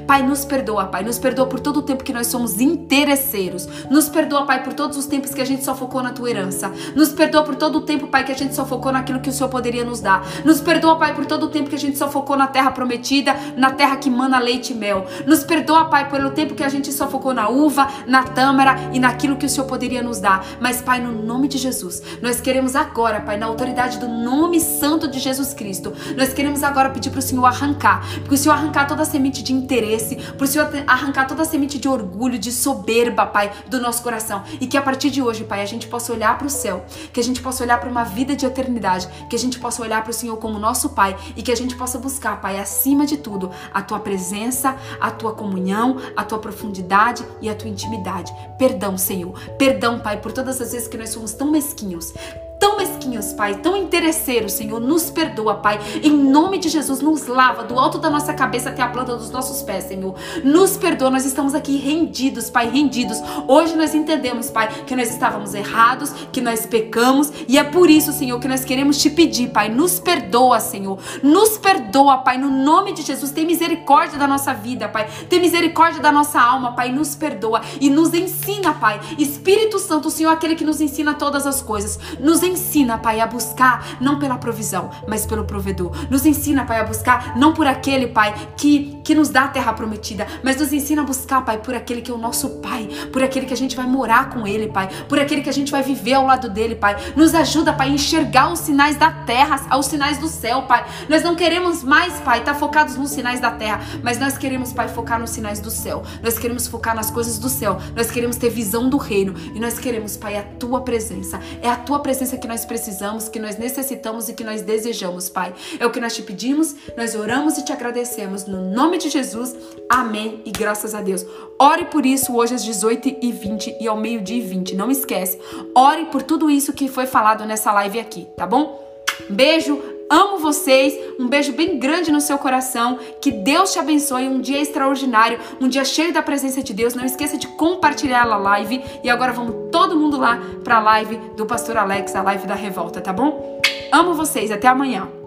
Pai, 0.06 0.22
nos 0.22 0.44
perdoa, 0.44 0.86
Pai. 0.86 1.02
Nos 1.02 1.18
perdoa 1.18 1.46
por 1.46 1.60
todo 1.60 1.78
o 1.78 1.82
tempo 1.82 2.04
que 2.04 2.12
nós 2.12 2.26
somos 2.26 2.60
interesseiros. 2.60 3.68
Nos 3.90 4.08
perdoa, 4.08 4.44
Pai, 4.44 4.62
por 4.62 4.72
todos 4.72 4.96
os 4.96 5.06
tempos 5.06 5.34
que 5.34 5.40
a 5.40 5.44
gente 5.44 5.64
só 5.64 5.74
focou 5.74 6.02
na 6.02 6.12
tua 6.12 6.30
herança. 6.30 6.72
Nos 6.94 7.10
perdoa 7.10 7.42
por 7.42 7.56
todo 7.56 7.76
o 7.76 7.80
tempo, 7.82 8.08
Pai, 8.08 8.24
que 8.24 8.32
a 8.32 8.34
gente 8.34 8.54
só 8.54 8.64
focou 8.64 8.92
naquilo 8.92 9.20
que 9.20 9.28
o 9.28 9.32
Senhor 9.32 9.48
poderia 9.48 9.84
nos 9.84 10.00
dar. 10.00 10.26
Nos 10.44 10.60
perdoa, 10.60 10.96
Pai, 10.96 11.14
por 11.14 11.26
todo 11.26 11.44
o 11.44 11.48
tempo 11.48 11.68
que 11.68 11.76
a 11.76 11.78
gente 11.78 11.96
só 11.96 12.08
focou 12.08 12.36
na 12.36 12.46
terra 12.46 12.70
prometida, 12.70 13.34
na 13.56 13.70
terra 13.70 13.96
que 13.96 14.10
mana 14.10 14.38
leite 14.38 14.72
e 14.72 14.76
mel. 14.76 15.06
Nos 15.26 15.44
perdoa, 15.44 15.86
Pai, 15.86 16.08
pelo 16.08 16.30
tempo 16.30 16.54
que 16.54 16.64
a 16.64 16.68
gente 16.68 16.92
só 16.92 17.08
focou 17.08 17.32
na 17.32 17.48
uva, 17.48 17.88
na 18.06 18.22
tâmara 18.22 18.76
e 18.92 18.98
naquilo 18.98 19.36
que 19.36 19.46
o 19.46 19.48
Senhor 19.48 19.66
poderia 19.66 20.02
nos 20.02 20.20
dar. 20.20 20.44
Mas, 20.60 20.80
Pai, 20.80 21.00
no 21.00 21.12
nome 21.22 21.48
de 21.48 21.58
Jesus, 21.58 22.02
nós 22.22 22.40
queremos 22.40 22.74
agora, 22.76 23.20
Pai, 23.20 23.36
na 23.36 23.46
autoridade 23.46 23.98
do 23.98 24.08
nome 24.08 24.60
santo 24.60 25.08
de 25.08 25.18
Jesus 25.18 25.54
Cristo, 25.54 25.92
nós 26.16 26.32
queremos 26.32 26.62
agora 26.62 26.90
pedir 26.90 27.10
para 27.10 27.18
o 27.18 27.22
Senhor 27.22 27.44
arrancar, 27.44 28.06
porque 28.20 28.34
o 28.34 28.38
Senhor 28.38 28.54
arrancar 28.54 28.86
toda 28.86 29.02
a 29.02 29.04
semente 29.04 29.37
de 29.42 29.52
interesse, 29.52 30.16
para 30.16 30.44
o 30.44 30.46
Senhor 30.46 30.68
arrancar 30.86 31.26
toda 31.26 31.42
a 31.42 31.44
semente 31.44 31.78
de 31.78 31.88
orgulho, 31.88 32.38
de 32.38 32.52
soberba, 32.52 33.26
Pai, 33.26 33.52
do 33.68 33.80
nosso 33.80 34.02
coração. 34.02 34.42
E 34.60 34.66
que 34.66 34.76
a 34.76 34.82
partir 34.82 35.10
de 35.10 35.22
hoje, 35.22 35.44
Pai, 35.44 35.62
a 35.62 35.66
gente 35.66 35.86
possa 35.86 36.12
olhar 36.12 36.36
para 36.36 36.46
o 36.46 36.50
céu, 36.50 36.84
que 37.12 37.20
a 37.20 37.24
gente 37.24 37.40
possa 37.40 37.62
olhar 37.62 37.78
para 37.80 37.90
uma 37.90 38.04
vida 38.04 38.34
de 38.34 38.46
eternidade, 38.46 39.08
que 39.28 39.36
a 39.36 39.38
gente 39.38 39.58
possa 39.58 39.82
olhar 39.82 40.02
para 40.02 40.10
o 40.10 40.14
Senhor 40.14 40.36
como 40.36 40.58
nosso 40.58 40.90
Pai 40.90 41.16
e 41.36 41.42
que 41.42 41.52
a 41.52 41.56
gente 41.56 41.76
possa 41.76 41.98
buscar, 41.98 42.40
Pai, 42.40 42.58
acima 42.58 43.06
de 43.06 43.16
tudo, 43.16 43.50
a 43.72 43.82
tua 43.82 44.00
presença, 44.00 44.76
a 45.00 45.10
tua 45.10 45.32
comunhão, 45.32 45.96
a 46.16 46.24
tua 46.24 46.38
profundidade 46.38 47.24
e 47.40 47.48
a 47.48 47.54
tua 47.54 47.68
intimidade. 47.68 48.32
Perdão, 48.58 48.96
Senhor. 48.96 49.38
Perdão, 49.58 50.00
Pai, 50.00 50.20
por 50.20 50.32
todas 50.32 50.60
as 50.60 50.72
vezes 50.72 50.88
que 50.88 50.96
nós 50.96 51.10
somos 51.10 51.32
tão 51.32 51.50
mesquinhos 51.50 52.12
tão 52.58 52.76
mesquinhos, 52.76 53.32
Pai, 53.32 53.56
tão 53.56 53.76
interesseiros, 53.76 54.52
Senhor. 54.52 54.80
Nos 54.80 55.10
perdoa, 55.10 55.56
Pai. 55.56 55.78
Em 56.02 56.10
nome 56.10 56.58
de 56.58 56.68
Jesus, 56.68 57.00
nos 57.00 57.26
lava 57.26 57.64
do 57.64 57.78
alto 57.78 57.98
da 57.98 58.10
nossa 58.10 58.32
cabeça 58.32 58.70
até 58.70 58.82
a 58.82 58.88
planta 58.88 59.16
dos 59.16 59.30
nossos 59.30 59.62
pés, 59.62 59.84
Senhor. 59.84 60.14
Nos 60.44 60.76
perdoa, 60.76 61.10
nós 61.10 61.24
estamos 61.24 61.54
aqui 61.54 61.76
rendidos, 61.76 62.50
Pai, 62.50 62.68
rendidos. 62.68 63.18
Hoje 63.46 63.76
nós 63.76 63.94
entendemos, 63.94 64.50
Pai, 64.50 64.68
que 64.86 64.94
nós 64.94 65.10
estávamos 65.10 65.54
errados, 65.54 66.12
que 66.32 66.40
nós 66.40 66.66
pecamos 66.66 67.32
e 67.46 67.58
é 67.58 67.64
por 67.64 67.88
isso, 67.88 68.12
Senhor, 68.12 68.38
que 68.40 68.48
nós 68.48 68.64
queremos 68.64 68.98
te 68.98 69.10
pedir, 69.10 69.50
Pai, 69.50 69.68
nos 69.68 69.98
perdoa, 69.98 70.60
Senhor. 70.60 70.98
Nos 71.22 71.56
perdoa, 71.56 72.18
Pai, 72.18 72.38
no 72.38 72.50
nome 72.50 72.92
de 72.92 73.02
Jesus. 73.02 73.30
Tem 73.30 73.46
misericórdia 73.46 74.18
da 74.18 74.26
nossa 74.26 74.52
vida, 74.52 74.88
Pai. 74.88 75.08
Tem 75.28 75.40
misericórdia 75.40 76.00
da 76.00 76.12
nossa 76.12 76.40
alma, 76.40 76.72
Pai. 76.72 76.90
Nos 76.90 77.14
perdoa 77.14 77.60
e 77.80 77.88
nos 77.88 78.12
ensina, 78.14 78.74
Pai. 78.74 79.00
Espírito 79.18 79.78
Santo, 79.78 80.08
o 80.08 80.10
Senhor 80.10 80.30
é 80.30 80.34
aquele 80.34 80.54
que 80.54 80.64
nos 80.64 80.80
ensina 80.80 81.14
todas 81.14 81.46
as 81.46 81.62
coisas. 81.62 81.98
Nos 82.18 82.42
ensina, 82.48 82.98
Pai, 82.98 83.20
a 83.20 83.26
buscar 83.26 83.96
não 84.00 84.18
pela 84.18 84.36
provisão, 84.38 84.90
mas 85.06 85.26
pelo 85.26 85.44
provedor. 85.44 85.92
Nos 86.10 86.26
ensina, 86.26 86.64
Pai, 86.64 86.80
a 86.80 86.84
buscar 86.84 87.36
não 87.36 87.52
por 87.52 87.66
aquele, 87.66 88.08
Pai, 88.08 88.34
que, 88.56 89.00
que 89.04 89.14
nos 89.14 89.28
dá 89.28 89.44
a 89.44 89.48
terra 89.48 89.72
prometida, 89.72 90.26
mas 90.42 90.56
nos 90.56 90.72
ensina 90.72 91.02
a 91.02 91.04
buscar, 91.04 91.44
Pai, 91.44 91.58
por 91.58 91.74
aquele 91.74 92.00
que 92.00 92.10
é 92.10 92.14
o 92.14 92.18
nosso 92.18 92.60
Pai, 92.60 92.88
por 93.12 93.22
aquele 93.22 93.46
que 93.46 93.54
a 93.54 93.56
gente 93.56 93.76
vai 93.76 93.86
morar 93.86 94.30
com 94.30 94.46
Ele, 94.46 94.68
Pai, 94.68 94.88
por 95.08 95.18
aquele 95.18 95.42
que 95.42 95.48
a 95.48 95.52
gente 95.52 95.70
vai 95.70 95.82
viver 95.82 96.14
ao 96.14 96.26
lado 96.26 96.48
dele, 96.48 96.74
Pai. 96.74 96.96
Nos 97.14 97.34
ajuda, 97.34 97.72
Pai, 97.72 97.88
a 97.88 97.92
enxergar 97.92 98.52
os 98.52 98.60
sinais 98.60 98.96
da 98.96 99.10
terra, 99.10 99.76
os 99.76 99.86
sinais 99.86 100.18
do 100.18 100.28
céu, 100.28 100.62
Pai. 100.62 100.84
Nós 101.08 101.22
não 101.22 101.34
queremos 101.34 101.82
mais, 101.82 102.14
Pai, 102.20 102.40
estar 102.40 102.54
tá 102.54 102.58
focados 102.58 102.96
nos 102.96 103.10
sinais 103.10 103.40
da 103.40 103.50
terra, 103.50 103.80
mas 104.02 104.18
nós 104.18 104.38
queremos, 104.38 104.72
Pai, 104.72 104.88
focar 104.88 105.18
nos 105.18 105.30
sinais 105.30 105.60
do 105.60 105.70
céu. 105.70 106.02
Nós 106.22 106.38
queremos 106.38 106.66
focar 106.66 106.94
nas 106.94 107.10
coisas 107.10 107.38
do 107.38 107.48
céu. 107.48 107.78
Nós 107.94 108.10
queremos 108.10 108.36
ter 108.36 108.50
visão 108.50 108.88
do 108.88 108.96
reino 108.96 109.34
e 109.54 109.60
nós 109.60 109.78
queremos, 109.78 110.16
Pai, 110.16 110.36
a 110.36 110.42
tua 110.42 110.80
presença. 110.80 111.40
É 111.62 111.68
a 111.68 111.76
tua 111.76 112.00
presença 112.00 112.36
que 112.38 112.48
nós 112.48 112.64
precisamos, 112.64 113.28
que 113.28 113.38
nós 113.38 113.56
necessitamos 113.56 114.28
e 114.28 114.34
que 114.34 114.44
nós 114.44 114.62
desejamos, 114.62 115.28
Pai. 115.28 115.54
É 115.78 115.86
o 115.86 115.90
que 115.90 116.00
nós 116.00 116.14
te 116.14 116.22
pedimos, 116.22 116.74
nós 116.96 117.14
oramos 117.14 117.58
e 117.58 117.64
te 117.64 117.72
agradecemos. 117.72 118.46
No 118.46 118.70
nome 118.70 118.98
de 118.98 119.08
Jesus, 119.08 119.54
amém 119.88 120.42
e 120.44 120.50
graças 120.50 120.94
a 120.94 121.00
Deus. 121.00 121.24
Ore 121.58 121.86
por 121.86 122.06
isso 122.06 122.34
hoje 122.36 122.54
às 122.54 122.64
18h20 122.64 123.76
e 123.80 123.88
ao 123.88 123.96
meio-dia 123.96 124.38
e 124.38 124.40
20. 124.40 124.76
Não 124.76 124.90
esquece. 124.90 125.38
Ore 125.74 126.06
por 126.06 126.22
tudo 126.22 126.50
isso 126.50 126.72
que 126.72 126.88
foi 126.88 127.06
falado 127.06 127.44
nessa 127.44 127.72
live 127.72 127.98
aqui, 127.98 128.26
tá 128.36 128.46
bom? 128.46 128.86
Beijo, 129.28 129.97
amo 130.10 130.38
vocês. 130.38 130.94
Um 131.18 131.28
beijo 131.28 131.52
bem 131.52 131.78
grande 131.78 132.10
no 132.10 132.20
seu 132.20 132.38
coração. 132.38 132.98
Que 133.20 133.30
Deus 133.30 133.72
te 133.72 133.78
abençoe. 133.78 134.28
Um 134.28 134.40
dia 134.40 134.60
extraordinário, 134.60 135.38
um 135.60 135.68
dia 135.68 135.84
cheio 135.84 136.12
da 136.12 136.22
presença 136.22 136.62
de 136.62 136.72
Deus. 136.72 136.94
Não 136.94 137.04
esqueça 137.04 137.36
de 137.36 137.46
compartilhar 137.46 138.22
a 138.22 138.36
live. 138.36 138.82
E 139.02 139.10
agora 139.10 139.32
vamos 139.32 139.70
todo 139.70 139.96
mundo 139.96 140.18
lá 140.18 140.40
para 140.64 140.76
a 140.76 140.80
live 140.80 141.16
do 141.36 141.46
Pastor 141.46 141.76
Alex, 141.76 142.14
a 142.14 142.22
live 142.22 142.46
da 142.46 142.54
revolta, 142.54 143.00
tá 143.00 143.12
bom? 143.12 143.60
Amo 143.92 144.14
vocês. 144.14 144.50
Até 144.50 144.68
amanhã. 144.68 145.17